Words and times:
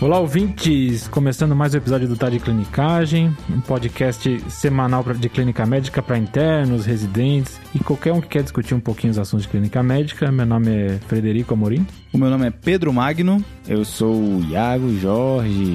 Olá, 0.00 0.18
ouvintes! 0.18 1.06
Começando 1.08 1.54
mais 1.54 1.74
um 1.74 1.76
episódio 1.76 2.08
do 2.08 2.16
Tá 2.16 2.30
de 2.30 2.40
Clinicagem, 2.40 3.36
um 3.50 3.60
podcast 3.60 4.42
semanal 4.48 5.04
de 5.04 5.28
clínica 5.28 5.66
médica 5.66 6.00
para 6.00 6.16
internos, 6.16 6.86
residentes 6.86 7.60
e 7.74 7.80
qualquer 7.80 8.10
um 8.14 8.20
que 8.20 8.28
quer 8.28 8.42
discutir 8.42 8.74
um 8.74 8.80
pouquinho 8.80 9.10
os 9.10 9.18
assuntos 9.18 9.44
de 9.44 9.50
clínica 9.50 9.82
médica. 9.82 10.32
Meu 10.32 10.46
nome 10.46 10.70
é 10.70 10.98
Frederico 11.06 11.52
Amorim. 11.52 11.86
O 12.14 12.16
meu 12.16 12.30
nome 12.30 12.46
é 12.46 12.50
Pedro 12.50 12.90
Magno. 12.94 13.44
Eu 13.68 13.84
sou 13.84 14.14
o 14.14 14.42
Iago 14.48 14.90
Jorge. 14.98 15.74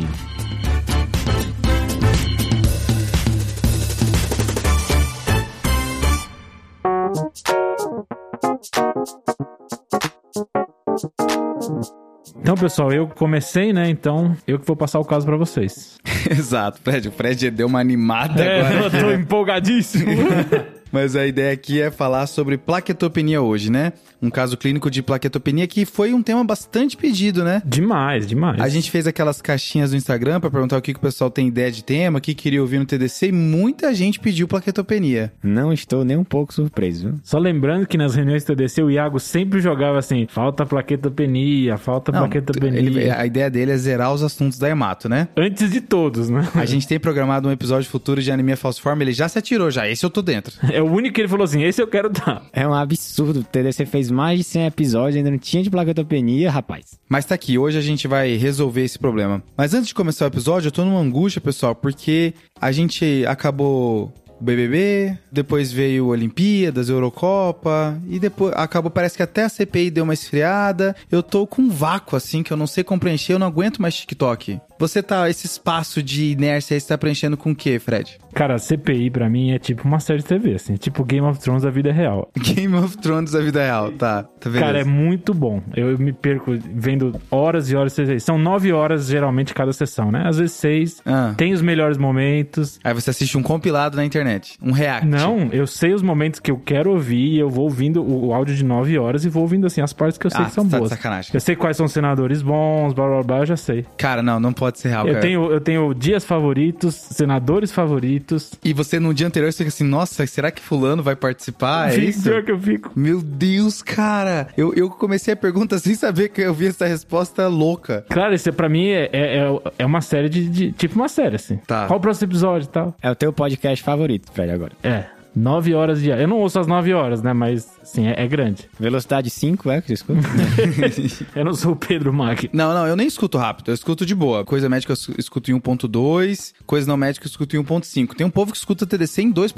Então, 12.46 12.54
pessoal, 12.54 12.94
eu 12.94 13.08
comecei, 13.08 13.74
né? 13.74 13.90
Então, 13.90 14.38
eu 14.46 14.60
que 14.60 14.68
vou 14.68 14.76
passar 14.76 15.00
o 15.00 15.04
caso 15.04 15.26
para 15.26 15.36
vocês. 15.36 15.98
Exato, 16.30 16.80
Fred. 16.80 17.08
O 17.08 17.12
Fred 17.12 17.50
deu 17.50 17.66
uma 17.66 17.80
animada 17.80 18.44
é, 18.44 18.62
agora. 18.62 18.84
Eu 18.84 18.92
tô 18.92 19.10
empolgadíssimo. 19.20 20.12
Mas 20.92 21.16
a 21.16 21.26
ideia 21.26 21.54
aqui 21.54 21.82
é 21.82 21.92
falar 21.92 22.28
sobre 22.28 22.58
plaquetopenia 22.58 23.42
hoje, 23.42 23.72
né? 23.72 23.94
Um 24.22 24.30
caso 24.30 24.58
clínico 24.58 24.90
de 24.90 25.04
plaquetopenia 25.04 25.68
que 25.68 25.86
foi 25.86 26.14
um 26.14 26.24
tema 26.24 26.44
bastante 26.44 26.98
pedido, 26.98 27.44
né? 27.44 27.62
Demais, 27.66 28.26
demais. 28.26 28.60
A 28.60 28.70
gente 28.70 28.90
fez 28.90 29.06
aquelas 29.06 29.42
caixinhas 29.42 29.92
no 29.92 29.98
Instagram 29.98 30.40
para 30.40 30.50
perguntar 30.50 30.78
o 30.78 30.82
que, 30.82 30.94
que 30.94 31.00
o 31.00 31.02
pessoal 31.02 31.30
tem 31.30 31.48
ideia 31.48 31.72
de 31.72 31.84
tema, 31.84 32.18
o 32.18 32.22
que 32.22 32.34
queria 32.34 32.62
ouvir 32.62 32.80
no 32.80 32.86
TDC 32.86 33.28
e 33.28 33.32
muita 33.32 33.94
gente 33.94 34.20
pediu 34.20 34.48
plaquetopenia. 34.48 35.32
Não 35.44 35.72
estou 35.72 36.04
nem 36.04 36.18
um 36.18 36.24
pouco 36.24 36.54
surpreso. 36.54 37.10
Viu? 37.10 37.20
Só 37.24 37.38
lembrando 37.38 37.86
que 37.86 37.98
nas 37.98 38.16
reuniões 38.16 38.44
do 38.44 38.56
TDC 38.56 38.84
o 38.84 38.90
Iago 38.90 39.20
sempre 39.20 39.60
jogava 39.60 40.00
assim: 40.00 40.28
falta 40.30 40.66
plaquetopenia, 40.66 41.78
falta 41.78 42.12
Não, 42.12 42.20
plaquetopenia. 42.20 42.80
Ele, 42.80 43.10
a 43.12 43.26
ideia 43.26 43.50
dele 43.50 43.72
é 43.72 43.78
zerar 43.78 44.14
os 44.14 44.24
assuntos 44.24 44.58
da 44.58 44.70
hemato, 44.70 45.10
né? 45.10 45.28
Antes 45.38 45.72
de 45.72 45.82
todos, 45.82 46.30
né? 46.30 46.48
A 46.56 46.66
gente 46.66 46.88
tem 46.88 47.00
programado 47.00 47.48
um 47.48 47.52
episódio 47.52 47.90
futuro 47.90 48.22
de 48.22 48.32
anemia 48.32 48.58
falciforme, 48.58 49.04
ele 49.04 49.14
já 49.14 49.28
se 49.28 49.38
atirou 49.38 49.70
já, 49.70 49.88
esse 49.88 50.06
eu 50.06 50.10
tô 50.10 50.22
dentro. 50.22 50.54
É 50.76 50.82
o 50.82 50.92
único 50.92 51.16
que 51.16 51.22
ele 51.22 51.30
falou 51.30 51.46
assim: 51.46 51.64
esse 51.64 51.82
eu 51.82 51.88
quero 51.88 52.10
dar. 52.10 52.44
É 52.52 52.68
um 52.68 52.74
absurdo. 52.74 53.40
O 53.40 53.44
TDC 53.46 53.86
fez 53.86 54.12
mais 54.12 54.40
de 54.40 54.44
100 54.44 54.66
episódios, 54.66 55.16
ainda 55.16 55.32
não 55.32 55.38
tinha 55.38 55.64
de 55.64 55.70
plaquetopenia, 55.70 56.52
rapaz. 56.52 57.00
Mas 57.08 57.24
tá 57.24 57.34
aqui, 57.34 57.58
hoje 57.58 57.78
a 57.78 57.82
gente 57.82 58.10
vai 58.10 58.36
resolver 58.36 58.84
esse 58.84 59.00
problema. 59.00 59.42
Mas 59.56 59.74
antes 59.74 59.88
de 59.88 59.94
começar 59.94 60.26
o 60.26 60.28
episódio, 60.28 60.68
eu 60.68 60.72
tô 60.74 60.84
numa 60.84 61.00
angústia, 61.00 61.40
pessoal, 61.40 61.74
porque 61.74 62.34
a 62.60 62.74
gente 62.74 63.26
acabou 63.26 64.14
o 64.38 64.44
BBB, 64.44 65.18
depois 65.32 65.72
veio 65.72 66.08
Olimpíadas, 66.08 66.90
Eurocopa, 66.90 67.98
e 68.10 68.20
depois 68.20 68.54
acabou, 68.56 68.92
parece 68.92 69.16
que 69.16 69.24
até 69.24 69.44
a 69.44 69.50
CPI 69.50 69.90
deu 69.90 70.04
uma 70.04 70.14
esfriada. 70.14 70.94
Eu 71.10 71.24
tô 71.24 71.48
com 71.48 71.62
um 71.62 71.70
vácuo, 71.70 72.18
assim, 72.18 72.44
que 72.44 72.52
eu 72.52 72.58
não 72.58 72.68
sei 72.68 72.84
como 72.84 73.00
preencher, 73.00 73.34
eu 73.34 73.40
não 73.40 73.48
aguento 73.48 73.82
mais 73.82 73.96
TikTok. 73.96 74.60
Você 74.78 75.02
tá, 75.02 75.30
esse 75.30 75.46
espaço 75.46 76.04
de 76.04 76.32
inércia 76.32 76.76
aí, 76.76 76.82
você 76.82 76.88
tá 76.88 76.98
preenchendo 76.98 77.38
com 77.38 77.52
o 77.52 77.56
quê, 77.56 77.80
Fred? 77.80 78.18
Cara, 78.36 78.58
CPI 78.58 79.10
pra 79.10 79.30
mim 79.30 79.52
é 79.52 79.58
tipo 79.58 79.88
uma 79.88 80.02
série 80.02 80.20
de 80.20 80.26
TV, 80.26 80.56
assim, 80.56 80.76
tipo 80.76 81.06
Game 81.06 81.26
of 81.26 81.40
Thrones 81.40 81.64
da 81.64 81.70
vida 81.70 81.90
real. 81.94 82.30
Game 82.38 82.76
of 82.76 82.98
Thrones 82.98 83.32
da 83.32 83.40
vida 83.40 83.64
real, 83.64 83.94
tá. 83.94 84.24
tá 84.24 84.52
Cara, 84.52 84.82
é 84.82 84.84
muito 84.84 85.34
bom. 85.34 85.62
Eu 85.74 85.98
me 85.98 86.12
perco 86.12 86.54
vendo 86.74 87.16
horas 87.32 87.72
e 87.72 87.76
horas 87.78 87.96
de 87.96 88.04
CPI. 88.04 88.20
São 88.20 88.38
nove 88.38 88.74
horas, 88.74 89.08
geralmente, 89.08 89.54
cada 89.54 89.72
sessão, 89.72 90.12
né? 90.12 90.24
Às 90.26 90.38
vezes 90.38 90.52
seis. 90.52 91.02
Ah. 91.06 91.34
Tem 91.38 91.54
os 91.54 91.62
melhores 91.62 91.98
momentos. 91.98 92.78
Aí 92.84 92.94
você 92.94 93.10
assiste 93.10 93.38
um 93.38 93.42
compilado 93.42 93.96
na 93.96 94.04
internet, 94.04 94.58
um 94.62 94.74
react. 94.74 95.08
Não, 95.08 95.48
eu 95.54 95.66
sei 95.66 95.94
os 95.94 96.02
momentos 96.02 96.42
que 96.42 96.52
eu 96.52 96.58
quero 96.58 96.92
ouvir 96.92 97.36
e 97.36 97.40
eu 97.40 97.50
vou 97.50 97.64
ouvindo 97.64 98.04
o, 98.04 98.28
o 98.28 98.34
áudio 98.34 98.54
de 98.54 98.66
nove 98.66 99.00
horas 99.00 99.24
e 99.24 99.30
vou 99.30 99.44
ouvindo, 99.44 99.66
assim, 99.66 99.80
as 99.80 99.94
partes 99.94 100.18
que 100.18 100.28
eu 100.28 100.32
sei 100.32 100.42
ah, 100.42 100.46
que 100.46 100.52
são 100.52 100.68
tá 100.68 100.78
boas. 100.78 100.90
sacanagem. 100.90 101.32
Eu 101.34 101.40
sei 101.40 101.56
quais 101.56 101.78
são 101.78 101.86
os 101.86 101.94
senadores 101.94 102.42
bons, 102.42 102.94
blá 102.94 103.08
blá 103.08 103.24
blá, 103.24 103.38
eu 103.40 103.46
já 103.46 103.56
sei. 103.56 103.86
Cara, 103.98 104.22
não, 104.22 104.42
não 104.42 104.52
pode 104.52 104.78
ser 104.78 104.90
real, 104.90 105.08
eu 105.08 105.14
cara. 105.14 105.22
Tenho, 105.22 105.50
eu 105.50 105.62
tenho 105.62 105.94
dias 105.94 106.26
favoritos, 106.26 106.96
senadores 106.96 107.72
favoritos. 107.72 108.25
E 108.64 108.74
você 108.74 109.00
no 109.00 109.14
dia 109.14 109.28
anterior 109.28 109.52
você 109.52 109.60
fica 109.60 109.70
assim, 109.70 109.84
nossa, 109.84 110.26
será 110.26 110.52
que 110.52 110.62
fulano 110.62 111.04
vai 111.04 111.16
participar? 111.16 111.94
É 111.94 111.98
isso? 111.98 112.24
Pior 112.24 112.44
que 112.44 112.52
eu 112.52 112.60
fico. 112.60 112.92
Meu 112.96 113.22
Deus, 113.22 113.82
cara. 113.82 114.48
Eu, 114.58 114.74
eu 114.74 114.90
comecei 114.90 115.34
a 115.34 115.38
pergunta 115.38 115.78
sem 115.80 115.96
saber 115.96 116.30
que 116.30 116.42
eu 116.42 116.54
vi 116.54 116.68
essa 116.68 116.86
resposta 116.86 117.48
louca. 117.48 118.06
Claro, 118.10 118.34
isso 118.34 118.52
pra 118.54 118.70
mim 118.70 118.88
é, 118.90 119.10
é, 119.12 119.62
é 119.80 119.86
uma 119.86 120.02
série 120.02 120.30
de, 120.30 120.48
de, 120.50 120.72
Tipo 120.72 120.96
uma 120.96 121.10
série, 121.10 121.36
assim. 121.36 121.58
Tá. 121.68 121.88
Qual 121.88 121.98
o 121.98 122.02
próximo 122.02 122.30
episódio 122.30 122.66
e 122.66 122.70
tal? 122.70 122.96
É 123.02 123.10
o 123.10 123.16
teu 123.16 123.32
podcast 123.32 123.84
favorito, 123.84 124.32
Fred, 124.32 124.52
agora. 124.52 124.74
É. 124.84 125.15
Nove 125.36 125.74
horas 125.74 126.02
de. 126.02 126.10
Eu 126.10 126.28
não 126.28 126.38
ouço 126.38 126.60
as 126.60 126.68
nove 126.68 126.94
horas, 126.94 127.22
né? 127.22 127.34
Mas, 127.34 127.68
sim, 127.84 128.08
é, 128.08 128.24
é 128.24 128.28
grande. 128.28 128.70
Velocidade 128.80 129.30
5, 129.30 129.70
é 129.70 129.82
que 129.82 129.88
você 129.88 129.94
escuta? 129.94 130.22
eu 131.36 131.44
não 131.46 131.54
sou 131.54 131.74
o 131.74 131.76
Pedro 131.76 132.14
Mag. 132.14 132.50
Não, 132.54 132.74
não, 132.74 132.88
eu 132.88 132.96
nem 132.96 133.06
escuto 133.06 133.38
rápido. 133.38 133.70
Eu 133.70 133.74
escuto 133.74 134.06
de 134.06 134.16
boa. 134.16 134.46
Coisa 134.46 134.70
médica 134.70 134.94
eu 134.94 135.16
escuto 135.18 135.52
em 135.52 135.60
1.2, 135.60 136.54
coisa 136.66 136.88
não 136.88 136.96
médica 136.96 137.26
eu 137.26 137.30
escuto 137.30 137.58
em 137.58 137.64
1.5. 137.64 138.16
Tem 138.16 138.26
um 138.26 138.30
povo 138.30 138.52
que 138.52 138.58
escuta 138.58 138.86
TDC 138.86 139.24
em 139.24 139.32
2. 139.32 139.54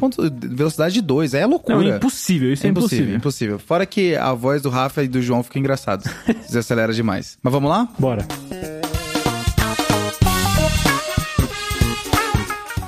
velocidade 0.49 0.95
de 0.95 1.01
2. 1.01 1.33
É 1.33 1.45
loucura. 1.45 1.77
Não, 1.77 1.93
é 1.93 1.97
impossível. 1.97 2.51
Isso 2.51 2.65
é, 2.65 2.69
é 2.69 2.71
impossível. 2.71 3.15
impossível. 3.15 3.17
Impossível. 3.17 3.59
Fora 3.59 3.85
que 3.85 4.15
a 4.15 4.33
voz 4.33 4.61
do 4.61 4.69
Rafa 4.69 5.03
e 5.03 5.07
do 5.07 5.21
João 5.21 5.43
fica 5.43 5.59
engraçado. 5.59 6.09
Se 6.41 6.57
acelera 6.57 6.91
demais. 6.91 7.37
Mas 7.43 7.53
vamos 7.53 7.69
lá? 7.69 7.87
Bora. 7.99 8.25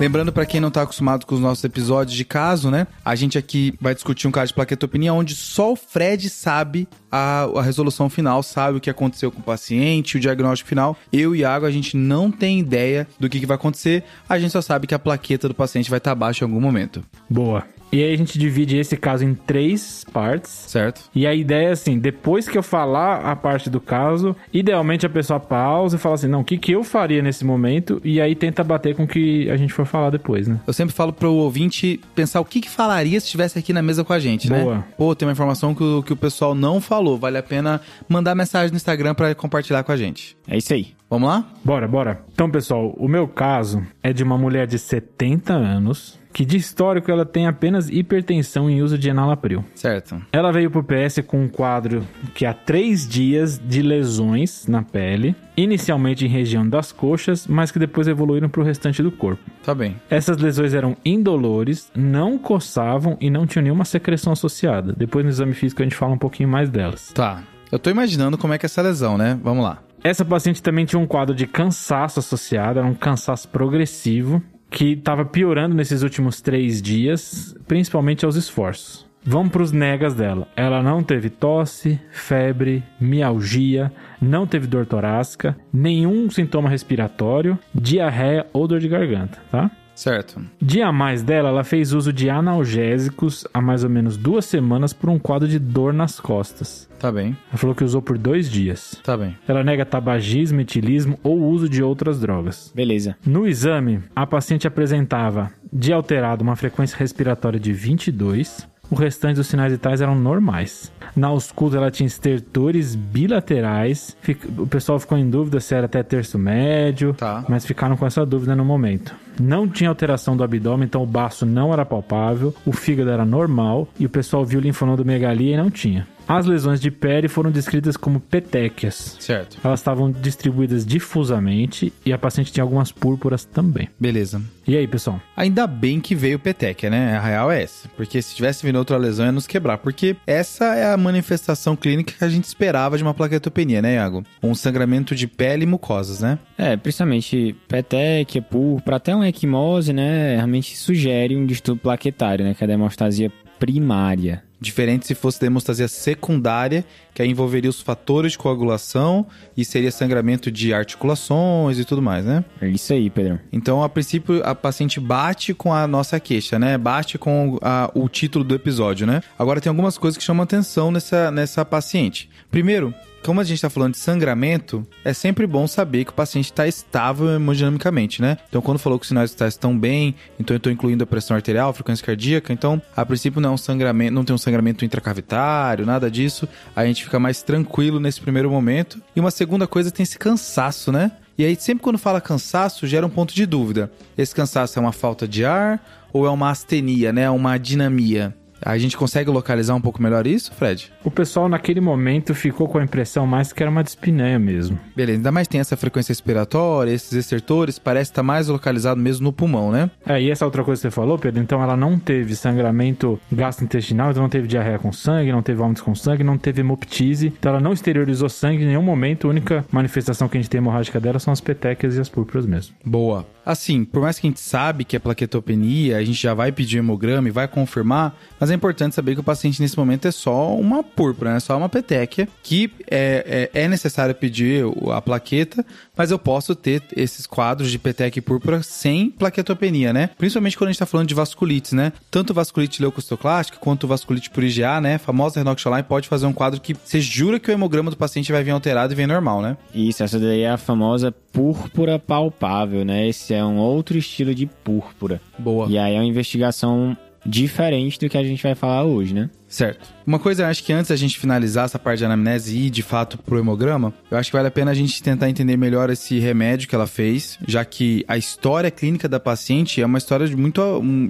Lembrando 0.00 0.32
para 0.32 0.46
quem 0.46 0.60
não 0.60 0.70
tá 0.70 0.80
acostumado 0.80 1.26
com 1.26 1.34
os 1.34 1.42
nossos 1.42 1.62
episódios 1.62 2.16
de 2.16 2.24
caso, 2.24 2.70
né? 2.70 2.86
A 3.04 3.14
gente 3.14 3.36
aqui 3.36 3.74
vai 3.78 3.94
discutir 3.94 4.26
um 4.26 4.30
caso 4.30 4.46
de 4.46 4.54
plaquetopenia 4.54 5.12
onde 5.12 5.34
só 5.34 5.72
o 5.72 5.76
Fred 5.76 6.30
sabe 6.30 6.88
a, 7.12 7.42
a 7.42 7.60
resolução 7.60 8.08
final, 8.08 8.42
sabe 8.42 8.78
o 8.78 8.80
que 8.80 8.88
aconteceu 8.88 9.30
com 9.30 9.40
o 9.40 9.42
paciente, 9.42 10.16
o 10.16 10.20
diagnóstico 10.20 10.70
final. 10.70 10.96
Eu 11.12 11.36
e 11.36 11.40
Iago, 11.40 11.66
a 11.66 11.70
gente 11.70 11.98
não 11.98 12.30
tem 12.30 12.58
ideia 12.58 13.06
do 13.18 13.28
que, 13.28 13.38
que 13.38 13.44
vai 13.44 13.56
acontecer, 13.56 14.02
a 14.26 14.38
gente 14.38 14.52
só 14.52 14.62
sabe 14.62 14.86
que 14.86 14.94
a 14.94 14.98
plaqueta 14.98 15.46
do 15.48 15.54
paciente 15.54 15.90
vai 15.90 15.98
estar 15.98 16.12
tá 16.12 16.14
baixa 16.14 16.46
em 16.46 16.48
algum 16.48 16.62
momento. 16.62 17.04
Boa. 17.28 17.66
E 17.92 18.02
aí 18.02 18.12
a 18.12 18.16
gente 18.16 18.38
divide 18.38 18.76
esse 18.76 18.96
caso 18.96 19.24
em 19.24 19.34
três 19.34 20.04
partes. 20.12 20.50
Certo. 20.68 21.02
E 21.14 21.26
a 21.26 21.34
ideia 21.34 21.68
é 21.68 21.72
assim, 21.72 21.98
depois 21.98 22.48
que 22.48 22.56
eu 22.56 22.62
falar 22.62 23.20
a 23.20 23.34
parte 23.34 23.68
do 23.68 23.80
caso, 23.80 24.36
idealmente 24.52 25.04
a 25.04 25.10
pessoa 25.10 25.40
pausa 25.40 25.96
e 25.96 25.98
fala 25.98 26.14
assim, 26.14 26.28
não, 26.28 26.40
o 26.40 26.44
que, 26.44 26.56
que 26.56 26.72
eu 26.72 26.84
faria 26.84 27.22
nesse 27.22 27.44
momento? 27.44 28.00
E 28.04 28.20
aí 28.20 28.34
tenta 28.34 28.62
bater 28.62 28.94
com 28.94 29.04
o 29.04 29.08
que 29.08 29.50
a 29.50 29.56
gente 29.56 29.72
for 29.72 29.84
falar 29.84 30.10
depois, 30.10 30.46
né? 30.46 30.60
Eu 30.66 30.72
sempre 30.72 30.94
falo 30.94 31.12
pro 31.12 31.32
ouvinte 31.32 32.00
pensar 32.14 32.40
o 32.40 32.44
que, 32.44 32.60
que 32.60 32.70
falaria 32.70 33.18
se 33.18 33.26
estivesse 33.26 33.58
aqui 33.58 33.72
na 33.72 33.82
mesa 33.82 34.04
com 34.04 34.12
a 34.12 34.18
gente, 34.18 34.48
né? 34.48 34.62
Boa. 34.62 34.76
né? 34.76 34.84
Pô, 34.96 35.14
tem 35.14 35.26
uma 35.26 35.32
informação 35.32 35.74
que 35.74 35.82
o, 35.82 36.02
que 36.02 36.12
o 36.12 36.16
pessoal 36.16 36.54
não 36.54 36.80
falou. 36.80 37.18
Vale 37.18 37.38
a 37.38 37.42
pena 37.42 37.80
mandar 38.08 38.34
mensagem 38.34 38.70
no 38.70 38.76
Instagram 38.76 39.14
para 39.14 39.34
compartilhar 39.34 39.82
com 39.82 39.92
a 39.92 39.96
gente. 39.96 40.36
É 40.46 40.56
isso 40.56 40.72
aí. 40.72 40.94
Vamos 41.08 41.28
lá? 41.28 41.44
Bora, 41.64 41.88
bora. 41.88 42.22
Então, 42.32 42.48
pessoal, 42.48 42.94
o 42.96 43.08
meu 43.08 43.26
caso 43.26 43.84
é 44.00 44.12
de 44.12 44.22
uma 44.22 44.38
mulher 44.38 44.68
de 44.68 44.78
70 44.78 45.52
anos 45.52 46.19
que 46.32 46.44
de 46.44 46.56
histórico 46.56 47.10
ela 47.10 47.24
tem 47.24 47.46
apenas 47.46 47.88
hipertensão 47.88 48.68
em 48.70 48.82
uso 48.82 48.96
de 48.96 49.08
enalapril. 49.08 49.64
Certo. 49.74 50.20
Ela 50.32 50.52
veio 50.52 50.70
pro 50.70 50.84
PS 50.84 51.20
com 51.26 51.42
um 51.42 51.48
quadro 51.48 52.06
que 52.34 52.46
há 52.46 52.54
três 52.54 53.08
dias 53.08 53.58
de 53.58 53.82
lesões 53.82 54.66
na 54.66 54.82
pele, 54.82 55.34
inicialmente 55.56 56.24
em 56.24 56.28
região 56.28 56.66
das 56.68 56.92
coxas, 56.92 57.46
mas 57.46 57.70
que 57.70 57.78
depois 57.78 58.08
evoluíram 58.08 58.48
pro 58.48 58.62
restante 58.62 59.02
do 59.02 59.10
corpo. 59.10 59.42
Tá 59.64 59.74
bem. 59.74 59.96
Essas 60.08 60.38
lesões 60.38 60.74
eram 60.74 60.96
indolores, 61.04 61.90
não 61.94 62.38
coçavam 62.38 63.16
e 63.20 63.28
não 63.28 63.46
tinham 63.46 63.64
nenhuma 63.64 63.84
secreção 63.84 64.32
associada. 64.32 64.94
Depois 64.96 65.24
no 65.24 65.30
exame 65.30 65.54
físico 65.54 65.82
a 65.82 65.84
gente 65.84 65.96
fala 65.96 66.14
um 66.14 66.18
pouquinho 66.18 66.48
mais 66.48 66.70
delas. 66.70 67.12
Tá. 67.12 67.42
Eu 67.70 67.78
tô 67.78 67.90
imaginando 67.90 68.36
como 68.36 68.52
é 68.52 68.58
que 68.58 68.66
é 68.66 68.68
essa 68.68 68.82
lesão, 68.82 69.16
né? 69.16 69.38
Vamos 69.42 69.62
lá. 69.62 69.78
Essa 70.02 70.24
paciente 70.24 70.62
também 70.62 70.86
tinha 70.86 70.98
um 70.98 71.06
quadro 71.06 71.34
de 71.34 71.46
cansaço 71.46 72.18
associado, 72.18 72.78
era 72.78 72.88
um 72.88 72.94
cansaço 72.94 73.46
progressivo 73.48 74.42
que 74.70 74.92
estava 74.92 75.24
piorando 75.24 75.74
nesses 75.74 76.02
últimos 76.02 76.40
três 76.40 76.80
dias, 76.80 77.54
principalmente 77.66 78.24
aos 78.24 78.36
esforços. 78.36 79.10
Vamos 79.22 79.52
para 79.52 79.62
os 79.62 79.72
negas 79.72 80.14
dela. 80.14 80.48
Ela 80.56 80.82
não 80.82 81.02
teve 81.02 81.28
tosse, 81.28 82.00
febre, 82.10 82.82
mialgia, 82.98 83.92
não 84.20 84.46
teve 84.46 84.66
dor 84.66 84.86
torácica, 84.86 85.56
nenhum 85.70 86.30
sintoma 86.30 86.70
respiratório, 86.70 87.58
diarreia 87.74 88.46
ou 88.52 88.66
dor 88.66 88.80
de 88.80 88.88
garganta, 88.88 89.38
tá? 89.50 89.70
Certo. 90.00 90.40
Dia 90.58 90.86
a 90.86 90.92
mais 90.92 91.22
dela, 91.22 91.50
ela 91.50 91.62
fez 91.62 91.92
uso 91.92 92.10
de 92.10 92.30
analgésicos 92.30 93.46
há 93.52 93.60
mais 93.60 93.84
ou 93.84 93.90
menos 93.90 94.16
duas 94.16 94.46
semanas 94.46 94.94
por 94.94 95.10
um 95.10 95.18
quadro 95.18 95.46
de 95.46 95.58
dor 95.58 95.92
nas 95.92 96.18
costas. 96.18 96.88
Tá 96.98 97.12
bem. 97.12 97.36
Ela 97.50 97.58
falou 97.58 97.76
que 97.76 97.84
usou 97.84 98.00
por 98.00 98.16
dois 98.16 98.50
dias. 98.50 98.98
Tá 99.04 99.14
bem. 99.14 99.36
Ela 99.46 99.62
nega 99.62 99.84
tabagismo, 99.84 100.58
etilismo 100.62 101.20
ou 101.22 101.42
uso 101.42 101.68
de 101.68 101.82
outras 101.82 102.18
drogas. 102.18 102.72
Beleza. 102.74 103.14
No 103.26 103.46
exame, 103.46 104.00
a 104.16 104.26
paciente 104.26 104.66
apresentava 104.66 105.52
de 105.70 105.92
alterado 105.92 106.42
uma 106.42 106.56
frequência 106.56 106.96
respiratória 106.96 107.60
de 107.60 107.70
22, 107.70 108.66
o 108.90 108.94
restante 108.94 109.36
dos 109.36 109.46
sinais 109.46 109.72
vitais 109.72 110.00
eram 110.00 110.14
normais. 110.14 110.92
Na 111.14 111.28
ausculta 111.28 111.76
ela 111.76 111.90
tinha 111.90 112.06
estertores 112.06 112.94
bilaterais. 112.94 114.16
O 114.58 114.66
pessoal 114.66 114.98
ficou 114.98 115.16
em 115.16 115.28
dúvida 115.28 115.60
se 115.60 115.74
era 115.74 115.86
até 115.86 116.02
terço 116.02 116.38
médio, 116.38 117.14
tá. 117.14 117.44
mas 117.48 117.64
ficaram 117.64 117.96
com 117.96 118.06
essa 118.06 118.26
dúvida 118.26 118.56
no 118.56 118.64
momento. 118.64 119.14
Não 119.40 119.68
tinha 119.68 119.88
alteração 119.88 120.36
do 120.36 120.44
abdômen, 120.44 120.84
então 120.84 121.02
o 121.02 121.06
baço 121.06 121.46
não 121.46 121.72
era 121.72 121.86
palpável, 121.86 122.54
o 122.66 122.72
fígado 122.72 123.10
era 123.10 123.24
normal 123.24 123.88
e 123.98 124.04
o 124.04 124.10
pessoal 124.10 124.44
viu 124.44 124.60
linfonodomegalia 124.60 125.54
e 125.54 125.56
não 125.56 125.70
tinha. 125.70 126.06
As 126.30 126.46
lesões 126.46 126.80
de 126.80 126.92
pele 126.92 127.26
foram 127.26 127.50
descritas 127.50 127.96
como 127.96 128.20
petequias. 128.20 129.16
Certo. 129.18 129.58
Elas 129.64 129.80
estavam 129.80 130.12
distribuídas 130.12 130.86
difusamente 130.86 131.92
e 132.06 132.12
a 132.12 132.18
paciente 132.18 132.52
tinha 132.52 132.62
algumas 132.62 132.92
púrpuras 132.92 133.44
também. 133.44 133.88
Beleza. 133.98 134.40
E 134.64 134.76
aí, 134.76 134.86
pessoal? 134.86 135.20
Ainda 135.36 135.66
bem 135.66 135.98
que 135.98 136.14
veio 136.14 136.38
petequia, 136.38 136.88
né? 136.88 137.16
A 137.16 137.20
real 137.20 137.50
é 137.50 137.64
essa. 137.64 137.88
Porque 137.96 138.22
se 138.22 138.36
tivesse 138.36 138.64
vindo 138.64 138.76
outra 138.76 138.96
lesão, 138.96 139.26
ia 139.26 139.32
nos 139.32 139.44
quebrar. 139.44 139.78
Porque 139.78 140.14
essa 140.24 140.66
é 140.76 140.92
a 140.92 140.96
manifestação 140.96 141.74
clínica 141.74 142.14
que 142.16 142.24
a 142.24 142.28
gente 142.28 142.44
esperava 142.44 142.96
de 142.96 143.02
uma 143.02 143.12
plaquetopenia, 143.12 143.82
né, 143.82 143.96
Iago? 143.96 144.22
Um 144.40 144.54
sangramento 144.54 145.16
de 145.16 145.26
pele 145.26 145.64
e 145.64 145.66
mucosas, 145.66 146.20
né? 146.20 146.38
É, 146.56 146.76
principalmente 146.76 147.56
petequia, 147.66 148.40
púrpura, 148.40 148.98
até 148.98 149.12
uma 149.12 149.28
equimose, 149.28 149.92
né? 149.92 150.36
Realmente 150.36 150.76
sugere 150.76 151.34
um 151.34 151.44
distúrbio 151.44 151.82
plaquetário, 151.82 152.44
né? 152.44 152.54
Que 152.54 152.62
é 152.62 152.68
a 152.68 152.72
hemostasia 152.72 153.32
primária. 153.58 154.44
Diferente 154.60 155.06
se 155.06 155.14
fosse 155.14 155.44
hemostasia 155.44 155.88
secundária, 155.88 156.84
que 157.14 157.22
aí 157.22 157.28
envolveria 157.30 157.70
os 157.70 157.80
fatores 157.80 158.32
de 158.32 158.38
coagulação 158.38 159.26
e 159.56 159.64
seria 159.64 159.90
sangramento 159.90 160.50
de 160.50 160.74
articulações 160.74 161.78
e 161.78 161.84
tudo 161.84 162.02
mais, 162.02 162.24
né? 162.24 162.44
É 162.60 162.68
isso 162.68 162.92
aí, 162.92 163.08
Pedrão. 163.08 163.38
Então, 163.52 163.82
a 163.82 163.88
princípio, 163.88 164.42
a 164.44 164.54
paciente 164.54 165.00
bate 165.00 165.54
com 165.54 165.72
a 165.72 165.86
nossa 165.86 166.20
queixa, 166.20 166.58
né? 166.58 166.76
Bate 166.76 167.16
com 167.18 167.58
a- 167.62 167.90
o 167.94 168.08
título 168.08 168.44
do 168.44 168.54
episódio, 168.54 169.06
né? 169.06 169.22
Agora, 169.38 169.60
tem 169.60 169.70
algumas 169.70 169.96
coisas 169.96 170.16
que 170.18 170.24
chamam 170.24 170.44
atenção 170.44 170.90
nessa, 170.90 171.30
nessa 171.30 171.64
paciente. 171.64 172.28
Primeiro, 172.50 172.94
como 173.22 173.38
a 173.38 173.44
gente 173.44 173.56
está 173.56 173.68
falando 173.68 173.92
de 173.92 173.98
sangramento, 173.98 174.86
é 175.04 175.12
sempre 175.12 175.46
bom 175.46 175.66
saber 175.66 176.06
que 176.06 176.10
o 176.10 176.14
paciente 176.14 176.46
está 176.46 176.66
estável 176.66 177.28
hemodinamicamente, 177.28 178.22
né? 178.22 178.38
Então, 178.48 178.62
quando 178.62 178.78
falou 178.78 178.98
que 178.98 179.02
os 179.02 179.08
sinais 179.08 179.30
vitais 179.30 179.52
estão 179.52 179.78
bem, 179.78 180.14
então 180.38 180.54
eu 180.54 180.56
estou 180.56 180.72
incluindo 180.72 181.04
a 181.04 181.06
pressão 181.06 181.36
arterial, 181.36 181.68
a 181.68 181.74
frequência 181.74 182.04
cardíaca, 182.04 182.50
então, 182.50 182.80
a 182.96 183.04
princípio 183.04 183.38
não 183.38 183.50
é 183.50 183.52
um 183.52 183.58
sangramento, 183.58 184.14
não 184.14 184.24
tem 184.24 184.34
um 184.34 184.38
sangramento 184.38 184.49
intracavitário, 184.84 185.86
nada 185.86 186.10
disso. 186.10 186.48
A 186.74 186.84
gente 186.84 187.04
fica 187.04 187.18
mais 187.18 187.42
tranquilo 187.42 188.00
nesse 188.00 188.20
primeiro 188.20 188.50
momento. 188.50 189.00
E 189.14 189.20
uma 189.20 189.30
segunda 189.30 189.66
coisa 189.66 189.90
tem 189.90 190.02
esse 190.02 190.18
cansaço, 190.18 190.90
né? 190.90 191.12
E 191.38 191.44
aí, 191.44 191.56
sempre 191.56 191.82
quando 191.82 191.98
fala 191.98 192.20
cansaço, 192.20 192.86
gera 192.86 193.06
um 193.06 193.10
ponto 193.10 193.34
de 193.34 193.46
dúvida. 193.46 193.90
Esse 194.16 194.34
cansaço 194.34 194.78
é 194.78 194.82
uma 194.82 194.92
falta 194.92 195.26
de 195.26 195.44
ar 195.44 195.80
ou 196.12 196.26
é 196.26 196.30
uma 196.30 196.50
astenia, 196.50 197.12
né? 197.12 197.30
Uma 197.30 197.56
dinamia? 197.58 198.36
A 198.62 198.76
gente 198.78 198.96
consegue 198.96 199.30
localizar 199.30 199.74
um 199.74 199.80
pouco 199.80 200.02
melhor 200.02 200.26
isso, 200.26 200.52
Fred? 200.52 200.92
O 201.04 201.10
pessoal 201.10 201.48
naquele 201.48 201.80
momento 201.80 202.34
ficou 202.34 202.68
com 202.68 202.78
a 202.78 202.84
impressão 202.84 203.26
mais 203.26 203.52
que 203.52 203.62
era 203.62 203.70
uma 203.70 203.82
dispneia 203.82 204.38
mesmo. 204.38 204.78
Beleza, 204.94 205.18
ainda 205.18 205.32
mais 205.32 205.48
tem 205.48 205.60
essa 205.60 205.76
frequência 205.76 206.12
respiratória, 206.12 206.90
esses 206.92 207.12
estertores, 207.12 207.78
parece 207.78 208.10
estar 208.10 208.22
mais 208.22 208.48
localizado 208.48 209.00
mesmo 209.00 209.24
no 209.24 209.32
pulmão, 209.32 209.70
né? 209.70 209.90
É, 210.06 210.20
e 210.20 210.30
essa 210.30 210.44
outra 210.44 210.62
coisa 210.62 210.80
que 210.80 210.88
você 210.88 210.90
falou, 210.90 211.18
Pedro, 211.18 211.42
então 211.42 211.62
ela 211.62 211.76
não 211.76 211.98
teve 211.98 212.34
sangramento 212.36 213.18
gastrointestinal, 213.32 214.10
então 214.10 214.22
não 214.22 214.30
teve 214.30 214.46
diarreia 214.46 214.78
com 214.78 214.92
sangue, 214.92 215.32
não 215.32 215.42
teve 215.42 215.58
vômitos 215.58 215.82
com 215.82 215.94
sangue, 215.94 216.22
não 216.22 216.36
teve 216.36 216.60
hemoptise, 216.60 217.28
então 217.28 217.50
ela 217.50 217.60
não 217.60 217.72
exteriorizou 217.72 218.28
sangue 218.28 218.62
em 218.62 218.66
nenhum 218.66 218.82
momento, 218.82 219.26
a 219.26 219.30
única 219.30 219.64
manifestação 219.70 220.28
que 220.28 220.36
a 220.36 220.40
gente 220.40 220.50
tem 220.50 220.58
hemorrágica 220.58 221.00
dela 221.00 221.18
são 221.18 221.32
as 221.32 221.40
petequias 221.40 221.96
e 221.96 222.00
as 222.00 222.08
púrpuras 222.08 222.46
mesmo. 222.46 222.74
Boa. 222.84 223.26
Assim, 223.44 223.84
por 223.84 224.02
mais 224.02 224.18
que 224.18 224.26
a 224.26 224.30
gente 224.30 224.40
sabe 224.40 224.84
que 224.84 224.96
é 224.96 224.98
plaquetopenia, 224.98 225.96
a 225.96 226.04
gente 226.04 226.20
já 226.20 226.34
vai 226.34 226.52
pedir 226.52 226.78
hemograma 226.78 227.28
e 227.28 227.30
vai 227.30 227.48
confirmar, 227.48 228.16
mas 228.38 228.50
é 228.50 228.54
importante 228.54 228.94
saber 228.94 229.14
que 229.14 229.20
o 229.20 229.24
paciente 229.24 229.60
nesse 229.60 229.76
momento 229.76 230.06
é 230.06 230.10
só 230.10 230.54
uma 230.54 230.82
púrpura, 230.82 231.34
né? 231.34 231.40
Só 231.40 231.56
uma 231.56 231.68
petequia, 231.68 232.28
que 232.42 232.70
é, 232.90 233.50
é, 233.54 233.62
é 233.62 233.68
necessário 233.68 234.14
pedir 234.14 234.64
a 234.92 235.00
plaqueta, 235.00 235.64
mas 235.96 236.10
eu 236.10 236.18
posso 236.18 236.54
ter 236.54 236.82
esses 236.96 237.26
quadros 237.26 237.70
de 237.70 237.78
petequia 237.78 238.20
e 238.20 238.22
púrpura 238.22 238.62
sem 238.62 239.10
plaquetopenia, 239.10 239.92
né? 239.92 240.10
Principalmente 240.18 240.56
quando 240.56 240.68
a 240.68 240.72
gente 240.72 240.78
tá 240.78 240.86
falando 240.86 241.08
de 241.08 241.14
vasculites, 241.14 241.72
né? 241.72 241.92
Tanto 242.10 242.34
vasculite 242.34 242.80
leucocitoclástica 242.80 243.58
quanto 243.58 243.86
vasculite 243.86 244.30
por 244.30 244.42
IgA, 244.44 244.80
né? 244.80 244.94
A 244.94 244.98
famosa 244.98 245.40
Renoxoline 245.40 245.82
pode 245.82 246.08
fazer 246.08 246.26
um 246.26 246.32
quadro 246.32 246.60
que 246.60 246.74
você 246.74 247.00
jura 247.00 247.38
que 247.38 247.50
o 247.50 247.52
hemograma 247.52 247.90
do 247.90 247.96
paciente 247.96 248.32
vai 248.32 248.42
vir 248.42 248.50
alterado 248.50 248.92
e 248.92 248.96
vem 248.96 249.06
normal, 249.06 249.42
né? 249.42 249.56
Isso, 249.74 250.02
essa 250.02 250.18
daí 250.18 250.42
é 250.42 250.50
a 250.50 250.56
famosa 250.56 251.12
púrpura 251.32 251.98
palpável, 251.98 252.84
né? 252.84 253.08
Esse 253.08 253.34
é 253.34 253.39
um 253.44 253.58
outro 253.58 253.96
estilo 253.96 254.34
de 254.34 254.46
púrpura. 254.46 255.20
Boa. 255.38 255.68
E 255.68 255.78
aí 255.78 255.94
é 255.94 255.98
uma 255.98 256.06
investigação 256.06 256.96
diferente 257.24 257.98
do 257.98 258.08
que 258.08 258.16
a 258.16 258.24
gente 258.24 258.42
vai 258.42 258.54
falar 258.54 258.84
hoje, 258.84 259.14
né? 259.14 259.30
Certo. 259.46 259.92
Uma 260.10 260.18
coisa, 260.18 260.42
eu 260.42 260.46
acho 260.48 260.64
que 260.64 260.72
antes 260.72 260.88
da 260.88 260.96
gente 260.96 261.16
finalizar 261.16 261.66
essa 261.66 261.78
parte 261.78 261.98
de 262.00 262.04
anamnese 262.04 262.56
e 262.56 262.66
ir 262.66 262.70
de 262.70 262.82
fato 262.82 263.16
pro 263.16 263.38
hemograma, 263.38 263.94
eu 264.10 264.18
acho 264.18 264.28
que 264.28 264.36
vale 264.36 264.48
a 264.48 264.50
pena 264.50 264.72
a 264.72 264.74
gente 264.74 265.00
tentar 265.00 265.30
entender 265.30 265.56
melhor 265.56 265.88
esse 265.88 266.18
remédio 266.18 266.68
que 266.68 266.74
ela 266.74 266.88
fez, 266.88 267.38
já 267.46 267.64
que 267.64 268.04
a 268.08 268.18
história 268.18 268.72
clínica 268.72 269.08
da 269.08 269.20
paciente 269.20 269.80
é 269.80 269.86
uma 269.86 269.98
história 269.98 270.26
de, 270.26 270.34
muito, 270.34 270.60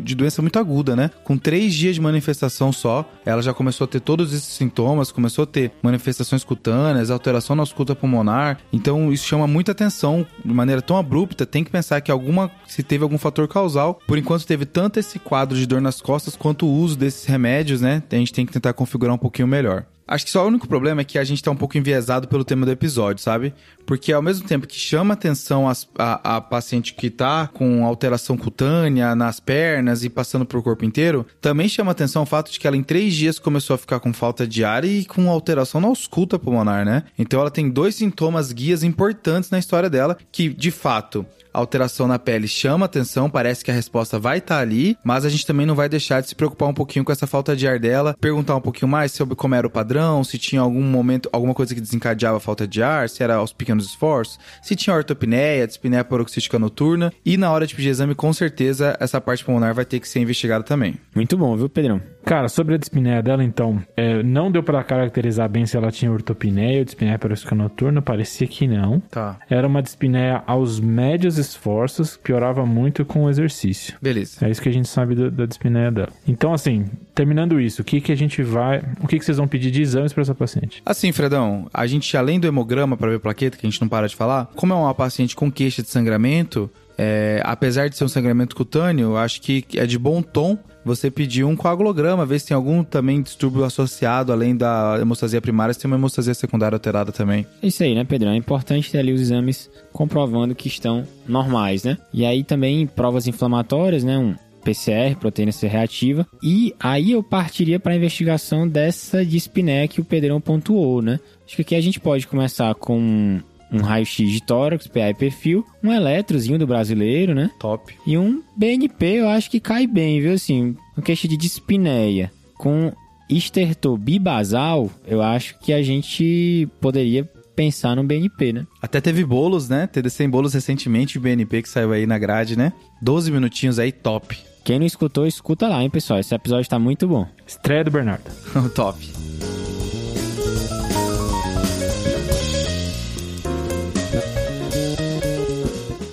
de 0.05 0.15
doença 0.15 0.43
muito 0.43 0.59
aguda, 0.59 0.95
né? 0.95 1.11
Com 1.25 1.39
três 1.39 1.73
dias 1.73 1.95
de 1.95 2.01
manifestação 2.03 2.75
só, 2.75 3.11
ela 3.25 3.41
já 3.41 3.55
começou 3.55 3.87
a 3.87 3.89
ter 3.89 4.01
todos 4.01 4.35
esses 4.35 4.53
sintomas, 4.53 5.11
começou 5.11 5.45
a 5.45 5.47
ter 5.47 5.73
manifestações 5.83 6.45
cutâneas, 6.45 7.11
alteração 7.11 7.57
na 7.57 7.63
ausculta 7.63 7.97
pulmonar. 7.97 8.59
Então, 8.71 9.11
isso 9.11 9.27
chama 9.27 9.47
muita 9.47 9.73
atenção 9.73 10.27
de 10.45 10.53
maneira 10.53 10.83
tão 10.83 10.99
abrupta. 10.99 11.47
Tem 11.47 11.65
que 11.65 11.71
pensar 11.71 12.03
que 12.03 12.11
alguma, 12.11 12.51
se 12.69 12.83
teve 12.83 13.03
algum 13.03 13.17
fator 13.17 13.49
causal. 13.49 13.99
Por 14.07 14.19
enquanto, 14.19 14.47
teve 14.47 14.67
tanto 14.67 15.01
esse 15.01 15.19
quadro 15.19 15.57
de 15.57 15.65
dor 15.65 15.81
nas 15.81 16.03
costas 16.03 16.37
quanto 16.37 16.67
o 16.67 16.71
uso 16.71 16.99
desses 16.99 17.25
remédios, 17.25 17.81
né? 17.81 18.03
A 18.13 18.17
gente 18.17 18.35
tem 18.35 18.45
que 18.45 18.53
tentar 18.53 18.75
configurar 18.91 19.15
um 19.15 19.19
pouquinho 19.19 19.47
melhor. 19.47 19.85
Acho 20.07 20.25
que 20.25 20.33
só 20.33 20.45
o 20.45 20.49
único 20.49 20.67
problema 20.67 21.03
é 21.03 21.05
que 21.05 21.17
a 21.17 21.23
gente 21.23 21.41
tá 21.41 21.53
um 21.53 21.57
pouco 21.57 21.79
enviesado 21.79 22.27
pelo 22.27 22.45
tema 22.45 22.67
do 22.67 22.73
episódio, 22.73 23.23
sabe? 23.23 23.55
Porque 23.87 24.13
ao 24.13 24.21
mesmo 24.21 24.45
tempo 24.45 24.67
que 24.67 24.75
chama 24.75 25.15
atenção 25.15 25.69
a, 25.69 26.37
a 26.37 26.41
paciente 26.41 26.95
que 26.95 27.09
tá 27.09 27.47
com 27.47 27.87
alteração 27.87 28.37
cutânea 28.37 29.15
nas 29.15 29.39
pernas 29.39 30.03
e 30.03 30.11
passando 30.11 30.45
pro 30.45 30.65
corpo 30.65 30.85
inteiro, 30.85 31.25
também 31.41 31.69
chama 31.69 31.93
atenção 31.93 32.25
o 32.25 32.27
fato 32.27 32.51
de 32.51 32.59
que 32.59 32.67
ela 32.67 32.77
em 32.77 32.83
três 32.83 33.15
dias 33.15 33.39
começou 33.39 33.75
a 33.75 33.79
ficar 33.79 34.01
com 34.01 34.13
falta 34.13 34.45
de 34.49 34.65
ar 34.65 34.85
e 34.85 35.05
com 35.05 35.31
alteração 35.31 35.81
na 35.81 35.87
ausculta 35.87 36.41
pulmonar, 36.41 36.85
né? 36.85 37.05
Então 37.17 37.41
ela 37.41 37.51
tem 37.51 37.71
dois 37.71 37.95
sintomas 37.95 38.51
guias 38.51 38.83
importantes 38.83 39.51
na 39.51 39.61
história 39.61 39.89
dela, 39.89 40.19
que 40.33 40.49
de 40.49 40.73
fato 40.73 41.25
alteração 41.53 42.07
na 42.07 42.19
pele 42.19 42.49
chama 42.49 42.87
atenção, 42.87 43.31
parece 43.31 43.65
que 43.65 43.71
a 43.71 43.75
resposta 43.75 44.19
vai 44.19 44.39
estar 44.39 44.59
ali, 44.59 44.97
mas 45.05 45.25
a 45.25 45.29
gente 45.29 45.47
também 45.47 45.67
não 45.67 45.75
vai 45.75 45.89
deixar 45.89 46.21
de 46.21 46.29
se 46.29 46.35
preocupar 46.35 46.69
um 46.69 46.75
pouquinho 46.75 47.05
com 47.05 47.13
essa 47.13 47.27
falta 47.27 47.57
de 47.57 47.67
ar 47.67 47.79
dela, 47.79 48.15
perguntar 48.21 48.57
um 48.57 48.61
pouquinho 48.61 48.89
mais 48.91 49.13
sobre 49.13 49.35
como 49.35 49.55
era 49.55 49.67
o 49.67 49.71
padrão, 49.71 50.23
se 50.25 50.39
tinha 50.39 50.61
algum 50.61 50.83
momento, 50.83 51.29
alguma 51.33 51.55
coisa 51.55 51.75
que 51.75 51.81
desencadeava 51.81 52.37
a 52.37 52.41
falta 52.41 52.67
de 52.67 52.83
ar, 52.83 53.09
se 53.09 53.23
era 53.23 53.37
aos 53.37 53.53
pequenos 53.53 53.87
esforços, 53.87 54.39
se 54.63 54.77
tinha 54.77 54.95
ortopneia, 54.95 55.67
dispneia 55.67 56.05
paroxística 56.05 56.59
noturna, 56.59 57.13
e 57.25 57.37
na 57.37 57.51
hora 57.51 57.67
de 57.67 57.75
pedir 57.75 57.89
exame, 57.89 58.15
com 58.15 58.33
certeza, 58.33 58.97
essa 59.01 59.21
parte 59.21 59.45
pulmonar 59.45 59.75
vai 59.75 59.85
ter 59.85 60.01
que 60.01 60.09
ser 60.09 60.21
investigada 60.21 60.65
também. 60.65 60.97
Muito 61.15 61.37
bom, 61.37 61.57
viu, 61.57 61.69
Pedrão? 61.69 62.01
Cara, 62.25 62.49
sobre 62.49 62.75
a 62.75 62.79
dispneia 62.79 63.23
dela, 63.23 63.43
então, 63.43 63.83
é, 63.97 64.23
não 64.23 64.51
deu 64.51 64.63
pra 64.63 64.85
caracterizar 64.85 65.49
bem 65.49 65.67
se 65.67 65.77
ela 65.77 65.91
tinha 65.91 66.11
ortopneia 66.13 66.79
ou 66.79 66.85
dispneia 66.85 67.19
paroxística 67.19 67.55
noturna, 67.55 68.03
parecia 68.03 68.47
que 68.47 68.67
não. 68.67 69.01
Tá. 69.01 69.39
Era 69.49 69.67
uma 69.67 69.83
dispneia 69.83 70.43
aos 70.47 70.79
médios 70.79 71.39
esforços, 71.39 72.17
piorava 72.17 72.65
muito 72.67 73.05
com 73.05 73.25
o 73.25 73.31
exercício. 73.31 73.97
Beleza. 74.01 74.47
É 74.47 74.51
isso 74.51 74.61
que 74.61 74.69
a 74.69 74.73
gente 74.73 74.89
sabe 74.89 75.15
da, 75.15 75.29
da 75.29 75.47
dispneia 75.47 75.91
dela. 75.91 76.11
Então, 76.27 76.53
assim, 76.53 76.87
terminando 77.15 77.61
isso, 77.61 77.83
o 77.83 77.85
que 77.85 78.01
que 78.01 78.13
a 78.13 78.17
gente 78.17 78.43
vai... 78.43 78.83
O 79.03 79.07
que 79.07 79.19
que 79.19 79.25
vocês 79.25 79.39
vão 79.39 79.49
pedir 79.49 79.71
de 79.71 79.83
exames 79.83 80.13
pra 80.13 80.23
essa 80.23 80.35
paciente? 80.35 80.83
Assim, 80.85 81.13
Fredão, 81.13 81.69
a 81.73 81.87
gente, 81.87 82.17
além 82.17 82.39
do 82.39 82.47
hemograma 82.47 82.97
para 82.97 83.11
ver 83.11 83.19
plaqueta, 83.19 83.57
que 83.57 83.67
a 83.67 83.71
gente 83.71 83.81
não 83.81 83.89
para 83.89 84.07
de 84.07 84.17
falar, 84.17 84.47
como 84.55 84.73
é 84.73 84.77
uma 84.77 84.95
paciente 84.95 85.35
com 85.35 85.51
queixa 85.51 85.83
de 85.83 85.89
sangramento, 85.89 86.71
é, 87.03 87.41
apesar 87.45 87.89
de 87.89 87.97
ser 87.97 88.05
um 88.05 88.09
sangramento 88.09 88.55
cutâneo, 88.55 89.11
eu 89.11 89.17
acho 89.17 89.41
que 89.41 89.65
é 89.75 89.87
de 89.87 89.99
bom 89.99 90.21
tom 90.21 90.59
você 90.85 91.11
pedir 91.11 91.45
um 91.45 91.57
coagulograma, 91.57 92.27
ver 92.27 92.41
se 92.41 92.49
tem 92.49 92.55
algum 92.55 92.83
também 92.83 93.23
distúrbio 93.23 93.65
associado, 93.65 94.33
além 94.33 94.57
da 94.57 94.99
hemostasia 95.01 95.41
primária, 95.41 95.75
se 95.75 95.81
tem 95.81 95.91
uma 95.91 95.97
hemostasia 95.97 96.35
secundária 96.35 96.77
alterada 96.77 97.13
também. 97.13 97.47
Isso 97.63 97.83
aí, 97.83 97.95
né, 97.95 98.05
Pedrão? 98.05 98.33
É 98.33 98.37
importante 98.37 98.91
ter 98.91 98.99
ali 98.99 99.13
os 99.13 99.21
exames 99.21 99.71
comprovando 99.93 100.55
que 100.55 100.69
estão 100.69 101.07
normais, 101.27 101.85
né? 101.85 101.99
E 102.13 102.25
aí 102.25 102.43
também 102.43 102.87
provas 102.87 103.27
inflamatórias, 103.27 104.05
né? 104.05 104.17
Um 104.19 104.35
PCR, 104.61 105.17
proteína 105.19 105.53
C 105.53 105.67
reativa. 105.67 106.27
E 106.43 106.75
aí 106.79 107.13
eu 107.13 107.23
partiria 107.23 107.81
para 107.81 107.93
a 107.93 107.97
investigação 107.97 108.69
dessa 108.69 109.25
dispneia 109.25 109.89
que 109.89 110.01
o 110.01 110.05
Pedrão 110.05 110.41
pontuou, 110.41 111.03
né? 111.03 111.19
Acho 111.47 111.57
que 111.57 111.63
aqui 111.63 111.75
a 111.75 111.81
gente 111.81 111.99
pode 111.99 112.27
começar 112.27 112.75
com 112.75 113.41
um 113.73 113.81
raio-x 113.81 114.31
de 114.31 114.43
tórax, 114.43 114.87
PA 114.87 115.11
e 115.11 115.15
perfil, 115.15 115.65
um 115.83 115.93
eletrozinho 115.93 116.59
do 116.59 116.67
brasileiro, 116.67 117.35
né? 117.35 117.51
Top. 117.59 117.95
E 118.07 118.19
um 118.19 118.43
BNP 118.57 119.07
eu 119.07 119.29
acho 119.29 119.51
que 119.51 119.61
cai 119.61 119.87
bem, 119.87 120.21
viu? 120.21 120.33
Assim, 120.33 120.77
uma 120.97 121.05
queixa 121.05 121.29
de 121.29 121.37
dispneia 121.37 122.33
com 122.59 122.93
estertor 123.29 123.97
bibasal, 123.97 124.91
eu 125.07 125.23
acho 125.23 125.59
que 125.61 125.73
a 125.73 125.83
gente 125.83 126.69
poderia 126.81 127.29
pensar 127.55 127.95
no 127.95 128.03
BNP, 128.03 128.53
né? 128.53 128.67
Até 128.81 129.01
teve 129.01 129.25
bolos, 129.25 129.69
né? 129.69 129.87
TDC 129.87 130.25
em 130.25 130.31
bolos 130.31 130.55
recentemente, 130.55 131.19
o 131.19 131.21
BNP 131.21 131.63
que 131.63 131.69
saiu 131.69 131.93
aí 131.93 132.07
na 132.07 132.19
grade, 132.19 132.57
né? 132.57 132.73
12 133.03 133.31
minutinhos 133.31 133.79
aí, 133.79 133.93
top. 133.93 134.37
Quem 134.65 134.79
não 134.79 134.87
escutou, 134.87 135.27
escuta 135.27 135.69
lá, 135.69 135.83
hein, 135.83 135.91
pessoal? 135.91 136.19
Esse 136.21 136.35
episódio 136.35 136.69
tá 136.69 136.79
muito 136.79 137.07
bom. 137.07 137.27
Estreia 137.47 137.85
do 137.85 137.91
Bernardo. 137.91 138.25
top. 138.75 139.11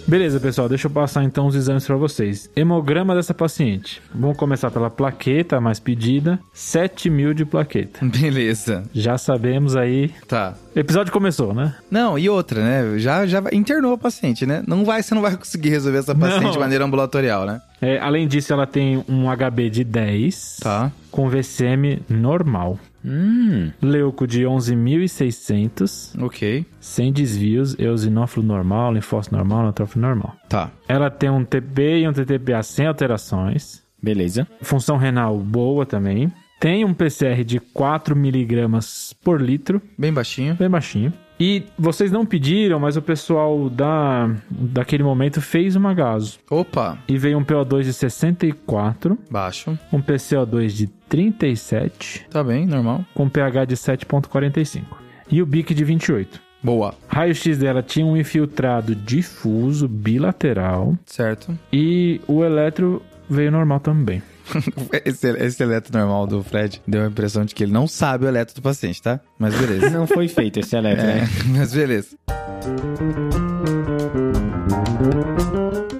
Beleza, 0.07 0.39
pessoal, 0.39 0.69
deixa 0.69 0.87
eu 0.87 0.91
passar 0.91 1.21
então 1.25 1.47
os 1.47 1.55
exames 1.55 1.85
para 1.85 1.97
vocês. 1.97 2.49
Hemograma 2.55 3.13
dessa 3.13 3.33
paciente. 3.33 4.01
Vamos 4.15 4.37
começar 4.37 4.71
pela 4.71 4.89
plaqueta, 4.89 5.59
mais 5.59 5.81
pedida. 5.81 6.39
7 6.53 7.09
mil 7.09 7.33
de 7.33 7.43
plaqueta. 7.43 8.05
Beleza. 8.05 8.85
Já 8.93 9.17
sabemos 9.17 9.75
aí. 9.75 10.09
Tá. 10.25 10.53
Episódio 10.73 11.11
começou, 11.11 11.53
né? 11.53 11.75
Não, 11.91 12.17
e 12.17 12.29
outra, 12.29 12.63
né? 12.63 12.97
Já, 12.99 13.25
já 13.25 13.43
internou 13.51 13.93
a 13.93 13.97
paciente, 13.97 14.45
né? 14.45 14.63
Não 14.65 14.85
vai, 14.85 15.03
você 15.03 15.13
não 15.13 15.21
vai 15.21 15.35
conseguir 15.35 15.69
resolver 15.71 15.97
essa 15.97 16.15
paciente 16.15 16.43
Não. 16.43 16.51
de 16.51 16.59
maneira 16.59 16.85
ambulatorial, 16.85 17.45
né? 17.45 17.59
É, 17.81 17.99
além 17.99 18.29
disso, 18.29 18.53
ela 18.53 18.65
tem 18.65 19.03
um 19.09 19.25
HB 19.29 19.69
de 19.69 19.83
10. 19.83 20.57
Tá. 20.61 20.89
Com 21.11 21.27
VCM 21.29 21.99
normal. 22.09 22.79
Hum, 23.05 23.71
Leuco 23.81 24.25
de 24.27 24.43
11.600. 24.43 26.15
Ok. 26.21 26.65
Sem 26.79 27.11
desvios. 27.11 27.77
Eosinófilo 27.79 28.45
normal, 28.45 28.93
linfócito 28.93 29.35
normal, 29.35 29.63
neutrófilo 29.63 30.01
normal. 30.01 30.35
Tá. 30.49 30.71
Ela 30.87 31.09
tem 31.09 31.29
um 31.29 31.43
TB 31.43 31.99
e 32.01 32.07
um 32.07 32.13
TTPA 32.13 32.63
sem 32.63 32.85
alterações. 32.87 33.83
beleza. 34.01 34.47
Função 34.61 34.97
renal 34.97 35.37
boa 35.37 35.85
também. 35.85 36.31
Tem 36.59 36.83
um 36.83 36.93
PCR 36.93 37.43
de 37.43 37.59
4 37.59 38.15
miligramas 38.15 39.13
por 39.23 39.39
litro, 39.39 39.79
Bem 39.97 40.11
baixinho. 40.11 40.55
bem 40.55 40.69
baixinho. 40.69 41.13
E 41.39 41.65
vocês 41.77 42.11
não 42.11 42.25
pediram, 42.25 42.79
mas 42.79 42.97
o 42.97 43.01
pessoal 43.01 43.69
da, 43.69 44.29
daquele 44.49 45.03
momento 45.03 45.39
fez 45.39 45.75
uma 45.75 45.93
gaso. 45.93 46.39
Opa. 46.49 46.97
E 47.07 47.17
veio 47.17 47.37
um 47.37 47.43
PO2 47.43 47.83
de 47.83 47.93
64, 47.93 49.17
Baixo. 49.29 49.77
um 49.93 50.01
PCO2 50.01 50.67
de 50.69 50.87
37, 50.87 52.25
Tá 52.29 52.43
bem, 52.43 52.65
normal. 52.65 53.05
com 53.13 53.29
pH 53.29 53.65
de 53.65 53.75
7,45. 53.75 54.83
E 55.29 55.41
o 55.41 55.45
BIC 55.45 55.73
de 55.73 55.83
28. 55.83 56.39
Boa. 56.63 56.93
Raio-X 57.07 57.57
dela 57.59 57.83
tinha 57.83 58.05
um 58.05 58.17
infiltrado 58.17 58.95
difuso 58.95 59.87
bilateral 59.87 60.97
Certo. 61.05 61.57
e 61.71 62.19
o 62.27 62.43
eletro 62.43 63.01
veio 63.29 63.51
normal 63.51 63.79
também. 63.79 64.23
Esse, 65.05 65.27
esse 65.37 65.63
eletro 65.63 65.97
normal 65.97 66.27
do 66.27 66.43
Fred 66.43 66.81
deu 66.87 67.03
a 67.03 67.07
impressão 67.07 67.45
de 67.45 67.53
que 67.53 67.63
ele 67.63 67.71
não 67.71 67.87
sabe 67.87 68.25
o 68.25 68.27
eletro 68.27 68.55
do 68.55 68.61
paciente, 68.61 69.01
tá? 69.01 69.19
Mas 69.37 69.55
beleza. 69.55 69.89
Não 69.89 70.07
foi 70.07 70.27
feito 70.27 70.59
esse 70.59 70.75
eletro, 70.75 71.03
É, 71.03 71.15
né? 71.21 71.29
mas 71.57 71.73
beleza. 71.73 72.17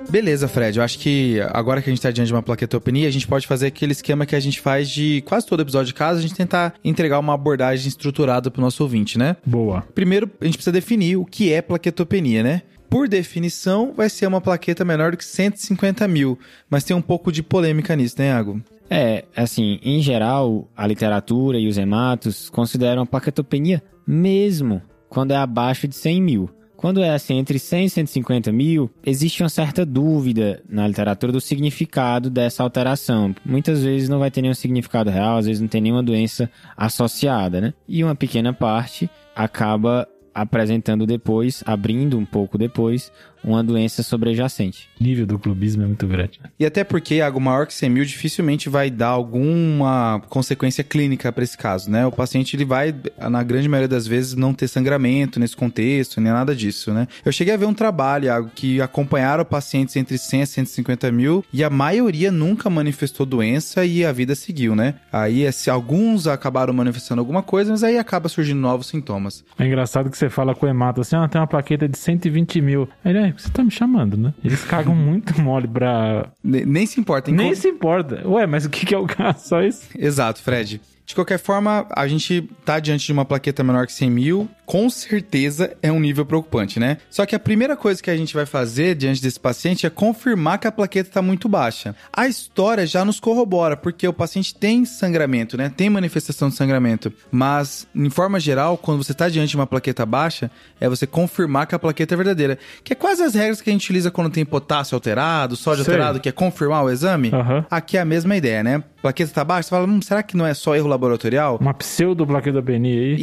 Beleza, 0.10 0.48
Fred. 0.48 0.78
Eu 0.78 0.84
acho 0.84 0.98
que 1.00 1.40
agora 1.52 1.82
que 1.82 1.90
a 1.90 1.94
gente 1.94 2.02
tá 2.02 2.10
diante 2.10 2.28
de 2.28 2.34
uma 2.34 2.42
plaquetopenia, 2.42 3.08
a 3.08 3.12
gente 3.12 3.28
pode 3.28 3.46
fazer 3.46 3.68
aquele 3.68 3.92
esquema 3.92 4.26
que 4.26 4.36
a 4.36 4.40
gente 4.40 4.60
faz 4.62 4.90
de 4.90 5.22
quase 5.26 5.46
todo 5.46 5.62
episódio 5.62 5.88
de 5.88 5.94
casa, 5.94 6.20
a 6.20 6.22
gente 6.22 6.34
tentar 6.34 6.74
entregar 6.84 7.20
uma 7.20 7.34
abordagem 7.34 7.88
estruturada 7.88 8.50
pro 8.50 8.62
nosso 8.62 8.82
ouvinte, 8.84 9.18
né? 9.18 9.36
Boa. 9.46 9.84
Primeiro, 9.94 10.30
a 10.40 10.46
gente 10.46 10.56
precisa 10.56 10.72
definir 10.72 11.18
o 11.18 11.26
que 11.26 11.52
é 11.52 11.62
plaquetopenia, 11.62 12.42
né? 12.42 12.62
Por 12.90 13.08
definição, 13.08 13.94
vai 13.96 14.10
ser 14.10 14.28
uma 14.28 14.42
plaqueta 14.42 14.86
menor 14.86 15.12
do 15.12 15.18
que 15.18 15.26
150 15.26 16.08
mil, 16.08 16.40
mas 16.70 16.84
tem 16.84 16.96
um 16.96 17.02
pouco 17.02 17.32
de 17.32 17.44
polêmica 17.44 17.96
nisso, 17.96 18.16
né, 18.18 18.28
Iago? 18.30 18.62
É, 18.90 19.26
assim, 19.36 19.80
em 19.84 20.02
geral, 20.02 20.70
a 20.76 20.88
literatura 20.88 21.60
e 21.60 21.68
os 21.68 21.78
hematos 21.78 22.50
consideram 22.50 23.02
a 23.02 23.06
plaquetopenia 23.06 23.84
mesmo 24.08 24.82
quando 25.10 25.32
é 25.32 25.36
abaixo 25.36 25.88
de 25.88 25.96
100 25.96 26.22
mil. 26.22 26.50
Quando 26.78 27.02
é 27.02 27.10
assim, 27.10 27.40
entre 27.40 27.58
100 27.58 27.86
e 27.86 27.90
150 27.90 28.52
mil, 28.52 28.90
existe 29.04 29.42
uma 29.42 29.50
certa 29.50 29.84
dúvida 29.84 30.62
na 30.70 30.88
literatura 30.88 31.32
do 31.32 31.42
significado 31.42 32.30
dessa 32.30 32.62
alteração. 32.62 33.36
Muitas 33.44 33.84
vezes 33.84 34.08
não 34.08 34.20
vai 34.20 34.30
ter 34.30 34.44
nenhum 34.44 34.54
significado 34.54 35.10
real, 35.10 35.38
às 35.38 35.48
vezes 35.48 35.60
não 35.60 35.68
tem 35.68 35.82
nenhuma 35.82 36.04
doença 36.04 36.50
associada, 36.78 37.60
né? 37.60 37.74
E 37.88 38.04
uma 38.04 38.16
pequena 38.16 38.54
parte 38.54 39.10
acaba 39.36 40.08
apresentando 40.38 41.08
depois, 41.08 41.64
abrindo 41.66 42.16
um 42.16 42.24
pouco 42.24 42.60
depois, 42.60 43.12
uma 43.44 43.64
doença 43.64 44.04
sobrejacente. 44.04 44.90
O 45.00 45.04
nível 45.04 45.26
do 45.26 45.40
clubismo 45.40 45.84
é 45.84 45.86
muito 45.86 46.08
grande. 46.08 46.40
E 46.60 46.66
até 46.66 46.84
porque 46.84 47.22
algo 47.22 47.40
maior 47.40 47.66
que 47.68 47.74
100 47.74 47.90
mil 47.90 48.06
dificilmente 48.06 48.70
vai 48.70 48.90
dar 48.90 49.10
alguma 49.10 50.22
consequência 50.30 50.84
clínica 50.84 51.32
para 51.32 51.44
esse 51.44 51.58
caso, 51.58 51.90
né? 51.90 52.06
O 52.06 52.12
paciente 52.12 52.56
ele 52.56 52.66
vai, 52.66 52.94
na 53.30 53.44
grande 53.44 53.68
maioria 53.68 53.88
das 53.88 54.08
vezes, 54.08 54.36
não 54.36 54.54
ter 54.54 54.68
sangramento 54.68 55.40
nesse 55.40 55.56
contexto, 55.56 56.20
nem 56.20 56.32
nada 56.32 56.56
disso, 56.56 56.94
né? 56.94 57.08
Eu 57.24 57.32
cheguei 57.32 57.54
a 57.54 57.58
ver 57.58 57.66
um 57.66 57.74
trabalho, 57.74 58.26
Iago, 58.26 58.52
que 58.54 58.82
acompanharam 58.82 59.46
pacientes 59.46 59.96
entre 59.96 60.18
100 60.18 60.42
a 60.42 60.46
150 60.46 61.12
mil 61.12 61.44
e 61.52 61.64
a 61.64 61.70
maioria 61.70 62.32
nunca 62.32 62.70
manifestou 62.70 63.26
doença 63.26 63.86
e 63.86 64.06
a 64.06 64.12
vida 64.12 64.36
seguiu, 64.36 64.76
né? 64.76 64.96
Aí, 65.12 65.52
se 65.52 65.70
alguns 65.70 66.28
acabaram 66.28 66.74
manifestando 66.74 67.20
alguma 67.20 67.44
coisa, 67.44 67.72
mas 67.72 67.84
aí 67.84 67.98
acaba 67.98 68.30
surgindo 68.30 68.60
novos 68.60 68.88
sintomas. 68.88 69.44
É 69.58 69.66
engraçado 69.66 70.10
que 70.10 70.18
você 70.18 70.30
fala 70.30 70.56
com 70.56 70.66
o 70.66 70.70
hemato 70.70 71.02
assim, 71.02 71.16
ah, 71.16 71.28
tem 71.28 71.40
uma 71.40 71.48
plaqueta 71.48 71.88
de 71.88 71.98
120 71.98 72.62
mil. 72.62 72.90
Ele, 73.04 73.27
é, 73.28 73.32
você 73.32 73.50
tá 73.50 73.64
me 73.64 73.72
chamando, 73.72 74.18
né? 74.18 74.34
Eles 74.44 74.64
cagam 74.64 74.94
muito 74.96 75.40
mole 75.42 75.68
pra... 75.68 76.28
Ne- 76.44 76.66
Nem 76.66 76.86
se 76.86 77.00
importa. 77.00 77.30
em 77.32 77.34
Nem 77.34 77.54
se 77.56 77.68
importa. 77.68 78.28
Ué, 78.28 78.46
mas 78.46 78.66
o 78.66 78.70
que 78.70 78.86
que 78.86 78.94
é 78.96 78.98
o 78.98 79.06
caso? 79.08 79.48
Só 79.48 79.62
isso? 79.62 79.88
Exato, 79.98 80.42
Fred. 80.42 80.82
De 81.08 81.16
qualquer 81.16 81.40
forma, 81.40 81.88
a 81.90 82.06
gente 82.06 82.50
tá 82.66 82.82
diante 82.82 83.06
de 83.06 83.14
uma 83.14 83.24
plaqueta 83.24 83.64
menor 83.64 83.88
que 83.88 83.94
100 83.94 84.12
mil, 84.12 84.50
com 84.66 84.90
certeza 84.90 85.74
é 85.82 85.90
um 85.90 86.02
nível 86.02 86.26
preocupante, 86.26 86.78
né? 86.82 86.98
Só 87.10 87.26
que 87.26 87.34
a 87.34 87.40
primeira 87.40 87.78
coisa 87.78 88.04
que 88.04 88.12
a 88.12 88.18
gente 88.18 88.34
vai 88.34 88.46
fazer 88.46 88.94
diante 88.94 89.22
desse 89.22 89.40
paciente 89.40 89.86
é 89.86 89.90
confirmar 89.90 90.60
que 90.60 90.68
a 90.68 90.72
plaqueta 90.72 91.10
tá 91.10 91.22
muito 91.22 91.48
baixa. 91.48 91.96
A 92.12 92.28
história 92.28 92.86
já 92.86 93.06
nos 93.06 93.22
corrobora, 93.22 93.78
porque 93.78 94.06
o 94.06 94.12
paciente 94.12 94.54
tem 94.54 94.84
sangramento, 94.84 95.56
né? 95.56 95.72
Tem 95.74 95.90
manifestação 95.90 96.50
de 96.50 96.56
sangramento. 96.56 97.14
Mas, 97.32 97.88
em 97.96 98.10
forma 98.10 98.38
geral, 98.38 98.78
quando 98.78 99.02
você 99.02 99.14
tá 99.14 99.30
diante 99.30 99.52
de 99.52 99.56
uma 99.56 99.66
plaqueta 99.66 100.06
baixa, 100.06 100.52
é 100.82 100.90
você 100.90 101.08
confirmar 101.08 101.68
que 101.68 101.76
a 101.76 101.80
plaqueta 101.80 102.16
é 102.16 102.18
verdadeira. 102.18 102.60
Que 102.84 102.92
é 102.92 102.96
quase 102.98 103.24
as 103.24 103.34
regras 103.34 103.62
que 103.62 103.70
a 103.70 103.74
gente 103.74 103.86
utiliza 103.86 104.12
quando 104.12 104.30
tem 104.30 104.44
potássio 104.44 104.96
alterado, 104.96 105.56
sódio 105.56 105.86
Sei. 105.86 105.94
alterado, 105.94 106.20
que 106.20 106.28
é 106.28 106.34
confirmar 106.34 106.84
o 106.84 106.90
exame. 106.90 107.32
Aham. 107.34 107.66
Aqui 107.72 107.96
é 107.96 108.02
a 108.02 108.06
mesma 108.06 108.36
ideia, 108.36 108.62
né? 108.62 108.84
Plaqueta 109.02 109.32
tá 109.32 109.46
baixa, 109.46 109.64
você 109.64 109.70
fala, 109.70 109.88
hum, 109.88 110.02
será 110.02 110.22
que 110.22 110.36
não 110.36 110.46
é 110.46 110.54
só 110.54 110.76
erro 110.76 110.90
laboratorial? 110.98 111.58
Uma 111.62 111.74
pseudoplaquetopenia 111.74 113.02
aí. 113.02 113.16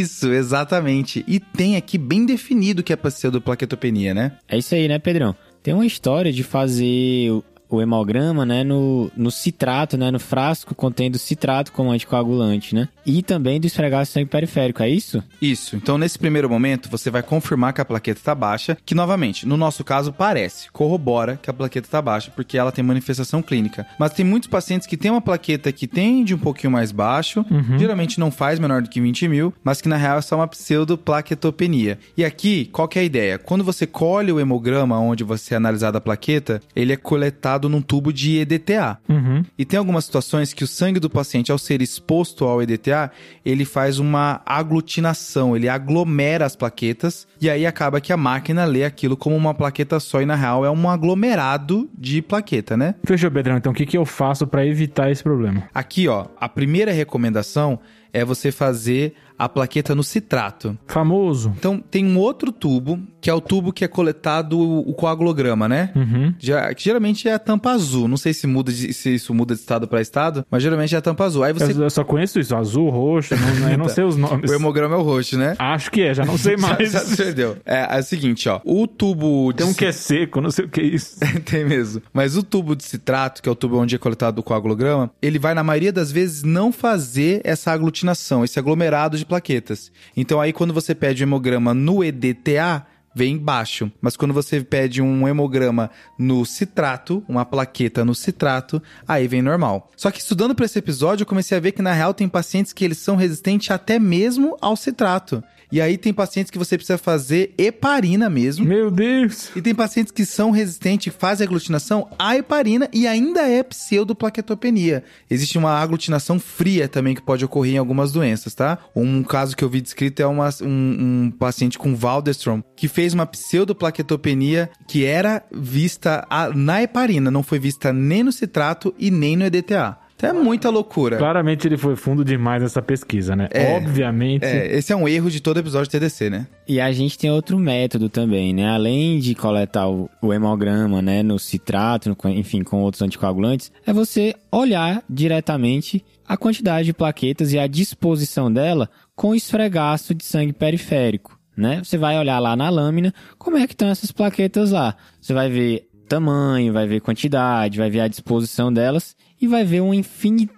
Isso, 0.00 0.32
exatamente. 0.32 1.24
E 1.26 1.38
tem 1.38 1.76
aqui 1.76 1.98
bem 1.98 2.24
definido 2.24 2.82
que 2.82 2.92
é 2.92 2.96
pseudoplaquetopenia, 2.96 4.14
né? 4.14 4.32
É 4.48 4.56
isso 4.56 4.74
aí, 4.74 4.88
né, 4.88 4.98
Pedrão? 4.98 5.34
Tem 5.62 5.74
uma 5.74 5.84
história 5.84 6.32
de 6.32 6.42
fazer 6.42 7.30
o- 7.68 7.80
hemograma, 7.82 8.44
né, 8.44 8.62
no, 8.64 9.10
no 9.16 9.30
citrato, 9.30 9.96
né, 9.96 10.10
no 10.10 10.18
frasco 10.20 10.74
contendo 10.74 11.18
citrato 11.18 11.72
como 11.72 11.90
anticoagulante, 11.90 12.74
né? 12.74 12.88
E 13.06 13.22
também 13.22 13.58
do 13.60 13.66
esfregar 13.66 14.04
sangue 14.06 14.26
periférico, 14.26 14.82
é 14.82 14.88
isso? 14.90 15.22
Isso. 15.40 15.76
Então, 15.76 15.96
nesse 15.98 16.18
primeiro 16.18 16.48
momento, 16.48 16.88
você 16.90 17.10
vai 17.10 17.22
confirmar 17.22 17.72
que 17.72 17.80
a 17.80 17.84
plaqueta 17.84 18.20
tá 18.22 18.34
baixa, 18.34 18.76
que 18.84 18.94
novamente, 18.94 19.46
no 19.46 19.56
nosso 19.56 19.82
caso, 19.82 20.12
parece, 20.12 20.70
corrobora 20.70 21.38
que 21.42 21.48
a 21.48 21.52
plaqueta 21.52 21.88
tá 21.90 22.02
baixa, 22.02 22.30
porque 22.34 22.58
ela 22.58 22.70
tem 22.72 22.84
manifestação 22.84 23.40
clínica. 23.42 23.86
Mas 23.98 24.12
tem 24.12 24.24
muitos 24.24 24.48
pacientes 24.48 24.86
que 24.86 24.96
têm 24.96 25.10
uma 25.10 25.20
plaqueta 25.20 25.72
que 25.72 25.86
tende 25.86 26.34
um 26.34 26.38
pouquinho 26.38 26.70
mais 26.72 26.92
baixo, 26.92 27.44
geralmente 27.78 28.20
não 28.20 28.30
faz 28.30 28.58
menor 28.58 28.82
do 28.82 28.88
que 28.88 29.00
20 29.00 29.26
mil, 29.28 29.54
mas 29.64 29.80
que 29.80 29.88
na 29.88 29.96
real 29.96 30.18
é 30.18 30.22
só 30.22 30.36
uma 30.36 30.46
pseudoplaquetopenia. 30.46 31.98
E 32.16 32.24
aqui, 32.24 32.66
qual 32.66 32.86
que 32.88 32.98
é 32.98 33.02
a 33.02 33.04
ideia? 33.04 33.38
Quando 33.38 33.64
você 33.64 33.86
colhe 33.86 34.30
o 34.32 34.38
hemograma 34.40 34.98
onde 34.98 35.24
você 35.24 35.54
é 35.54 35.56
analisado 35.56 35.96
a 35.96 36.00
plaqueta, 36.00 36.60
ele 36.76 36.92
é 36.92 36.96
coletado 36.96 37.57
num 37.66 37.80
tubo 37.80 38.12
de 38.12 38.36
EDTA. 38.36 38.98
Uhum. 39.08 39.42
E 39.56 39.64
tem 39.64 39.78
algumas 39.78 40.04
situações 40.04 40.52
que 40.52 40.62
o 40.62 40.66
sangue 40.66 41.00
do 41.00 41.08
paciente, 41.08 41.50
ao 41.50 41.56
ser 41.56 41.80
exposto 41.80 42.44
ao 42.44 42.60
EDTA, 42.60 43.10
ele 43.42 43.64
faz 43.64 43.98
uma 43.98 44.42
aglutinação, 44.44 45.56
ele 45.56 45.66
aglomera 45.66 46.44
as 46.44 46.54
plaquetas 46.54 47.26
e 47.40 47.48
aí 47.48 47.64
acaba 47.64 48.02
que 48.02 48.12
a 48.12 48.16
máquina 48.18 48.66
lê 48.66 48.84
aquilo 48.84 49.16
como 49.16 49.34
uma 49.34 49.54
plaqueta 49.54 49.98
só 49.98 50.20
e 50.20 50.26
na 50.26 50.34
real 50.34 50.66
é 50.66 50.70
um 50.70 50.90
aglomerado 50.90 51.88
de 51.96 52.20
plaqueta, 52.20 52.76
né? 52.76 52.94
Fechou, 53.04 53.30
Pedrão. 53.30 53.56
Então, 53.56 53.72
o 53.72 53.74
que 53.74 53.86
que 53.86 53.96
eu 53.96 54.04
faço 54.04 54.46
pra 54.46 54.66
evitar 54.66 55.10
esse 55.10 55.22
problema? 55.22 55.64
Aqui, 55.72 56.08
ó, 56.08 56.26
a 56.38 56.48
primeira 56.48 56.92
recomendação 56.92 57.78
é 58.12 58.24
você 58.24 58.50
fazer 58.50 59.14
a 59.38 59.48
plaqueta 59.48 59.94
no 59.94 60.02
citrato. 60.02 60.76
Famoso. 60.86 61.52
Então, 61.56 61.82
tem 61.90 62.04
um 62.04 62.18
outro 62.18 62.50
tubo, 62.50 62.98
que 63.20 63.30
é 63.30 63.34
o 63.34 63.40
tubo 63.40 63.72
que 63.72 63.84
é 63.84 63.88
coletado 63.88 64.58
o 64.60 64.92
coagulograma, 64.94 65.68
né? 65.68 65.90
Uhum. 65.94 66.34
Já- 66.38 66.72
que 66.74 66.82
geralmente 66.84 67.28
é 67.28 67.34
a 67.34 67.38
tampa 67.38 67.70
azul. 67.70 68.08
Não 68.08 68.16
sei 68.16 68.32
se 68.32 68.46
muda 68.46 68.72
de- 68.72 68.92
se 68.92 69.14
isso 69.14 69.32
muda 69.34 69.54
de 69.54 69.60
estado 69.60 69.86
para 69.86 70.00
estado, 70.00 70.44
mas 70.50 70.62
geralmente 70.62 70.94
é 70.94 70.98
a 70.98 71.00
tampa 71.00 71.24
azul. 71.24 71.42
Aí 71.44 71.52
você 71.52 71.72
Eu, 71.72 71.82
eu 71.82 71.90
só 71.90 72.04
conheço 72.04 72.38
isso, 72.40 72.54
azul, 72.56 72.88
roxo, 72.90 73.34
não, 73.36 73.70
eu 73.70 73.78
não 73.78 73.88
sei 73.88 74.04
os 74.04 74.16
nomes. 74.16 74.50
o 74.50 74.54
hemograma 74.54 74.94
é 74.94 74.98
o 74.98 75.02
roxo, 75.02 75.36
né? 75.38 75.54
Acho 75.58 75.90
que 75.90 76.02
é, 76.02 76.14
já 76.14 76.24
não 76.24 76.36
sei 76.38 76.56
mais. 76.58 76.90
Já, 76.92 77.04
já 77.04 77.16
perdeu. 77.16 77.56
É, 77.64 77.96
é 77.96 78.00
o 78.00 78.02
seguinte, 78.02 78.48
ó. 78.48 78.60
O 78.64 78.86
tubo 78.86 79.52
de 79.52 79.58
Tem 79.58 79.66
um 79.66 79.74
que 79.74 79.84
é 79.84 79.92
seco, 79.92 80.40
não 80.40 80.50
sei 80.50 80.64
o 80.64 80.68
que 80.68 80.80
é 80.80 80.84
isso. 80.84 81.16
Tem 81.44 81.64
mesmo. 81.64 82.02
Mas 82.12 82.36
o 82.36 82.42
tubo 82.42 82.74
de 82.74 82.84
citrato, 82.84 83.42
que 83.42 83.48
é 83.48 83.52
o 83.52 83.54
tubo 83.54 83.78
onde 83.78 83.94
é 83.94 83.98
coletado 83.98 84.38
o 84.38 84.42
coagulograma, 84.42 85.10
ele 85.20 85.38
vai, 85.38 85.54
na 85.54 85.62
maioria 85.62 85.92
das 85.92 86.10
vezes, 86.10 86.42
não 86.42 86.72
fazer 86.72 87.40
essa 87.44 87.70
aglutinação, 87.72 88.44
esse 88.44 88.58
aglomerado 88.58 89.16
de 89.18 89.24
plaquetas. 89.28 89.92
Então, 90.16 90.40
aí, 90.40 90.52
quando 90.52 90.74
você 90.74 90.94
pede 90.94 91.22
o 91.22 91.24
hemograma 91.24 91.72
no 91.72 92.02
EDTA, 92.02 92.84
vem 93.14 93.36
baixo. 93.36 93.90
Mas 94.00 94.16
quando 94.16 94.32
você 94.32 94.60
pede 94.62 95.02
um 95.02 95.26
hemograma 95.26 95.90
no 96.18 96.44
citrato, 96.44 97.22
uma 97.28 97.44
plaqueta 97.44 98.04
no 98.04 98.14
citrato, 98.14 98.80
aí 99.06 99.26
vem 99.26 99.42
normal. 99.42 99.90
Só 99.96 100.10
que 100.10 100.20
estudando 100.20 100.54
para 100.54 100.64
esse 100.64 100.78
episódio, 100.78 101.22
eu 101.22 101.26
comecei 101.26 101.56
a 101.56 101.60
ver 101.60 101.72
que 101.72 101.82
na 101.82 101.92
real 101.92 102.14
tem 102.14 102.28
pacientes 102.28 102.72
que 102.72 102.84
eles 102.84 102.98
são 102.98 103.16
resistentes 103.16 103.70
até 103.70 103.98
mesmo 103.98 104.56
ao 104.60 104.76
citrato. 104.76 105.42
E 105.70 105.80
aí 105.80 105.98
tem 105.98 106.12
pacientes 106.12 106.50
que 106.50 106.58
você 106.58 106.76
precisa 106.76 106.98
fazer 106.98 107.52
heparina 107.58 108.30
mesmo. 108.30 108.64
Meu 108.64 108.90
Deus! 108.90 109.50
E 109.54 109.60
tem 109.60 109.74
pacientes 109.74 110.10
que 110.10 110.24
são 110.24 110.50
resistentes, 110.50 111.12
fazem 111.16 111.46
aglutinação 111.46 112.08
à 112.18 112.36
heparina 112.36 112.88
e 112.92 113.06
ainda 113.06 113.42
é 113.42 113.62
pseudoplaquetopenia. 113.62 115.04
Existe 115.30 115.58
uma 115.58 115.72
aglutinação 115.72 116.38
fria 116.38 116.88
também 116.88 117.14
que 117.14 117.22
pode 117.22 117.44
ocorrer 117.44 117.74
em 117.74 117.78
algumas 117.78 118.12
doenças, 118.12 118.54
tá? 118.54 118.78
Um 118.96 119.22
caso 119.22 119.56
que 119.56 119.62
eu 119.62 119.68
vi 119.68 119.80
descrito 119.80 120.22
é 120.22 120.26
uma, 120.26 120.48
um, 120.62 121.26
um 121.26 121.30
paciente 121.30 121.78
com 121.78 121.94
Waldenstrom 121.94 122.62
que 122.74 122.88
fez 122.88 123.12
uma 123.12 123.26
pseudoplaquetopenia 123.26 124.70
que 124.86 125.04
era 125.04 125.44
vista 125.52 126.26
a, 126.30 126.48
na 126.50 126.82
heparina, 126.82 127.30
não 127.30 127.42
foi 127.42 127.58
vista 127.58 127.92
nem 127.92 128.22
no 128.22 128.32
citrato 128.32 128.94
e 128.98 129.10
nem 129.10 129.36
no 129.36 129.44
EDTA. 129.44 129.98
Então 130.18 130.30
é 130.30 130.32
muita 130.32 130.68
loucura. 130.68 131.16
Claramente 131.16 131.68
ele 131.68 131.76
foi 131.76 131.94
fundo 131.94 132.24
demais 132.24 132.60
nessa 132.60 132.82
pesquisa, 132.82 133.36
né? 133.36 133.48
É, 133.52 133.76
Obviamente. 133.76 134.44
É, 134.44 134.76
esse 134.76 134.92
é 134.92 134.96
um 134.96 135.06
erro 135.06 135.30
de 135.30 135.40
todo 135.40 135.60
episódio 135.60 135.88
de 135.88 135.92
TDC, 135.92 136.28
né? 136.28 136.48
E 136.66 136.80
a 136.80 136.90
gente 136.90 137.16
tem 137.16 137.30
outro 137.30 137.56
método 137.56 138.08
também, 138.08 138.52
né? 138.52 138.68
Além 138.68 139.20
de 139.20 139.32
coletar 139.36 139.88
o, 139.88 140.10
o 140.20 140.34
hemograma, 140.34 141.00
né, 141.00 141.22
no 141.22 141.38
citrato, 141.38 142.08
no, 142.10 142.30
enfim, 142.30 142.64
com 142.64 142.82
outros 142.82 143.00
anticoagulantes, 143.00 143.70
é 143.86 143.92
você 143.92 144.34
olhar 144.50 145.04
diretamente 145.08 146.04
a 146.26 146.36
quantidade 146.36 146.86
de 146.86 146.92
plaquetas 146.92 147.52
e 147.52 147.58
a 147.58 147.68
disposição 147.68 148.52
dela 148.52 148.90
com 149.14 149.36
esfregaço 149.36 150.14
de 150.14 150.24
sangue 150.24 150.52
periférico, 150.52 151.38
né? 151.56 151.80
Você 151.82 151.96
vai 151.96 152.18
olhar 152.18 152.40
lá 152.40 152.56
na 152.56 152.68
lâmina 152.68 153.14
como 153.38 153.56
é 153.56 153.68
que 153.68 153.72
estão 153.72 153.88
essas 153.88 154.10
plaquetas 154.10 154.72
lá. 154.72 154.96
Você 155.20 155.32
vai 155.32 155.48
ver 155.48 155.87
tamanho, 156.08 156.72
vai 156.72 156.86
ver 156.86 157.00
quantidade, 157.00 157.78
vai 157.78 157.90
ver 157.90 158.00
a 158.00 158.08
disposição 158.08 158.72
delas 158.72 159.14
e 159.40 159.46
vai 159.46 159.64
ver 159.64 159.80
uma 159.80 159.94
infinidade 159.94 160.57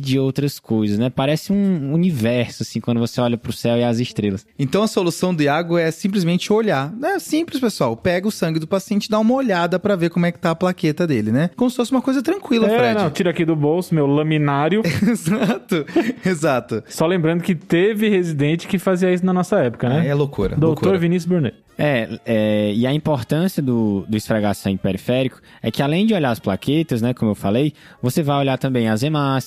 de 0.00 0.18
outras 0.18 0.58
coisas, 0.58 0.98
né? 0.98 1.10
Parece 1.10 1.52
um 1.52 1.92
universo, 1.92 2.62
assim, 2.62 2.80
quando 2.80 3.00
você 3.00 3.20
olha 3.20 3.36
pro 3.36 3.52
céu 3.52 3.76
e 3.76 3.84
as 3.84 3.98
estrelas. 3.98 4.46
Então 4.58 4.82
a 4.82 4.86
solução 4.86 5.34
do 5.34 5.42
Iago 5.42 5.78
é 5.78 5.90
simplesmente 5.90 6.52
olhar. 6.52 6.92
É 7.02 7.18
simples, 7.18 7.60
pessoal. 7.60 7.96
Pega 7.96 8.28
o 8.28 8.30
sangue 8.30 8.58
do 8.58 8.66
paciente, 8.66 9.08
dá 9.08 9.18
uma 9.18 9.34
olhada 9.34 9.78
para 9.78 9.96
ver 9.96 10.10
como 10.10 10.26
é 10.26 10.32
que 10.32 10.38
tá 10.38 10.50
a 10.50 10.54
plaqueta 10.54 11.06
dele, 11.06 11.32
né? 11.32 11.50
Como 11.56 11.70
se 11.70 11.76
fosse 11.76 11.90
uma 11.92 12.02
coisa 12.02 12.22
tranquila, 12.22 12.66
é, 12.66 12.78
Fred. 12.78 12.94
não, 12.94 13.10
tira 13.10 13.30
aqui 13.30 13.44
do 13.44 13.56
bolso 13.56 13.94
meu 13.94 14.06
laminário. 14.06 14.82
exato, 15.08 15.86
exato. 16.24 16.84
Só 16.88 17.06
lembrando 17.06 17.42
que 17.42 17.54
teve 17.54 18.08
residente 18.08 18.66
que 18.66 18.78
fazia 18.78 19.12
isso 19.12 19.24
na 19.24 19.32
nossa 19.32 19.58
época, 19.58 19.88
né? 19.88 20.06
É 20.06 20.14
loucura. 20.14 20.50
Doutor 20.50 20.66
loucura. 20.66 20.98
Vinícius 20.98 21.26
Burnet. 21.26 21.66
É, 21.78 22.18
é, 22.24 22.72
e 22.72 22.86
a 22.86 22.92
importância 22.92 23.62
do, 23.62 24.06
do 24.08 24.16
esfregar 24.16 24.54
sangue 24.54 24.78
periférico 24.78 25.40
é 25.62 25.70
que 25.70 25.82
além 25.82 26.06
de 26.06 26.14
olhar 26.14 26.30
as 26.30 26.38
plaquetas, 26.38 27.02
né, 27.02 27.12
como 27.12 27.32
eu 27.32 27.34
falei, 27.34 27.74
você 28.00 28.22
vai 28.22 28.38
olhar 28.38 28.56
também 28.56 28.88
as 28.88 29.02
hemácias, 29.02 29.45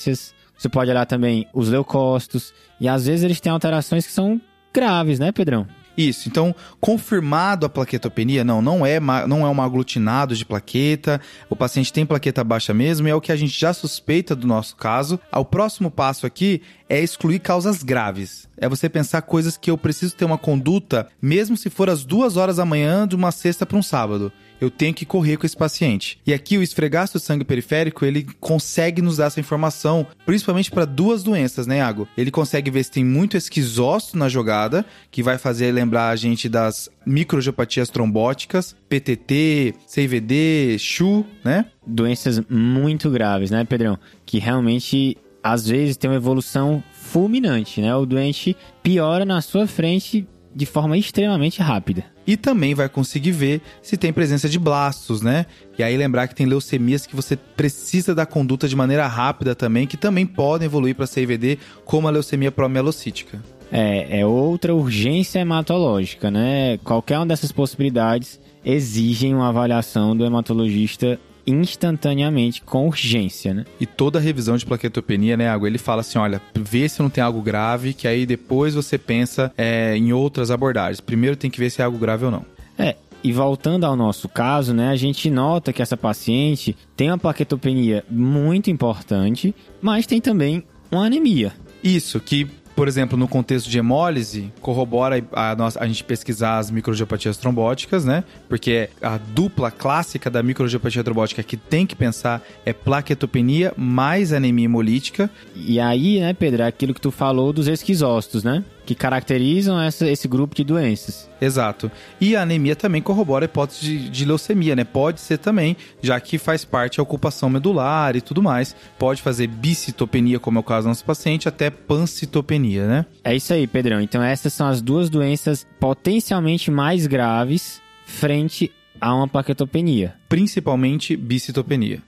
você 0.57 0.69
pode 0.69 0.91
olhar 0.91 1.05
também 1.05 1.47
os 1.53 1.69
leucócitos, 1.69 2.53
e 2.79 2.87
às 2.87 3.05
vezes 3.05 3.23
eles 3.23 3.39
têm 3.39 3.51
alterações 3.51 4.05
que 4.05 4.11
são 4.11 4.39
graves, 4.73 5.19
né, 5.19 5.31
Pedrão? 5.31 5.67
Isso, 5.97 6.29
então, 6.29 6.55
confirmado 6.79 7.65
a 7.65 7.69
plaquetopenia, 7.69 8.41
não, 8.41 8.61
não 8.61 8.85
é, 8.85 9.01
não 9.01 9.45
é 9.45 9.49
um 9.49 9.61
aglutinado 9.61 10.33
de 10.33 10.45
plaqueta, 10.45 11.19
o 11.49 11.57
paciente 11.57 11.91
tem 11.91 12.05
plaqueta 12.05 12.41
baixa 12.41 12.73
mesmo, 12.73 13.05
e 13.05 13.11
é 13.11 13.15
o 13.15 13.19
que 13.19 13.33
a 13.33 13.35
gente 13.35 13.59
já 13.59 13.73
suspeita 13.73 14.33
do 14.33 14.47
nosso 14.47 14.77
caso. 14.77 15.19
O 15.33 15.43
próximo 15.43 15.91
passo 15.91 16.25
aqui 16.25 16.61
é 16.87 17.01
excluir 17.01 17.39
causas 17.39 17.83
graves. 17.83 18.47
É 18.57 18.69
você 18.69 18.87
pensar 18.87 19.23
coisas 19.23 19.57
que 19.57 19.69
eu 19.69 19.77
preciso 19.77 20.15
ter 20.15 20.23
uma 20.23 20.37
conduta, 20.37 21.07
mesmo 21.21 21.57
se 21.57 21.69
for 21.69 21.89
às 21.89 22.05
duas 22.05 22.37
horas 22.37 22.55
da 22.57 22.65
manhã 22.65 23.05
de 23.05 23.17
uma 23.17 23.31
sexta 23.31 23.65
para 23.65 23.77
um 23.77 23.83
sábado. 23.83 24.31
Eu 24.59 24.69
tenho 24.69 24.93
que 24.93 25.05
correr 25.05 25.37
com 25.37 25.45
esse 25.45 25.55
paciente. 25.55 26.19
E 26.25 26.33
aqui 26.33 26.57
o 26.57 26.63
esfregaço 26.63 27.13
do 27.13 27.19
sangue 27.19 27.45
periférico, 27.45 28.05
ele 28.05 28.27
consegue 28.39 29.01
nos 29.01 29.17
dar 29.17 29.25
essa 29.25 29.39
informação, 29.39 30.05
principalmente 30.25 30.71
para 30.71 30.85
duas 30.85 31.23
doenças, 31.23 31.65
né, 31.65 31.77
Iago? 31.77 32.07
Ele 32.17 32.31
consegue 32.31 32.69
ver 32.69 32.83
se 32.83 32.91
tem 32.91 33.03
muito 33.03 33.37
esquizócito 33.37 34.17
na 34.17 34.27
jogada, 34.27 34.85
que 35.09 35.23
vai 35.23 35.37
fazer 35.37 35.71
lembrar 35.71 36.09
a 36.09 36.15
gente 36.15 36.49
das 36.49 36.89
microgeopatias 37.05 37.89
trombóticas, 37.89 38.75
PTT, 38.87 39.73
CVD, 39.87 40.77
CHU, 40.77 41.25
né? 41.43 41.65
Doenças 41.85 42.41
muito 42.49 43.09
graves, 43.09 43.49
né, 43.49 43.63
Pedrão? 43.63 43.97
Que 44.25 44.39
realmente 44.39 45.17
às 45.43 45.67
vezes 45.67 45.97
tem 45.97 46.09
uma 46.09 46.17
evolução 46.17 46.83
fulminante, 46.91 47.81
né? 47.81 47.95
O 47.95 48.05
doente 48.05 48.55
piora 48.83 49.25
na 49.25 49.41
sua 49.41 49.65
frente 49.65 50.27
de 50.53 50.65
forma 50.65 50.97
extremamente 50.97 51.61
rápida. 51.61 52.05
E 52.25 52.35
também 52.37 52.73
vai 52.73 52.89
conseguir 52.89 53.31
ver 53.31 53.61
se 53.81 53.97
tem 53.97 54.13
presença 54.13 54.47
de 54.47 54.59
blastos, 54.59 55.21
né? 55.21 55.45
E 55.77 55.83
aí 55.83 55.95
lembrar 55.97 56.27
que 56.27 56.35
tem 56.35 56.45
leucemias 56.45 57.05
que 57.05 57.15
você 57.15 57.35
precisa 57.35 58.13
da 58.13 58.25
conduta 58.25 58.67
de 58.67 58.75
maneira 58.75 59.07
rápida 59.07 59.55
também, 59.55 59.87
que 59.87 59.97
também 59.97 60.25
podem 60.25 60.65
evoluir 60.65 60.95
para 60.95 61.07
CVD, 61.07 61.57
como 61.85 62.07
a 62.07 62.11
leucemia 62.11 62.51
promielocítica. 62.51 63.41
É, 63.71 64.19
é 64.19 64.25
outra 64.25 64.73
urgência 64.73 65.39
hematológica, 65.39 66.31
né? 66.31 66.77
Qualquer 66.83 67.17
uma 67.17 67.27
dessas 67.27 67.51
possibilidades 67.51 68.39
exigem 68.65 69.33
uma 69.33 69.49
avaliação 69.49 70.15
do 70.15 70.25
hematologista 70.25 71.19
instantaneamente, 71.45 72.61
com 72.61 72.87
urgência, 72.87 73.53
né? 73.53 73.65
E 73.79 73.85
toda 73.85 74.19
revisão 74.19 74.57
de 74.57 74.65
plaquetopenia, 74.65 75.37
né, 75.37 75.49
Água? 75.49 75.67
Ele 75.67 75.77
fala 75.77 76.01
assim: 76.01 76.17
olha, 76.17 76.41
vê 76.53 76.87
se 76.87 77.01
não 77.01 77.09
tem 77.09 77.23
algo 77.23 77.41
grave, 77.41 77.93
que 77.93 78.07
aí 78.07 78.25
depois 78.25 78.73
você 78.73 78.97
pensa 78.97 79.51
é, 79.57 79.95
em 79.95 80.13
outras 80.13 80.51
abordagens. 80.51 80.99
Primeiro 80.99 81.35
tem 81.35 81.49
que 81.49 81.59
ver 81.59 81.69
se 81.69 81.81
é 81.81 81.85
algo 81.85 81.97
grave 81.97 82.25
ou 82.25 82.31
não. 82.31 82.45
É, 82.77 82.95
e 83.23 83.33
voltando 83.33 83.85
ao 83.85 83.95
nosso 83.95 84.29
caso, 84.29 84.73
né, 84.73 84.89
a 84.89 84.95
gente 84.95 85.29
nota 85.29 85.73
que 85.73 85.81
essa 85.81 85.97
paciente 85.97 86.75
tem 86.95 87.09
uma 87.09 87.17
plaquetopenia 87.17 88.03
muito 88.09 88.69
importante, 88.69 89.53
mas 89.81 90.05
tem 90.05 90.21
também 90.21 90.63
uma 90.91 91.05
anemia. 91.05 91.53
Isso, 91.83 92.19
que 92.19 92.47
por 92.79 92.87
exemplo, 92.87 93.17
no 93.17 93.27
contexto 93.27 93.69
de 93.69 93.77
hemólise, 93.77 94.53
corrobora 94.61 95.21
a, 95.33 95.53
a 95.81 95.85
gente 95.85 96.01
pesquisar 96.01 96.59
as 96.59 96.71
microangiopatias 96.71 97.35
trombóticas, 97.35 98.05
né? 98.05 98.23
Porque 98.47 98.89
a 99.01 99.17
dupla 99.17 99.69
clássica 99.69 100.29
da 100.29 100.41
microangiopatia 100.41 101.03
trombótica 101.03 101.43
que 101.43 101.57
tem 101.57 101.85
que 101.85 101.93
pensar 101.93 102.41
é 102.65 102.71
plaquetopenia 102.71 103.73
mais 103.75 104.31
anemia 104.31 104.63
hemolítica. 104.63 105.29
E 105.53 105.77
aí, 105.77 106.21
né, 106.21 106.31
Pedro, 106.31 106.61
é 106.63 106.67
aquilo 106.67 106.93
que 106.93 107.01
tu 107.01 107.11
falou 107.11 107.51
dos 107.51 107.67
esquizócitos, 107.67 108.45
né? 108.45 108.63
Que 108.89 108.95
caracterizam 108.95 109.79
essa, 109.79 110.09
esse 110.09 110.27
grupo 110.27 110.55
de 110.55 110.63
doenças. 110.63 111.29
Exato. 111.39 111.91
E 112.19 112.35
a 112.35 112.41
anemia 112.41 112.75
também 112.75 113.03
corrobora 113.03 113.45
a 113.45 113.47
hipótese 113.47 113.81
de, 113.81 114.09
de, 114.09 114.25
leucemia, 114.25 114.75
né? 114.75 114.83
Pode 114.83 115.19
ser 115.21 115.37
também, 115.37 115.77
já 116.01 116.19
que 116.19 116.39
faz 116.39 116.65
parte 116.65 116.99
a 116.99 117.03
ocupação 117.03 117.51
medular 117.51 118.15
e 118.15 118.21
tudo 118.21 118.41
mais. 118.41 118.75
Pode 118.97 119.21
fazer 119.21 119.45
bicitopenia, 119.45 120.39
como 120.39 120.57
é 120.57 120.61
o 120.61 120.63
caso 120.63 120.87
do 120.87 120.89
nosso 120.89 121.05
paciente, 121.05 121.47
até 121.47 121.69
pancitopenia, 121.69 122.87
né? 122.87 123.05
É 123.23 123.35
isso 123.35 123.53
aí, 123.53 123.67
Pedrão. 123.67 124.01
Então 124.01 124.23
essas 124.23 124.53
são 124.53 124.67
as 124.67 124.81
duas 124.81 125.07
doenças 125.07 125.67
potencialmente 125.79 126.71
mais 126.71 127.05
graves 127.05 127.79
frente 128.07 128.71
a 128.99 129.13
uma 129.13 129.27
plaquetopenia. 129.27 130.15
Principalmente 130.27 131.15
bicitopenia. 131.15 132.01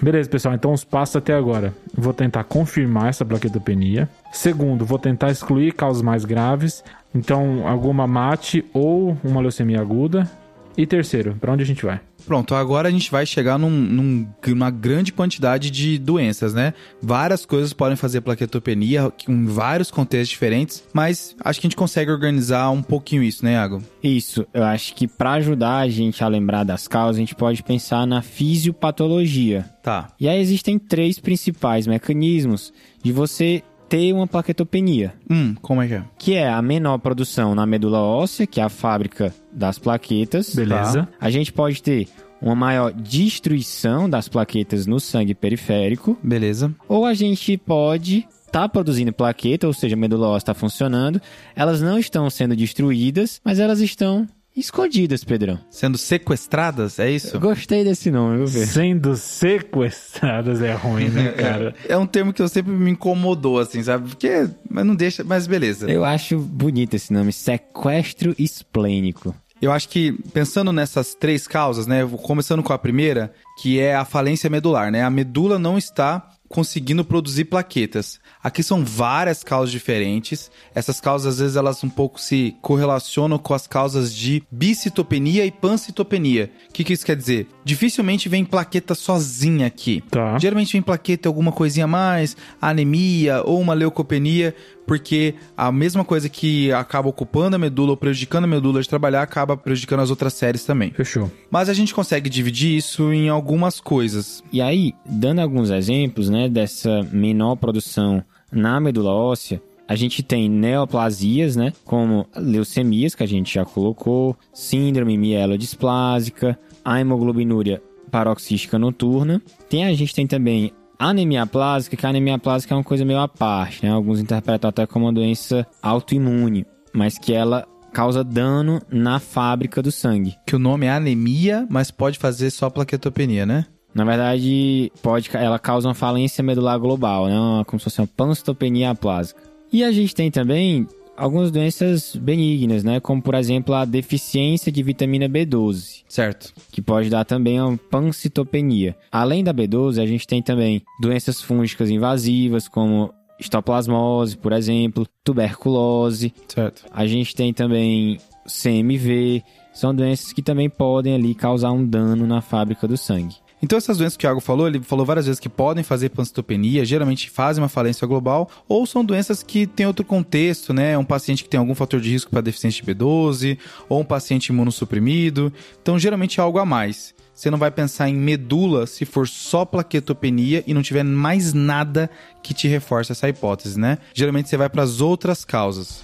Beleza, 0.00 0.30
pessoal. 0.30 0.54
Então, 0.54 0.72
os 0.72 0.84
passos 0.84 1.16
até 1.16 1.34
agora. 1.34 1.74
Vou 1.92 2.12
tentar 2.12 2.44
confirmar 2.44 3.08
essa 3.08 3.24
plaquetopenia. 3.24 4.08
Segundo, 4.32 4.84
vou 4.84 4.98
tentar 4.98 5.30
excluir 5.30 5.72
causas 5.72 6.02
mais 6.02 6.24
graves. 6.24 6.84
Então, 7.14 7.66
alguma 7.66 8.06
mate 8.06 8.64
ou 8.72 9.16
uma 9.24 9.40
leucemia 9.40 9.80
aguda. 9.80 10.30
E 10.76 10.86
terceiro, 10.86 11.34
para 11.40 11.52
onde 11.52 11.62
a 11.62 11.66
gente 11.66 11.84
vai? 11.84 12.00
Pronto, 12.28 12.54
agora 12.54 12.88
a 12.88 12.90
gente 12.90 13.10
vai 13.10 13.24
chegar 13.24 13.58
num, 13.58 13.70
num, 13.70 14.28
numa 14.48 14.70
grande 14.70 15.14
quantidade 15.14 15.70
de 15.70 15.98
doenças, 15.98 16.52
né? 16.52 16.74
Várias 17.00 17.46
coisas 17.46 17.72
podem 17.72 17.96
fazer 17.96 18.20
plaquetopenia 18.20 19.10
em 19.26 19.46
vários 19.46 19.90
contextos 19.90 20.28
diferentes, 20.28 20.84
mas 20.92 21.34
acho 21.42 21.58
que 21.58 21.66
a 21.66 21.70
gente 21.70 21.76
consegue 21.76 22.10
organizar 22.10 22.68
um 22.68 22.82
pouquinho 22.82 23.22
isso, 23.22 23.42
né, 23.42 23.52
Iago? 23.54 23.82
Isso, 24.02 24.46
eu 24.52 24.62
acho 24.62 24.94
que 24.94 25.08
para 25.08 25.32
ajudar 25.32 25.78
a 25.78 25.88
gente 25.88 26.22
a 26.22 26.28
lembrar 26.28 26.64
das 26.64 26.86
causas, 26.86 27.16
a 27.16 27.20
gente 27.20 27.34
pode 27.34 27.62
pensar 27.62 28.06
na 28.06 28.20
fisiopatologia. 28.20 29.64
Tá. 29.82 30.08
E 30.20 30.28
aí 30.28 30.38
existem 30.38 30.78
três 30.78 31.18
principais 31.18 31.86
mecanismos 31.86 32.74
de 33.02 33.10
você 33.10 33.62
ter 33.88 34.12
uma 34.12 34.26
plaquetopenia. 34.26 35.14
Hum, 35.30 35.54
como 35.62 35.82
é 35.82 35.88
que 35.88 35.94
é? 35.94 36.04
Que 36.18 36.34
é 36.34 36.48
a 36.48 36.60
menor 36.60 36.98
produção 36.98 37.54
na 37.54 37.66
medula 37.66 38.00
óssea, 38.00 38.46
que 38.46 38.60
é 38.60 38.64
a 38.64 38.68
fábrica 38.68 39.34
das 39.52 39.78
plaquetas. 39.78 40.54
Beleza. 40.54 41.04
Tá? 41.04 41.08
A 41.20 41.30
gente 41.30 41.52
pode 41.52 41.82
ter 41.82 42.08
uma 42.40 42.54
maior 42.54 42.92
destruição 42.92 44.08
das 44.08 44.28
plaquetas 44.28 44.86
no 44.86 45.00
sangue 45.00 45.34
periférico. 45.34 46.16
Beleza. 46.22 46.72
Ou 46.88 47.04
a 47.04 47.14
gente 47.14 47.56
pode 47.56 48.26
estar 48.46 48.60
tá 48.60 48.68
produzindo 48.68 49.12
plaqueta, 49.12 49.66
ou 49.66 49.72
seja, 49.72 49.94
a 49.94 49.98
medula 49.98 50.28
óssea 50.28 50.38
está 50.38 50.54
funcionando, 50.54 51.20
elas 51.54 51.82
não 51.82 51.98
estão 51.98 52.28
sendo 52.30 52.56
destruídas, 52.56 53.40
mas 53.44 53.58
elas 53.58 53.80
estão 53.80 54.26
escondidas, 54.60 55.24
Pedrão. 55.24 55.58
Sendo 55.70 55.98
sequestradas, 55.98 56.98
é 56.98 57.10
isso? 57.10 57.36
Eu 57.36 57.40
gostei 57.40 57.84
desse 57.84 58.10
nome, 58.10 58.38
viu, 58.38 58.46
Pedro? 58.46 58.66
Sendo 58.66 59.16
sequestradas 59.16 60.62
é 60.62 60.72
ruim, 60.74 61.08
né, 61.08 61.32
cara? 61.32 61.74
É 61.88 61.96
um 61.96 62.06
termo 62.06 62.32
que 62.32 62.42
eu 62.42 62.48
sempre 62.48 62.72
me 62.72 62.90
incomodou, 62.90 63.58
assim, 63.58 63.82
sabe? 63.82 64.08
Porque, 64.08 64.48
mas 64.68 64.84
não 64.84 64.94
deixa, 64.94 65.24
mas 65.24 65.46
beleza. 65.46 65.90
Eu 65.90 66.04
acho 66.04 66.38
bonito 66.38 66.94
esse 66.94 67.12
nome, 67.12 67.32
sequestro 67.32 68.34
esplênico. 68.38 69.34
Eu 69.60 69.72
acho 69.72 69.88
que, 69.88 70.12
pensando 70.32 70.72
nessas 70.72 71.14
três 71.14 71.48
causas, 71.48 71.86
né? 71.86 72.08
Começando 72.22 72.62
com 72.62 72.72
a 72.72 72.78
primeira, 72.78 73.32
que 73.60 73.80
é 73.80 73.94
a 73.94 74.04
falência 74.04 74.48
medular, 74.48 74.92
né? 74.92 75.02
A 75.02 75.10
medula 75.10 75.58
não 75.58 75.76
está 75.76 76.30
conseguindo 76.48 77.04
produzir 77.04 77.44
plaquetas. 77.44 78.18
Aqui 78.42 78.62
são 78.62 78.84
várias 78.84 79.44
causas 79.44 79.70
diferentes. 79.70 80.50
Essas 80.74 81.00
causas, 81.00 81.34
às 81.34 81.40
vezes, 81.40 81.56
elas 81.56 81.82
um 81.84 81.90
pouco 81.90 82.20
se 82.20 82.56
correlacionam 82.62 83.38
com 83.38 83.52
as 83.52 83.66
causas 83.66 84.14
de 84.14 84.42
bicitopenia 84.50 85.44
e 85.44 85.50
pancitopenia. 85.50 86.50
O 86.68 86.72
que, 86.72 86.84
que 86.84 86.92
isso 86.92 87.04
quer 87.04 87.16
dizer? 87.16 87.46
Dificilmente 87.64 88.28
vem 88.28 88.44
plaqueta 88.44 88.94
sozinha 88.94 89.66
aqui. 89.66 90.02
Tá. 90.10 90.38
Geralmente 90.38 90.72
vem 90.72 90.82
plaqueta 90.82 91.28
alguma 91.28 91.52
coisinha 91.52 91.84
a 91.84 91.88
mais, 91.88 92.36
anemia 92.60 93.42
ou 93.44 93.60
uma 93.60 93.74
leucopenia, 93.74 94.54
porque 94.88 95.34
a 95.54 95.70
mesma 95.70 96.02
coisa 96.02 96.30
que 96.30 96.72
acaba 96.72 97.08
ocupando 97.10 97.54
a 97.54 97.58
medula 97.58 97.90
ou 97.90 97.96
prejudicando 97.96 98.44
a 98.44 98.48
medula 98.48 98.80
de 98.80 98.88
trabalhar 98.88 99.20
acaba 99.20 99.54
prejudicando 99.54 100.00
as 100.00 100.08
outras 100.08 100.32
séries 100.32 100.64
também. 100.64 100.90
Fechou. 100.90 101.30
Mas 101.50 101.68
a 101.68 101.74
gente 101.74 101.94
consegue 101.94 102.30
dividir 102.30 102.74
isso 102.74 103.12
em 103.12 103.28
algumas 103.28 103.80
coisas. 103.80 104.42
E 104.50 104.62
aí, 104.62 104.94
dando 105.04 105.40
alguns 105.40 105.70
exemplos, 105.70 106.30
né, 106.30 106.48
dessa 106.48 107.02
menor 107.12 107.56
produção 107.56 108.24
na 108.50 108.80
medula 108.80 109.10
óssea, 109.10 109.60
a 109.86 109.94
gente 109.94 110.22
tem 110.22 110.48
neoplasias, 110.48 111.54
né, 111.54 111.72
como 111.84 112.26
leucemias, 112.34 113.14
que 113.14 113.22
a 113.22 113.28
gente 113.28 113.54
já 113.54 113.66
colocou, 113.66 114.34
síndrome 114.54 115.18
mielodisplásica, 115.18 116.58
a 116.82 116.98
hemoglobinúria 116.98 117.82
paroxística 118.10 118.78
noturna. 118.78 119.42
Tem, 119.68 119.84
a 119.84 119.92
gente 119.92 120.14
tem 120.14 120.26
também 120.26 120.72
anemia 120.98 121.46
plásica, 121.46 121.96
que 121.96 122.04
a 122.04 122.08
anemia 122.08 122.38
plásica 122.38 122.74
é 122.74 122.76
uma 122.76 122.84
coisa 122.84 123.04
meio 123.04 123.20
à 123.20 123.28
parte, 123.28 123.84
né? 123.84 123.92
Alguns 123.92 124.20
interpretam 124.20 124.68
até 124.68 124.86
como 124.86 125.06
uma 125.06 125.12
doença 125.12 125.66
autoimune, 125.82 126.66
mas 126.92 127.18
que 127.18 127.32
ela 127.32 127.66
causa 127.92 128.24
dano 128.24 128.80
na 128.90 129.18
fábrica 129.18 129.80
do 129.80 129.92
sangue. 129.92 130.36
Que 130.46 130.56
o 130.56 130.58
nome 130.58 130.86
é 130.86 130.90
anemia, 130.90 131.66
mas 131.70 131.90
pode 131.90 132.18
fazer 132.18 132.50
só 132.50 132.68
plaquetopenia, 132.68 133.46
né? 133.46 133.66
Na 133.94 134.04
verdade, 134.04 134.92
pode, 135.02 135.30
ela 135.34 135.58
causa 135.58 135.88
uma 135.88 135.94
falência 135.94 136.44
medular 136.44 136.78
global, 136.78 137.26
né? 137.26 137.64
Como 137.66 137.80
se 137.80 137.84
fosse 137.84 138.00
uma 138.00 138.06
pancitopenia 138.06 138.90
aplásica. 138.90 139.40
E 139.72 139.84
a 139.84 139.92
gente 139.92 140.14
tem 140.14 140.30
também 140.30 140.86
algumas 141.18 141.50
doenças 141.50 142.14
benignas, 142.16 142.84
né? 142.84 143.00
Como, 143.00 143.20
por 143.20 143.34
exemplo, 143.34 143.74
a 143.74 143.84
deficiência 143.84 144.70
de 144.72 144.82
vitamina 144.82 145.28
B12, 145.28 146.04
Certo. 146.08 146.52
que 146.70 146.80
pode 146.80 147.10
dar 147.10 147.24
também 147.24 147.60
uma 147.60 147.76
pancitopenia. 147.76 148.96
Além 149.10 149.42
da 149.42 149.52
B12, 149.52 150.00
a 150.00 150.06
gente 150.06 150.26
tem 150.26 150.40
também 150.42 150.82
doenças 151.00 151.42
fúngicas 151.42 151.90
invasivas, 151.90 152.68
como 152.68 153.12
histoplasmose, 153.40 154.36
por 154.36 154.52
exemplo, 154.52 155.06
tuberculose. 155.24 156.32
Certo. 156.48 156.84
A 156.90 157.06
gente 157.06 157.34
tem 157.34 157.52
também 157.52 158.18
CMV. 158.46 159.42
São 159.72 159.94
doenças 159.94 160.32
que 160.32 160.42
também 160.42 160.68
podem 160.68 161.14
ali 161.14 161.34
causar 161.34 161.70
um 161.70 161.84
dano 161.86 162.26
na 162.26 162.40
fábrica 162.40 162.88
do 162.88 162.96
sangue. 162.96 163.36
Então 163.62 163.76
essas 163.76 163.98
doenças 163.98 164.16
que 164.16 164.24
o 164.24 164.28
Thiago 164.28 164.40
falou, 164.40 164.68
ele 164.68 164.80
falou 164.80 165.04
várias 165.04 165.26
vezes 165.26 165.40
que 165.40 165.48
podem 165.48 165.82
fazer 165.82 166.10
pancitopenia, 166.10 166.84
geralmente 166.84 167.28
fazem 167.28 167.62
uma 167.62 167.68
falência 167.68 168.06
global, 168.06 168.48
ou 168.68 168.86
são 168.86 169.04
doenças 169.04 169.42
que 169.42 169.66
têm 169.66 169.86
outro 169.86 170.04
contexto, 170.04 170.72
né? 170.72 170.96
Um 170.96 171.04
paciente 171.04 171.42
que 171.42 171.48
tem 171.48 171.58
algum 171.58 171.74
fator 171.74 172.00
de 172.00 172.10
risco 172.10 172.30
para 172.30 172.40
deficiência 172.40 172.84
de 172.84 172.94
B12, 172.94 173.58
ou 173.88 174.00
um 174.00 174.04
paciente 174.04 174.48
imunossuprimido. 174.48 175.52
Então 175.82 175.98
geralmente 175.98 176.38
é 176.38 176.42
algo 176.42 176.58
a 176.58 176.64
mais. 176.64 177.14
Você 177.34 177.50
não 177.50 177.58
vai 177.58 177.70
pensar 177.70 178.08
em 178.08 178.16
medula 178.16 178.86
se 178.86 179.04
for 179.04 179.28
só 179.28 179.64
plaquetopenia 179.64 180.64
e 180.66 180.74
não 180.74 180.82
tiver 180.82 181.04
mais 181.04 181.52
nada 181.52 182.10
que 182.42 182.52
te 182.52 182.66
reforce 182.66 183.12
essa 183.12 183.28
hipótese, 183.28 183.78
né? 183.78 183.98
Geralmente 184.12 184.48
você 184.48 184.56
vai 184.56 184.68
para 184.68 184.82
as 184.82 185.00
outras 185.00 185.44
causas. 185.44 186.02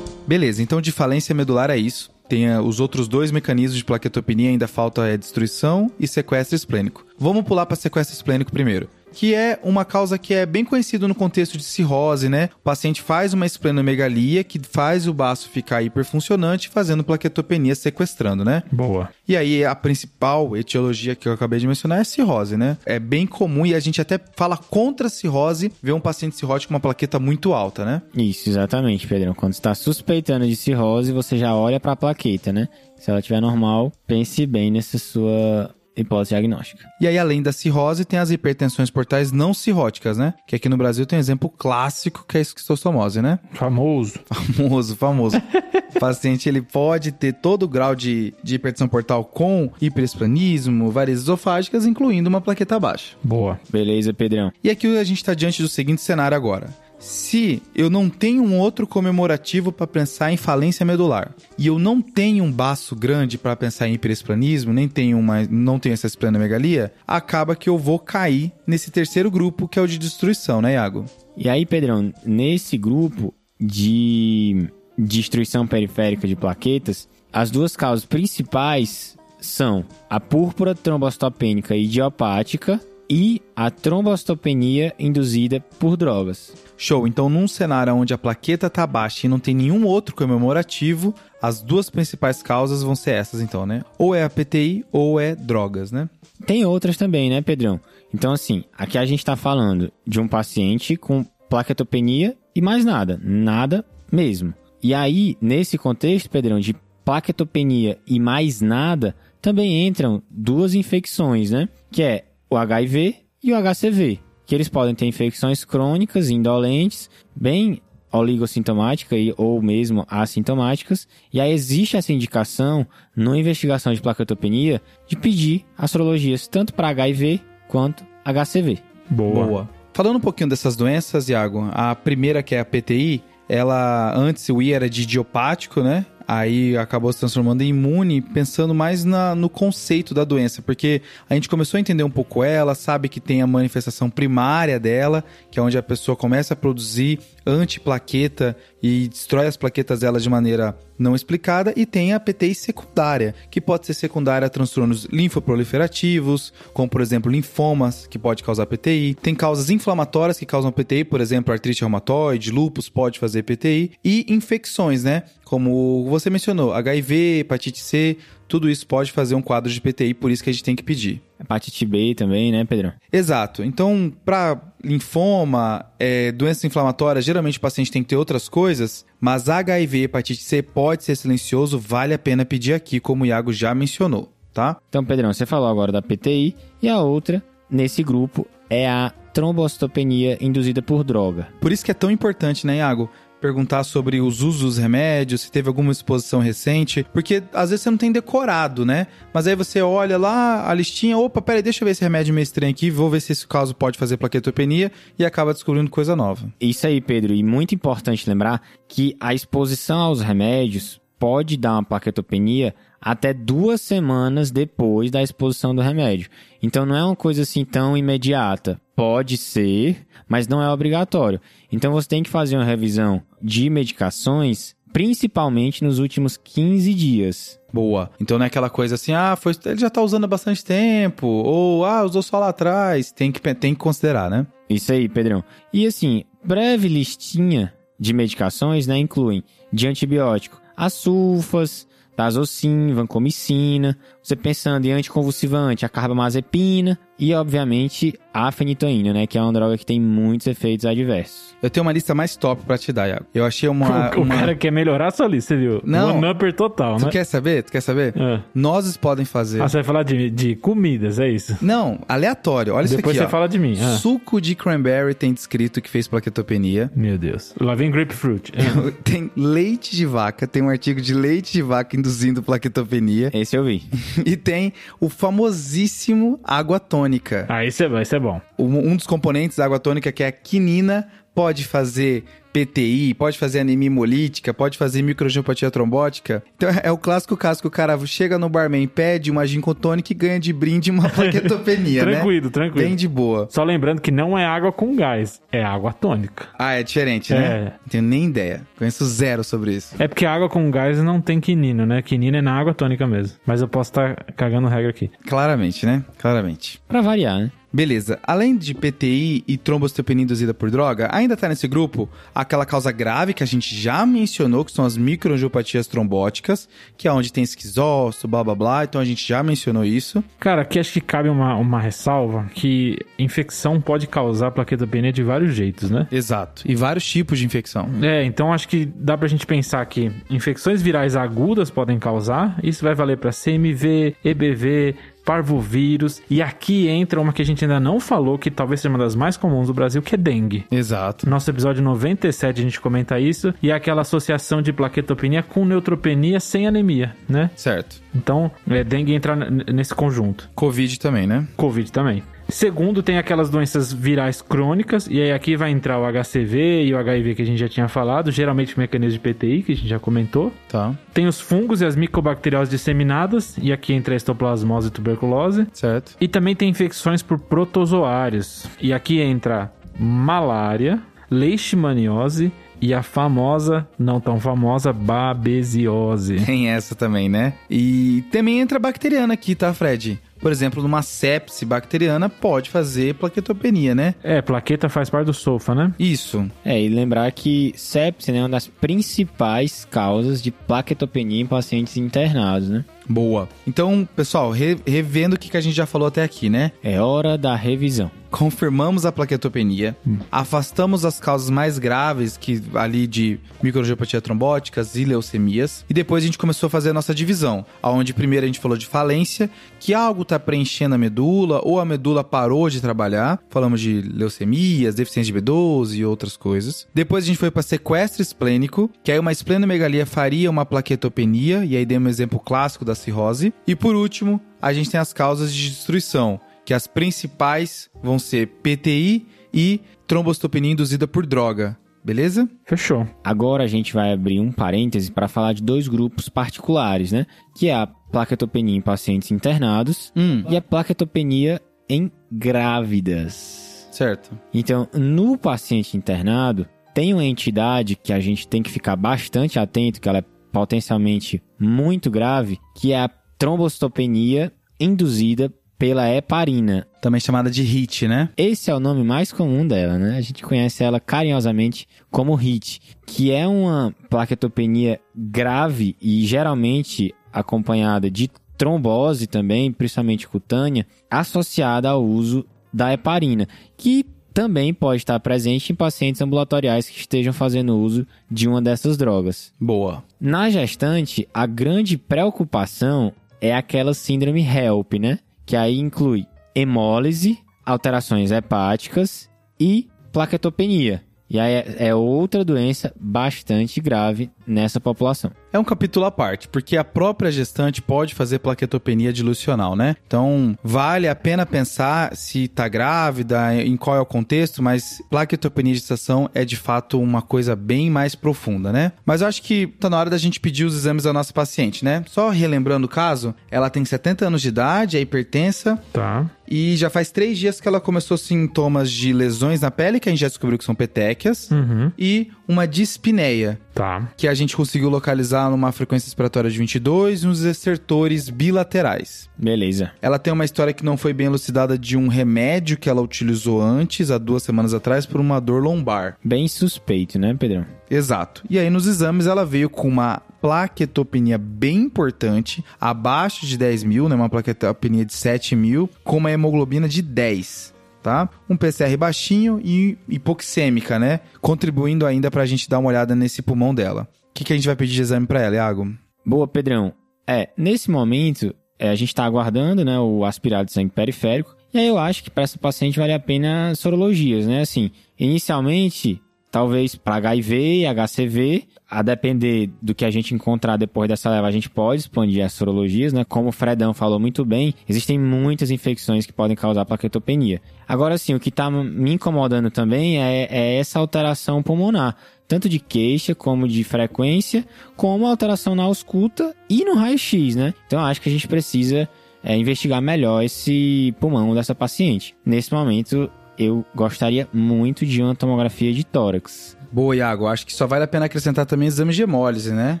Beleza, 0.26 0.62
então 0.62 0.80
de 0.80 0.92
falência 0.92 1.34
medular 1.34 1.70
é 1.70 1.76
isso. 1.76 2.10
Tem 2.28 2.46
eh, 2.46 2.60
os 2.60 2.78
outros 2.78 3.08
dois 3.08 3.30
mecanismos 3.30 3.78
de 3.78 3.84
plaquetopenia, 3.84 4.50
ainda 4.50 4.68
falta 4.68 5.06
é 5.06 5.16
destruição 5.16 5.90
e 5.98 6.06
sequestro 6.06 6.54
esplênico. 6.54 7.07
Vamos 7.18 7.44
pular 7.44 7.66
para 7.66 7.76
sequestro 7.76 8.14
esplênico 8.14 8.52
primeiro. 8.52 8.88
Que 9.10 9.34
é 9.34 9.58
uma 9.62 9.84
causa 9.84 10.18
que 10.18 10.34
é 10.34 10.44
bem 10.44 10.64
conhecida 10.64 11.08
no 11.08 11.14
contexto 11.14 11.56
de 11.56 11.64
cirrose, 11.64 12.28
né? 12.28 12.50
O 12.60 12.62
paciente 12.62 13.00
faz 13.00 13.32
uma 13.32 13.46
esplenomegalia 13.46 14.44
que 14.44 14.60
faz 14.62 15.08
o 15.08 15.14
baço 15.14 15.48
ficar 15.48 15.82
hiperfuncionante, 15.82 16.68
fazendo 16.68 17.02
plaquetopenia 17.02 17.74
sequestrando, 17.74 18.44
né? 18.44 18.62
Boa. 18.70 19.08
E 19.26 19.36
aí 19.36 19.64
a 19.64 19.74
principal 19.74 20.54
etiologia 20.56 21.16
que 21.16 21.26
eu 21.26 21.32
acabei 21.32 21.58
de 21.58 21.66
mencionar 21.66 22.00
é 22.00 22.04
cirrose, 22.04 22.56
né? 22.56 22.76
É 22.84 22.98
bem 22.98 23.26
comum 23.26 23.64
e 23.64 23.74
a 23.74 23.80
gente 23.80 24.00
até 24.00 24.20
fala 24.36 24.56
contra 24.56 25.06
a 25.06 25.10
cirrose 25.10 25.72
ver 25.82 25.92
um 25.92 26.00
paciente 26.00 26.36
cirrótico 26.36 26.68
com 26.68 26.74
uma 26.74 26.80
plaqueta 26.80 27.18
muito 27.18 27.54
alta, 27.54 27.84
né? 27.84 28.02
Isso, 28.14 28.48
exatamente, 28.50 29.06
Pedrão. 29.06 29.32
Quando 29.32 29.54
está 29.54 29.74
suspeitando 29.74 30.46
de 30.46 30.54
cirrose, 30.54 31.12
você 31.12 31.38
já 31.38 31.54
olha 31.54 31.80
para 31.80 31.92
a 31.92 31.96
plaqueta, 31.96 32.52
né? 32.52 32.68
Se 32.96 33.10
ela 33.10 33.20
estiver 33.20 33.40
normal, 33.40 33.90
pense 34.06 34.44
bem 34.44 34.70
nessa 34.70 34.98
sua 34.98 35.74
hipótese 36.00 36.30
diagnóstica. 36.30 36.88
E 37.00 37.06
aí, 37.06 37.18
além 37.18 37.42
da 37.42 37.52
cirrose, 37.52 38.04
tem 38.04 38.18
as 38.18 38.30
hipertensões 38.30 38.90
portais 38.90 39.32
não 39.32 39.52
cirróticas, 39.52 40.16
né? 40.18 40.34
Que 40.46 40.56
aqui 40.56 40.68
no 40.68 40.76
Brasil 40.76 41.04
tem 41.06 41.18
um 41.18 41.20
exemplo 41.20 41.48
clássico 41.48 42.24
que 42.26 42.36
é 42.36 42.40
a 42.40 42.42
esquistossomose, 42.42 43.20
né? 43.20 43.38
Famoso. 43.52 44.18
Famoso, 44.26 44.96
famoso. 44.96 45.36
o 45.94 45.98
paciente 45.98 46.48
ele 46.48 46.62
pode 46.62 47.12
ter 47.12 47.32
todo 47.34 47.64
o 47.64 47.68
grau 47.68 47.94
de, 47.94 48.34
de 48.42 48.54
hipertensão 48.54 48.88
portal 48.88 49.24
com 49.24 49.70
hiperesplanismo, 49.80 50.90
varizes 50.90 51.24
esofágicas, 51.24 51.86
incluindo 51.86 52.28
uma 52.28 52.40
plaqueta 52.40 52.78
baixa. 52.78 53.16
Boa. 53.22 53.58
Beleza, 53.70 54.12
Pedrão. 54.12 54.52
E 54.62 54.70
aqui 54.70 54.96
a 54.96 55.04
gente 55.04 55.18
está 55.18 55.34
diante 55.34 55.62
do 55.62 55.68
seguinte 55.68 56.00
cenário 56.00 56.36
agora. 56.36 56.68
Se 56.98 57.62
eu 57.74 57.88
não 57.88 58.10
tenho 58.10 58.42
um 58.42 58.58
outro 58.58 58.86
comemorativo 58.86 59.70
para 59.70 59.86
pensar 59.86 60.32
em 60.32 60.36
falência 60.36 60.84
medular 60.84 61.34
e 61.56 61.66
eu 61.66 61.78
não 61.78 62.02
tenho 62.02 62.44
um 62.44 62.50
baço 62.50 62.96
grande 62.96 63.38
para 63.38 63.54
pensar 63.54 63.88
em 63.88 63.94
hiperesplanismo, 63.94 64.72
nem 64.72 64.88
tenho 64.88 65.18
uma, 65.18 65.44
não 65.44 65.78
tenho 65.78 65.92
essa 65.92 66.08
esplenomegalia, 66.08 66.92
acaba 67.06 67.54
que 67.54 67.68
eu 67.68 67.78
vou 67.78 67.98
cair 67.98 68.52
nesse 68.66 68.90
terceiro 68.90 69.30
grupo 69.30 69.68
que 69.68 69.78
é 69.78 69.82
o 69.82 69.86
de 69.86 69.98
destruição, 69.98 70.60
né, 70.60 70.74
Iago? 70.74 71.04
E 71.36 71.48
aí, 71.48 71.64
Pedrão, 71.64 72.12
nesse 72.26 72.76
grupo 72.76 73.32
de 73.60 74.68
destruição 74.96 75.66
periférica 75.66 76.26
de 76.26 76.34
plaquetas, 76.34 77.08
as 77.32 77.50
duas 77.50 77.76
causas 77.76 78.04
principais 78.04 79.16
são 79.40 79.84
a 80.10 80.18
púrpura 80.18 80.74
trombocitopênica 80.74 81.76
idiopática 81.76 82.80
e 83.08 83.40
a 83.56 83.70
trombocitopenia 83.70 84.94
induzida 84.98 85.60
por 85.78 85.96
drogas. 85.96 86.52
Show. 86.76 87.06
Então, 87.06 87.28
num 87.28 87.48
cenário 87.48 87.94
onde 87.94 88.14
a 88.14 88.18
plaqueta 88.18 88.68
tá 88.70 88.86
baixa 88.86 89.26
e 89.26 89.28
não 89.30 89.38
tem 89.38 89.54
nenhum 89.54 89.84
outro 89.84 90.14
comemorativo, 90.14 91.14
as 91.40 91.60
duas 91.62 91.90
principais 91.90 92.42
causas 92.42 92.82
vão 92.82 92.94
ser 92.94 93.12
essas, 93.12 93.40
então, 93.40 93.66
né? 93.66 93.82
Ou 93.98 94.14
é 94.14 94.22
a 94.22 94.30
PTI 94.30 94.84
ou 94.92 95.18
é 95.18 95.34
drogas, 95.34 95.90
né? 95.90 96.08
Tem 96.46 96.64
outras 96.64 96.96
também, 96.96 97.30
né, 97.30 97.40
Pedrão? 97.40 97.80
Então, 98.14 98.32
assim, 98.32 98.64
aqui 98.76 98.96
a 98.96 99.04
gente 99.04 99.24
tá 99.24 99.36
falando 99.36 99.92
de 100.06 100.20
um 100.20 100.28
paciente 100.28 100.96
com 100.96 101.24
plaquetopenia 101.48 102.36
e 102.54 102.60
mais 102.60 102.84
nada. 102.84 103.20
Nada 103.22 103.84
mesmo. 104.10 104.54
E 104.82 104.94
aí, 104.94 105.36
nesse 105.40 105.76
contexto, 105.76 106.30
Pedrão, 106.30 106.60
de 106.60 106.76
plaquetopenia 107.04 107.98
e 108.06 108.20
mais 108.20 108.60
nada, 108.60 109.16
também 109.40 109.86
entram 109.86 110.22
duas 110.30 110.74
infecções, 110.74 111.50
né? 111.50 111.68
Que 111.90 112.02
é 112.02 112.24
o 112.50 112.56
HIV 112.56 113.16
e 113.42 113.52
o 113.52 113.56
HCV, 113.56 114.18
que 114.46 114.54
eles 114.54 114.68
podem 114.68 114.94
ter 114.94 115.06
infecções 115.06 115.64
crônicas, 115.64 116.30
indolentes, 116.30 117.08
bem 117.34 117.80
oligossintomáticas 118.10 119.18
e- 119.18 119.34
ou 119.36 119.60
mesmo 119.60 120.06
assintomáticas. 120.08 121.06
E 121.32 121.40
aí 121.40 121.52
existe 121.52 121.96
essa 121.96 122.12
indicação, 122.12 122.86
numa 123.14 123.38
investigação 123.38 123.92
de 123.92 124.00
plaquetopenia, 124.00 124.80
de 125.06 125.16
pedir 125.16 125.64
astrologias 125.76 126.46
tanto 126.48 126.72
para 126.74 126.88
HIV 126.88 127.40
quanto 127.68 128.04
HCV. 128.24 128.78
Boa. 129.10 129.68
Falando 129.92 130.16
um 130.16 130.20
pouquinho 130.20 130.48
dessas 130.48 130.76
doenças, 130.76 131.28
Iago, 131.28 131.68
a 131.72 131.94
primeira 131.94 132.42
que 132.42 132.54
é 132.54 132.60
a 132.60 132.64
PTI, 132.64 133.22
ela 133.48 134.14
antes 134.16 134.48
o 134.48 134.60
I 134.62 134.72
era 134.72 134.88
de 134.88 135.02
idiopático, 135.02 135.80
né? 135.82 136.06
Aí 136.30 136.76
acabou 136.76 137.10
se 137.10 137.20
transformando 137.20 137.62
em 137.62 137.68
imune, 137.68 138.20
pensando 138.20 138.74
mais 138.74 139.02
na- 139.02 139.34
no 139.34 139.48
conceito 139.48 140.12
da 140.12 140.24
doença, 140.24 140.60
porque 140.60 141.00
a 141.28 141.32
gente 141.32 141.48
começou 141.48 141.78
a 141.78 141.80
entender 141.80 142.02
um 142.02 142.10
pouco 142.10 142.44
ela, 142.44 142.74
sabe 142.74 143.08
que 143.08 143.18
tem 143.18 143.40
a 143.40 143.46
manifestação 143.46 144.10
primária 144.10 144.78
dela, 144.78 145.24
que 145.50 145.58
é 145.58 145.62
onde 145.62 145.78
a 145.78 145.82
pessoa 145.82 146.14
começa 146.14 146.52
a 146.52 146.56
produzir 146.56 147.18
antiplaqueta 147.48 148.56
e 148.82 149.08
destrói 149.08 149.46
as 149.46 149.56
plaquetas 149.56 150.00
delas 150.00 150.22
de 150.22 150.28
maneira 150.28 150.78
não 150.98 151.14
explicada, 151.14 151.72
e 151.76 151.86
tem 151.86 152.12
a 152.12 152.20
PTI 152.20 152.54
secundária, 152.54 153.34
que 153.50 153.60
pode 153.60 153.86
ser 153.86 153.94
secundária 153.94 154.46
a 154.46 154.50
transtornos 154.50 155.04
linfoproliferativos, 155.04 156.52
como 156.74 156.88
por 156.88 157.00
exemplo 157.00 157.30
linfomas, 157.30 158.06
que 158.06 158.18
pode 158.18 158.42
causar 158.42 158.66
PTI. 158.66 159.14
Tem 159.14 159.34
causas 159.34 159.70
inflamatórias 159.70 160.38
que 160.38 160.44
causam 160.44 160.72
PTI, 160.72 161.04
por 161.04 161.20
exemplo, 161.20 161.52
artrite 161.52 161.82
reumatoide, 161.82 162.50
lúpus 162.50 162.88
pode 162.88 163.18
fazer 163.18 163.44
PTI, 163.44 163.92
e 164.04 164.26
infecções, 164.28 165.04
né? 165.04 165.22
Como 165.44 166.04
você 166.10 166.28
mencionou, 166.28 166.74
HIV, 166.74 167.40
hepatite 167.40 167.80
C, 167.80 168.18
tudo 168.48 168.68
isso 168.68 168.86
pode 168.86 169.12
fazer 169.12 169.34
um 169.34 169.42
quadro 169.42 169.70
de 169.70 169.80
PTI, 169.80 170.14
por 170.14 170.30
isso 170.30 170.42
que 170.42 170.50
a 170.50 170.52
gente 170.52 170.64
tem 170.64 170.74
que 170.74 170.82
pedir. 170.82 171.22
Hepatite 171.38 171.84
B 171.84 172.14
também, 172.14 172.50
né, 172.50 172.64
Pedro? 172.64 172.92
Exato. 173.12 173.62
Então, 173.62 174.12
para 174.24 174.60
linfoma, 174.82 175.84
é, 175.98 176.32
doenças 176.32 176.64
inflamatórias, 176.64 177.24
geralmente 177.24 177.58
o 177.58 177.60
paciente 177.60 177.92
tem 177.92 178.02
que 178.02 178.08
ter 178.08 178.16
outras 178.16 178.48
coisas, 178.48 179.04
mas 179.20 179.48
HIV 179.48 179.98
e 179.98 180.02
hepatite 180.04 180.42
C 180.42 180.62
pode 180.62 181.04
ser 181.04 181.16
silencioso, 181.16 181.78
vale 181.78 182.14
a 182.14 182.18
pena 182.18 182.44
pedir 182.44 182.72
aqui, 182.72 182.98
como 182.98 183.24
o 183.24 183.26
Iago 183.26 183.52
já 183.52 183.74
mencionou, 183.74 184.32
tá? 184.52 184.78
Então, 184.88 185.04
Pedrão, 185.04 185.32
você 185.32 185.44
falou 185.46 185.68
agora 185.68 185.92
da 185.92 186.02
PTI 186.02 186.56
e 186.82 186.88
a 186.88 187.00
outra 187.00 187.42
nesse 187.70 188.02
grupo 188.02 188.46
é 188.70 188.88
a 188.88 189.12
trombocitopenia 189.32 190.38
induzida 190.40 190.82
por 190.82 191.04
droga. 191.04 191.48
Por 191.60 191.70
isso 191.70 191.84
que 191.84 191.90
é 191.90 191.94
tão 191.94 192.10
importante, 192.10 192.66
né, 192.66 192.78
Iago? 192.78 193.08
Perguntar 193.40 193.84
sobre 193.84 194.20
os 194.20 194.42
usos 194.42 194.60
dos 194.60 194.78
remédios, 194.78 195.42
se 195.42 195.52
teve 195.52 195.68
alguma 195.68 195.92
exposição 195.92 196.40
recente, 196.40 197.06
porque 197.12 197.42
às 197.52 197.70
vezes 197.70 197.82
você 197.82 197.90
não 197.90 197.98
tem 197.98 198.12
decorado, 198.12 198.84
né? 198.84 199.06
Mas 199.32 199.46
aí 199.46 199.54
você 199.54 199.80
olha 199.80 200.18
lá 200.18 200.68
a 200.68 200.74
listinha, 200.74 201.16
opa, 201.16 201.40
peraí, 201.40 201.62
deixa 201.62 201.82
eu 201.82 201.86
ver 201.86 201.92
esse 201.92 202.02
remédio 202.02 202.34
meio 202.34 202.42
estranho 202.42 202.72
aqui, 202.72 202.90
vou 202.90 203.10
ver 203.10 203.20
se 203.20 203.32
esse 203.32 203.46
caso 203.46 203.74
pode 203.74 203.98
fazer 203.98 204.16
plaquetopenia 204.16 204.90
e 205.18 205.24
acaba 205.24 205.52
descobrindo 205.52 205.90
coisa 205.90 206.14
nova. 206.14 206.52
Isso 206.60 206.86
aí, 206.86 207.00
Pedro, 207.00 207.32
e 207.34 207.42
muito 207.42 207.74
importante 207.74 208.28
lembrar 208.28 208.62
que 208.88 209.16
a 209.20 209.32
exposição 209.34 209.98
aos 209.98 210.20
remédios 210.20 211.00
pode 211.18 211.56
dar 211.56 211.74
uma 211.74 211.84
plaquetopenia 211.84 212.74
até 213.00 213.32
duas 213.32 213.80
semanas 213.80 214.50
depois 214.50 215.10
da 215.10 215.22
exposição 215.22 215.74
do 215.74 215.82
remédio. 215.82 216.28
Então 216.62 216.84
não 216.84 216.96
é 216.96 217.04
uma 217.04 217.16
coisa 217.16 217.42
assim 217.42 217.64
tão 217.64 217.96
imediata. 217.96 218.80
Pode 218.98 219.36
ser, 219.36 220.04
mas 220.28 220.48
não 220.48 220.60
é 220.60 220.68
obrigatório. 220.68 221.40
Então 221.70 221.92
você 221.92 222.08
tem 222.08 222.20
que 222.20 222.28
fazer 222.28 222.56
uma 222.56 222.64
revisão 222.64 223.22
de 223.40 223.70
medicações, 223.70 224.74
principalmente 224.92 225.84
nos 225.84 226.00
últimos 226.00 226.36
15 226.36 226.92
dias. 226.94 227.60
Boa. 227.72 228.10
Então 228.18 228.36
não 228.36 228.44
é 228.44 228.48
aquela 228.48 228.68
coisa 228.68 228.96
assim, 228.96 229.12
ah, 229.12 229.36
foi, 229.36 229.54
ele 229.66 229.78
já 229.78 229.88
tá 229.88 230.02
usando 230.02 230.24
há 230.24 230.26
bastante 230.26 230.64
tempo, 230.64 231.28
ou 231.28 231.84
ah, 231.84 232.02
usou 232.02 232.22
só 232.22 232.40
lá 232.40 232.48
atrás. 232.48 233.12
Tem 233.12 233.30
que, 233.30 233.40
tem 233.54 233.72
que 233.72 233.78
considerar, 233.78 234.28
né? 234.28 234.44
Isso 234.68 234.90
aí, 234.90 235.08
Pedrão. 235.08 235.44
E 235.72 235.86
assim, 235.86 236.24
breve 236.44 236.88
listinha 236.88 237.72
de 238.00 238.12
medicações, 238.12 238.88
né, 238.88 238.98
incluem 238.98 239.44
de 239.72 239.86
antibiótico, 239.86 240.60
as 240.76 240.92
sulfas, 240.94 241.86
tazocin, 242.16 242.92
vancomicina, 242.94 243.96
você 244.28 244.36
pensando 244.36 244.84
em 244.84 244.92
anticonvulsivante, 244.92 245.86
a 245.86 245.88
carbamazepina 245.88 246.98
e, 247.18 247.34
obviamente, 247.34 248.14
a 248.32 248.52
fenitoína, 248.52 249.12
né? 249.12 249.26
Que 249.26 249.36
é 249.38 249.42
uma 249.42 249.52
droga 249.52 249.76
que 249.76 249.84
tem 249.84 250.00
muitos 250.00 250.46
efeitos 250.46 250.86
adversos. 250.86 251.56
Eu 251.60 251.68
tenho 251.68 251.84
uma 251.84 251.92
lista 251.92 252.14
mais 252.14 252.36
top 252.36 252.62
pra 252.64 252.78
te 252.78 252.92
dar, 252.92 253.08
Iago. 253.08 253.26
Eu 253.34 253.44
achei 253.44 253.68
uma... 253.68 253.88
O, 254.18 254.22
uma... 254.22 254.36
cara 254.36 254.54
quer 254.54 254.70
melhorar 254.70 255.08
a 255.08 255.10
sua 255.10 255.26
lista, 255.26 255.54
você 255.54 255.60
viu? 255.60 255.80
Não. 255.84 256.16
One 256.18 256.30
upper 256.30 256.52
total, 256.54 256.96
Tu 256.98 257.06
né? 257.06 257.10
quer 257.10 257.24
saber? 257.24 257.62
Tu 257.64 257.72
quer 257.72 257.80
saber? 257.80 258.14
É. 258.16 258.40
Nozes 258.54 258.96
podem 258.96 259.24
fazer... 259.24 259.60
Ah, 259.62 259.68
você 259.68 259.78
vai 259.78 259.84
falar 259.84 260.02
de, 260.04 260.30
de 260.30 260.54
comidas, 260.56 261.18
é 261.18 261.28
isso? 261.28 261.56
Não, 261.60 261.98
aleatório. 262.08 262.74
Olha 262.74 262.86
Depois 262.86 263.16
isso 263.16 263.22
você 263.22 263.24
aqui, 263.24 263.26
ó. 263.26 263.30
fala 263.30 263.48
de 263.48 263.58
mim. 263.58 263.76
Ah. 263.80 263.96
Suco 263.96 264.40
de 264.40 264.54
cranberry 264.54 265.14
tem 265.14 265.32
descrito 265.32 265.80
que 265.80 265.90
fez 265.90 266.06
plaquetopenia. 266.06 266.90
Meu 266.94 267.18
Deus. 267.18 267.54
Lá 267.60 267.74
vem 267.74 267.90
grapefruit. 267.90 268.52
Ah. 268.56 268.92
tem 269.02 269.30
leite 269.36 269.96
de 269.96 270.06
vaca, 270.06 270.46
tem 270.46 270.62
um 270.62 270.68
artigo 270.68 271.00
de 271.00 271.14
leite 271.14 271.52
de 271.52 271.62
vaca 271.62 271.96
induzindo 271.96 272.42
plaquetopenia. 272.42 273.30
Esse 273.34 273.56
eu 273.56 273.64
vi. 273.64 273.82
e 274.26 274.36
tem 274.36 274.72
o 275.00 275.08
famosíssimo 275.08 276.40
água 276.42 276.80
tônica. 276.80 277.46
Ah, 277.48 277.64
esse 277.64 277.84
é, 277.84 278.02
esse 278.02 278.16
é 278.16 278.20
bom. 278.20 278.40
Um 278.58 278.78
um 278.88 278.96
dos 278.96 279.06
componentes 279.06 279.56
da 279.56 279.64
água 279.64 279.78
tônica, 279.78 280.10
que 280.12 280.22
é 280.22 280.28
a 280.28 280.32
quinina, 280.32 281.08
pode 281.38 281.64
fazer 281.64 282.24
PTI, 282.52 283.14
pode 283.14 283.38
fazer 283.38 283.60
anemia 283.60 283.86
hemolítica, 283.86 284.52
pode 284.52 284.76
fazer 284.76 285.02
microangiopatia 285.02 285.70
trombótica. 285.70 286.42
Então 286.56 286.68
é 286.82 286.90
o 286.90 286.98
clássico 286.98 287.36
caso 287.36 287.60
que 287.60 287.68
o 287.68 287.70
cara 287.70 287.96
chega 288.06 288.36
no 288.36 288.48
barman, 288.48 288.88
pede 288.88 289.30
uma 289.30 289.46
gin 289.46 289.60
com 289.60 289.72
tônica 289.72 290.12
e 290.12 290.16
ganha 290.16 290.40
de 290.40 290.52
brinde 290.52 290.90
uma 290.90 291.06
plaquetopenia, 291.14 292.04
né? 292.04 292.12
Tranquilo, 292.14 292.50
tranquilo. 292.50 292.88
Bem 292.88 292.96
de 292.96 293.06
boa. 293.06 293.46
Só 293.50 293.62
lembrando 293.62 294.00
que 294.00 294.10
não 294.10 294.36
é 294.36 294.44
água 294.44 294.72
com 294.72 294.96
gás, 294.96 295.40
é 295.52 295.62
água 295.62 295.92
tônica. 295.92 296.48
Ah, 296.58 296.72
é 296.72 296.82
diferente, 296.82 297.32
né? 297.32 297.44
É. 297.46 297.64
Não 297.66 297.88
tenho 297.88 298.02
nem 298.02 298.24
ideia. 298.24 298.62
Conheço 298.76 299.04
zero 299.04 299.44
sobre 299.44 299.74
isso. 299.74 299.94
É 299.96 300.08
porque 300.08 300.26
água 300.26 300.48
com 300.48 300.68
gás 300.72 301.00
não 301.00 301.20
tem 301.20 301.38
quinina, 301.38 301.86
né? 301.86 302.02
Quinina 302.02 302.38
é 302.38 302.42
na 302.42 302.58
água 302.58 302.74
tônica 302.74 303.06
mesmo. 303.06 303.38
Mas 303.46 303.60
eu 303.60 303.68
posso 303.68 303.90
estar 303.90 304.24
cagando 304.34 304.66
regra 304.66 304.90
aqui. 304.90 305.08
Claramente, 305.24 305.86
né? 305.86 306.02
Claramente. 306.18 306.80
Pra 306.88 307.00
variar, 307.00 307.38
né? 307.38 307.52
Beleza. 307.78 308.18
Além 308.24 308.56
de 308.56 308.74
PTI 308.74 309.44
e 309.46 309.56
trombocitopenia 309.56 310.24
induzida 310.24 310.52
por 310.52 310.68
droga, 310.68 311.08
ainda 311.12 311.36
tá 311.36 311.48
nesse 311.48 311.68
grupo 311.68 312.08
aquela 312.34 312.66
causa 312.66 312.90
grave 312.90 313.32
que 313.32 313.44
a 313.44 313.46
gente 313.46 313.72
já 313.72 314.04
mencionou, 314.04 314.64
que 314.64 314.72
são 314.72 314.84
as 314.84 314.96
microangiopatias 314.96 315.86
trombóticas, 315.86 316.68
que 316.96 317.06
é 317.06 317.12
onde 317.12 317.32
tem 317.32 317.44
esquizócito, 317.44 318.26
blá 318.26 318.42
blá 318.42 318.56
blá, 318.56 318.82
então 318.82 319.00
a 319.00 319.04
gente 319.04 319.24
já 319.24 319.44
mencionou 319.44 319.84
isso. 319.84 320.24
Cara, 320.40 320.62
aqui 320.62 320.80
acho 320.80 320.92
que 320.92 321.00
cabe 321.00 321.28
uma, 321.28 321.54
uma 321.54 321.80
ressalva 321.80 322.50
que 322.52 322.98
infecção 323.16 323.80
pode 323.80 324.08
causar 324.08 324.50
plaquetopenia 324.50 325.12
de 325.12 325.22
vários 325.22 325.54
jeitos, 325.54 325.88
né? 325.88 326.08
Exato. 326.10 326.64
E 326.66 326.74
vários 326.74 327.08
tipos 327.08 327.38
de 327.38 327.46
infecção. 327.46 327.88
É, 328.02 328.24
então 328.24 328.52
acho 328.52 328.66
que 328.66 328.86
dá 328.86 329.16
pra 329.16 329.28
gente 329.28 329.46
pensar 329.46 329.86
que 329.86 330.10
infecções 330.28 330.82
virais 330.82 331.14
agudas 331.14 331.70
podem 331.70 331.96
causar. 331.96 332.58
Isso 332.60 332.84
vai 332.84 332.96
valer 332.96 333.18
pra 333.18 333.30
CMV, 333.30 334.16
EBV, 334.24 334.96
parvovírus. 335.28 336.22
E 336.30 336.40
aqui 336.40 336.88
entra 336.88 337.20
uma 337.20 337.34
que 337.34 337.42
a 337.42 337.44
gente 337.44 337.62
ainda 337.62 337.78
não 337.78 338.00
falou, 338.00 338.38
que 338.38 338.50
talvez 338.50 338.80
seja 338.80 338.88
uma 338.88 338.98
das 338.98 339.14
mais 339.14 339.36
comuns 339.36 339.66
do 339.66 339.74
Brasil, 339.74 340.00
que 340.00 340.14
é 340.14 340.18
dengue. 340.18 340.64
Exato. 340.70 341.28
Nosso 341.28 341.50
episódio 341.50 341.82
97 341.82 342.58
a 342.58 342.62
gente 342.62 342.80
comenta 342.80 343.20
isso. 343.20 343.52
E 343.62 343.70
é 343.70 343.74
aquela 343.74 344.00
associação 344.00 344.62
de 344.62 344.72
plaquetopenia 344.72 345.42
com 345.42 345.66
neutropenia 345.66 346.40
sem 346.40 346.66
anemia, 346.66 347.14
né? 347.28 347.50
Certo. 347.54 348.00
Então, 348.14 348.50
é, 348.70 348.82
dengue 348.82 349.12
entra 349.12 349.36
nesse 349.36 349.94
conjunto. 349.94 350.48
Covid 350.54 350.98
também, 350.98 351.26
né? 351.26 351.46
Covid 351.58 351.92
também. 351.92 352.22
Segundo, 352.48 353.02
tem 353.02 353.18
aquelas 353.18 353.50
doenças 353.50 353.92
virais 353.92 354.40
crônicas, 354.40 355.06
e 355.10 355.20
aí 355.20 355.32
aqui 355.32 355.54
vai 355.56 355.70
entrar 355.70 355.98
o 355.98 356.06
HCV 356.10 356.84
e 356.84 356.94
o 356.94 356.98
HIV 356.98 357.34
que 357.34 357.42
a 357.42 357.44
gente 357.44 357.58
já 357.58 357.68
tinha 357.68 357.88
falado, 357.88 358.30
geralmente 358.30 358.78
mecanismo 358.78 359.20
de 359.20 359.34
PTI, 359.34 359.62
que 359.62 359.72
a 359.72 359.76
gente 359.76 359.88
já 359.88 359.98
comentou. 359.98 360.52
Tá. 360.68 360.94
Tem 361.12 361.26
os 361.26 361.40
fungos 361.40 361.82
e 361.82 361.84
as 361.84 361.94
micobacterioses 361.94 362.70
disseminadas, 362.70 363.56
e 363.60 363.70
aqui 363.70 363.92
entra 363.92 364.14
a 364.14 364.16
estoplasmose 364.16 364.88
e 364.88 364.90
tuberculose. 364.90 365.66
Certo. 365.72 366.16
E 366.20 366.26
também 366.26 366.56
tem 366.56 366.70
infecções 366.70 367.22
por 367.22 367.38
protozoários, 367.38 368.66
e 368.80 368.92
aqui 368.94 369.20
entra 369.20 369.70
malária, 369.98 371.00
leishmaniose 371.30 372.50
e 372.80 372.94
a 372.94 373.02
famosa, 373.02 373.86
não 373.98 374.20
tão 374.20 374.38
famosa, 374.40 374.92
babesiose. 374.92 376.36
Tem 376.36 376.68
essa 376.68 376.94
também, 376.94 377.28
né? 377.28 377.54
E 377.68 378.24
também 378.30 378.60
entra 378.60 378.78
bacteriana 378.78 379.34
aqui, 379.34 379.54
tá, 379.54 379.74
Fred? 379.74 380.20
Por 380.40 380.52
exemplo, 380.52 380.82
numa 380.82 381.02
sepse 381.02 381.64
bacteriana 381.64 382.28
pode 382.28 382.70
fazer 382.70 383.14
plaquetopenia, 383.14 383.94
né? 383.94 384.14
É, 384.22 384.40
plaqueta 384.40 384.88
faz 384.88 385.10
parte 385.10 385.26
do 385.26 385.34
SOFA, 385.34 385.74
né? 385.74 385.92
Isso. 385.98 386.48
É, 386.64 386.80
e 386.80 386.88
lembrar 386.88 387.30
que 387.32 387.72
sepse 387.76 388.30
né, 388.32 388.38
é 388.38 388.42
uma 388.42 388.48
das 388.48 388.66
principais 388.66 389.84
causas 389.90 390.42
de 390.42 390.50
plaquetopenia 390.50 391.40
em 391.40 391.46
pacientes 391.46 391.96
internados, 391.96 392.68
né? 392.68 392.84
Boa. 393.08 393.48
Então, 393.66 394.06
pessoal, 394.14 394.50
re- 394.50 394.76
revendo 394.86 395.34
o 395.34 395.38
que 395.38 395.48
que 395.50 395.56
a 395.56 395.60
gente 395.60 395.74
já 395.74 395.86
falou 395.86 396.08
até 396.08 396.22
aqui, 396.22 396.50
né? 396.50 396.72
É 396.82 397.00
hora 397.00 397.38
da 397.38 397.54
revisão. 397.56 398.10
Confirmamos 398.30 399.06
a 399.06 399.12
plaquetopenia, 399.12 399.96
afastamos 400.30 401.04
as 401.04 401.18
causas 401.20 401.50
mais 401.50 401.78
graves 401.78 402.36
que 402.36 402.62
ali 402.74 403.06
de 403.06 403.40
microangiopatia 403.62 404.20
trombóticas 404.20 404.96
e 404.96 405.04
leucemias, 405.04 405.84
e 405.88 405.94
depois 405.94 406.22
a 406.22 406.26
gente 406.26 406.38
começou 406.38 406.66
a 406.66 406.70
fazer 406.70 406.90
a 406.90 406.94
nossa 406.94 407.14
divisão, 407.14 407.64
aonde 407.82 408.12
primeiro 408.14 408.44
a 408.44 408.46
gente 408.46 408.58
falou 408.58 408.76
de 408.76 408.86
falência, 408.86 409.50
que 409.80 409.94
algo 409.94 410.22
está 410.22 410.38
preenchendo 410.38 410.94
a 410.94 410.98
medula 410.98 411.60
ou 411.64 411.80
a 411.80 411.84
medula 411.84 412.22
parou 412.22 412.68
de 412.68 412.80
trabalhar, 412.80 413.40
falamos 413.50 413.80
de 413.80 414.02
leucemias, 414.02 414.94
deficiência 414.94 415.32
de 415.32 415.40
B12 415.40 415.94
e 415.94 416.04
outras 416.04 416.36
coisas. 416.36 416.86
Depois 416.94 417.24
a 417.24 417.26
gente 417.26 417.38
foi 417.38 417.50
para 417.50 417.62
sequestro 417.62 418.22
esplênico, 418.22 418.90
que 419.02 419.12
aí 419.12 419.18
uma 419.18 419.32
esplenomegalia 419.32 420.06
faria 420.06 420.50
uma 420.50 420.66
plaquetopenia, 420.66 421.64
e 421.64 421.76
aí 421.76 421.86
demos 421.86 422.06
um 422.06 422.10
exemplo 422.10 422.38
clássico 422.38 422.84
da 422.84 422.94
cirrose. 422.94 423.52
E 423.66 423.74
por 423.74 423.94
último, 423.94 424.40
a 424.60 424.72
gente 424.72 424.90
tem 424.90 424.98
as 424.98 425.12
causas 425.12 425.54
de 425.54 425.68
destruição, 425.70 426.40
que 426.68 426.74
as 426.74 426.86
principais 426.86 427.88
vão 428.02 428.18
ser 428.18 428.46
PTI 428.62 429.26
e 429.54 429.80
trombocitopenia 430.06 430.72
induzida 430.72 431.08
por 431.08 431.24
droga. 431.24 431.78
Beleza? 432.04 432.46
Fechou. 432.66 433.06
Agora 433.24 433.64
a 433.64 433.66
gente 433.66 433.94
vai 433.94 434.12
abrir 434.12 434.38
um 434.38 434.52
parêntese 434.52 435.10
para 435.10 435.28
falar 435.28 435.54
de 435.54 435.62
dois 435.62 435.88
grupos 435.88 436.28
particulares, 436.28 437.10
né? 437.10 437.24
Que 437.56 437.68
é 437.68 437.74
a 437.74 437.86
plaquetopenia 437.86 438.76
em 438.76 438.82
pacientes 438.82 439.30
internados 439.30 440.12
Hum, 440.14 440.44
e 440.50 440.58
a 440.58 440.60
plaquetopenia 440.60 441.58
em 441.88 442.12
grávidas. 442.30 443.88
certo. 443.90 444.38
Então, 444.52 444.86
no 444.92 445.38
paciente 445.38 445.96
internado, 445.96 446.66
tem 446.92 447.14
uma 447.14 447.24
entidade 447.24 447.96
que 447.96 448.12
a 448.12 448.20
gente 448.20 448.46
tem 448.46 448.62
que 448.62 448.70
ficar 448.70 448.94
bastante 448.94 449.58
atento, 449.58 450.02
que 450.02 450.08
ela 450.08 450.18
é 450.18 450.24
potencialmente 450.52 451.42
muito 451.58 452.10
grave, 452.10 452.58
que 452.76 452.92
é 452.92 453.00
a 453.00 453.08
trombocitopenia 453.38 454.52
induzida 454.78 455.50
pela 455.78 456.08
heparina. 456.08 456.86
Também 457.00 457.20
chamada 457.20 457.50
de 457.50 457.62
HIT, 457.62 458.08
né? 458.08 458.30
Esse 458.36 458.70
é 458.70 458.74
o 458.74 458.80
nome 458.80 459.04
mais 459.04 459.32
comum 459.32 459.66
dela, 459.66 459.98
né? 459.98 460.16
A 460.16 460.20
gente 460.20 460.42
conhece 460.42 460.82
ela 460.82 460.98
carinhosamente 460.98 461.86
como 462.10 462.34
HIT, 462.34 462.80
que 463.06 463.30
é 463.30 463.46
uma 463.46 463.94
plaquetopenia 464.10 465.00
grave 465.14 465.96
e 466.02 466.26
geralmente 466.26 467.14
acompanhada 467.32 468.10
de 468.10 468.28
trombose 468.56 469.28
também, 469.28 469.70
principalmente 469.70 470.26
cutânea, 470.26 470.84
associada 471.08 471.88
ao 471.88 472.04
uso 472.04 472.44
da 472.74 472.92
heparina, 472.92 473.46
que 473.76 474.04
também 474.34 474.74
pode 474.74 475.02
estar 475.02 475.18
presente 475.20 475.72
em 475.72 475.76
pacientes 475.76 476.20
ambulatoriais 476.20 476.88
que 476.88 476.98
estejam 476.98 477.32
fazendo 477.32 477.76
uso 477.76 478.06
de 478.30 478.48
uma 478.48 478.60
dessas 478.60 478.96
drogas. 478.96 479.52
Boa. 479.60 480.04
Na 480.20 480.50
gestante, 480.50 481.28
a 481.32 481.46
grande 481.46 481.96
preocupação 481.96 483.12
é 483.40 483.54
aquela 483.54 483.94
síndrome 483.94 484.42
HELP, 484.42 484.98
né? 484.98 485.18
Que 485.48 485.56
aí 485.56 485.78
inclui 485.78 486.26
hemólise, 486.54 487.38
alterações 487.64 488.30
hepáticas 488.30 489.30
e 489.58 489.88
plaquetopenia. 490.12 491.02
E 491.30 491.40
aí 491.40 491.54
é 491.54 491.88
é 491.88 491.94
outra 491.94 492.44
doença 492.44 492.92
bastante 493.00 493.80
grave 493.80 494.30
nessa 494.46 494.78
população. 494.78 495.30
É 495.52 495.58
um 495.58 495.64
capítulo 495.64 496.04
à 496.04 496.10
parte, 496.10 496.46
porque 496.46 496.76
a 496.76 496.84
própria 496.84 497.30
gestante 497.32 497.80
pode 497.80 498.14
fazer 498.14 498.38
plaquetopenia 498.38 499.12
dilucional, 499.12 499.74
né? 499.74 499.96
Então, 500.06 500.56
vale 500.62 501.08
a 501.08 501.14
pena 501.14 501.46
pensar 501.46 502.14
se 502.14 502.48
tá 502.48 502.68
grávida, 502.68 503.54
em 503.54 503.76
qual 503.76 503.96
é 503.96 504.00
o 504.00 504.04
contexto, 504.06 504.62
mas 504.62 505.02
plaquetopenia 505.08 505.72
de 505.72 505.78
gestação 505.80 506.28
é 506.34 506.44
de 506.44 506.56
fato 506.56 507.00
uma 507.00 507.22
coisa 507.22 507.56
bem 507.56 507.88
mais 507.90 508.14
profunda, 508.14 508.70
né? 508.72 508.92
Mas 509.06 509.22
eu 509.22 509.26
acho 509.26 509.42
que 509.42 509.66
tá 509.66 509.88
na 509.88 509.98
hora 509.98 510.10
da 510.10 510.18
gente 510.18 510.38
pedir 510.38 510.64
os 510.64 510.74
exames 510.74 511.04
da 511.04 511.12
nossa 511.14 511.32
paciente, 511.32 511.82
né? 511.82 512.04
Só 512.08 512.28
relembrando 512.28 512.84
o 512.86 512.90
caso, 512.90 513.34
ela 513.50 513.70
tem 513.70 513.84
70 513.84 514.26
anos 514.26 514.42
de 514.42 514.48
idade, 514.48 514.96
é 514.98 515.00
hipertensa, 515.00 515.78
Tá. 515.94 516.26
e 516.46 516.76
já 516.76 516.90
faz 516.90 517.10
três 517.10 517.38
dias 517.38 517.58
que 517.58 517.66
ela 517.68 517.80
começou 517.80 518.18
sintomas 518.18 518.90
de 518.90 519.14
lesões 519.14 519.62
na 519.62 519.70
pele, 519.70 519.98
que 519.98 520.10
a 520.10 520.12
gente 520.12 520.20
já 520.20 520.28
descobriu 520.28 520.58
que 520.58 520.64
são 520.64 520.74
petequias, 520.74 521.50
Uhum. 521.50 521.90
e 521.98 522.30
uma 522.46 522.66
dispneia, 522.66 523.58
Tá. 523.74 524.08
que 524.16 524.26
a 524.28 524.34
gente 524.34 524.56
conseguiu 524.56 524.88
localizar 524.90 525.37
numa 525.50 525.72
frequência 525.72 526.06
respiratória 526.06 526.50
de 526.50 526.58
22 526.58 527.22
e 527.22 527.26
uns 527.28 527.42
estertores 527.42 528.28
bilaterais. 528.30 529.28
Beleza. 529.36 529.92
Ela 530.02 530.18
tem 530.18 530.32
uma 530.32 530.44
história 530.44 530.72
que 530.72 530.84
não 530.84 530.96
foi 530.96 531.12
bem 531.12 531.26
elucidada 531.26 531.78
de 531.78 531.96
um 531.96 532.08
remédio 532.08 532.76
que 532.76 532.88
ela 532.88 533.02
utilizou 533.02 533.60
antes, 533.62 534.10
há 534.10 534.18
duas 534.18 534.42
semanas 534.42 534.74
atrás, 534.74 535.06
por 535.06 535.20
uma 535.20 535.40
dor 535.40 535.62
lombar. 535.62 536.16
Bem 536.24 536.48
suspeito, 536.48 537.18
né, 537.18 537.34
Pedrão? 537.38 537.64
Exato. 537.90 538.42
E 538.50 538.58
aí 538.58 538.68
nos 538.68 538.86
exames 538.86 539.26
ela 539.26 539.44
veio 539.44 539.70
com 539.70 539.88
uma 539.88 540.20
plaquetopenia 540.40 541.38
bem 541.38 541.78
importante, 541.78 542.64
abaixo 542.80 543.46
de 543.46 543.56
10 543.56 543.84
mil, 543.84 544.08
né? 544.08 544.14
Uma 544.14 544.28
plaquetopenia 544.28 545.04
de 545.04 545.14
7 545.14 545.56
mil, 545.56 545.88
com 546.04 546.18
uma 546.18 546.30
hemoglobina 546.30 546.88
de 546.88 547.02
10. 547.02 547.76
Tá? 548.02 548.28
Um 548.48 548.56
PCR 548.56 548.96
baixinho 548.96 549.60
e 549.62 549.98
hipoxêmica, 550.08 550.98
né? 550.98 551.20
Contribuindo 551.40 552.06
ainda 552.06 552.30
pra 552.30 552.46
gente 552.46 552.68
dar 552.68 552.78
uma 552.78 552.88
olhada 552.88 553.14
nesse 553.14 553.42
pulmão 553.42 553.74
dela. 553.74 554.08
O 554.30 554.34
que, 554.34 554.44
que 554.44 554.52
a 554.52 554.56
gente 554.56 554.66
vai 554.66 554.76
pedir 554.76 554.94
de 554.94 555.02
exame 555.02 555.26
pra 555.26 555.42
ela, 555.42 555.56
Iago? 555.56 555.92
Boa, 556.24 556.46
Pedrão. 556.46 556.92
É, 557.26 557.50
nesse 557.56 557.90
momento, 557.90 558.54
é, 558.78 558.88
a 558.88 558.94
gente 558.94 559.14
tá 559.14 559.24
aguardando, 559.24 559.84
né, 559.84 559.98
o 559.98 560.24
aspirado 560.24 560.66
de 560.66 560.72
sangue 560.72 560.92
periférico. 560.92 561.56
E 561.74 561.78
aí 561.78 561.86
eu 561.86 561.98
acho 561.98 562.22
que 562.22 562.30
para 562.30 562.44
essa 562.44 562.58
paciente 562.58 562.98
vale 562.98 563.12
a 563.12 563.20
pena 563.20 563.74
sorologias, 563.74 564.46
né? 564.46 564.62
Assim, 564.62 564.90
inicialmente, 565.18 566.20
talvez 566.50 566.94
para 566.94 567.16
HIV 567.16 567.82
e 567.82 567.86
HCV, 567.86 568.66
a 568.90 569.02
depender 569.02 569.70
do 569.82 569.94
que 569.94 570.04
a 570.04 570.10
gente 570.10 570.34
encontrar 570.34 570.76
depois 570.76 571.08
dessa 571.08 571.28
leva, 571.28 571.46
a 571.46 571.50
gente 571.50 571.68
pode 571.68 572.00
expandir 572.00 572.44
as 572.44 572.52
sorologias, 572.52 573.12
né? 573.12 573.24
Como 573.24 573.48
o 573.48 573.52
Fredão 573.52 573.92
falou 573.92 574.18
muito 574.18 574.44
bem, 574.44 574.74
existem 574.88 575.18
muitas 575.18 575.70
infecções 575.70 576.24
que 576.24 576.32
podem 576.32 576.56
causar 576.56 576.84
plaquetopenia. 576.86 577.60
Agora 577.86 578.16
sim, 578.16 578.34
o 578.34 578.40
que 578.40 578.50
tá 578.50 578.70
me 578.70 579.12
incomodando 579.12 579.70
também 579.70 580.22
é, 580.22 580.48
é 580.50 580.74
essa 580.76 580.98
alteração 580.98 581.62
pulmonar 581.62 582.16
tanto 582.48 582.66
de 582.66 582.78
queixa 582.78 583.34
como 583.34 583.68
de 583.68 583.84
frequência, 583.84 584.64
como 584.96 585.26
alteração 585.26 585.74
na 585.74 585.82
ausculta 585.82 586.56
e 586.68 586.82
no 586.82 586.94
raio-x, 586.94 587.54
né? 587.54 587.74
Então 587.86 588.00
acho 588.00 588.22
que 588.22 588.28
a 588.30 588.32
gente 588.32 588.48
precisa 588.48 589.06
é, 589.44 589.54
investigar 589.54 590.00
melhor 590.00 590.42
esse 590.42 591.14
pulmão 591.20 591.54
dessa 591.54 591.74
paciente. 591.74 592.34
Nesse 592.46 592.72
momento, 592.72 593.30
eu 593.58 593.84
gostaria 593.94 594.48
muito 594.50 595.04
de 595.04 595.22
uma 595.22 595.34
tomografia 595.34 595.92
de 595.92 596.04
tórax. 596.04 596.77
Boa, 596.90 597.14
Iago. 597.14 597.46
Acho 597.46 597.66
que 597.66 597.72
só 597.72 597.86
vale 597.86 598.04
a 598.04 598.08
pena 598.08 598.26
acrescentar 598.26 598.64
também 598.66 598.88
exames 598.88 599.14
de 599.14 599.22
hemólise, 599.22 599.72
né? 599.72 600.00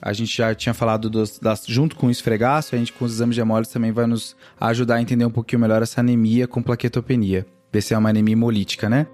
A 0.00 0.12
gente 0.12 0.36
já 0.36 0.54
tinha 0.54 0.74
falado 0.74 1.08
dos, 1.08 1.38
das, 1.38 1.64
junto 1.66 1.96
com 1.96 2.06
o 2.06 2.10
esfregaço, 2.10 2.74
a 2.74 2.78
gente 2.78 2.92
com 2.92 3.04
os 3.04 3.12
exames 3.12 3.34
de 3.34 3.40
hemólise 3.40 3.72
também 3.72 3.92
vai 3.92 4.06
nos 4.06 4.36
ajudar 4.60 4.96
a 4.96 5.02
entender 5.02 5.24
um 5.24 5.30
pouquinho 5.30 5.60
melhor 5.60 5.82
essa 5.82 6.00
anemia 6.00 6.46
com 6.46 6.62
plaquetopenia. 6.62 7.46
Ver 7.72 7.80
se 7.82 7.94
é 7.94 7.98
uma 7.98 8.10
anemia 8.10 8.32
hemolítica, 8.32 8.88
né? 8.88 9.06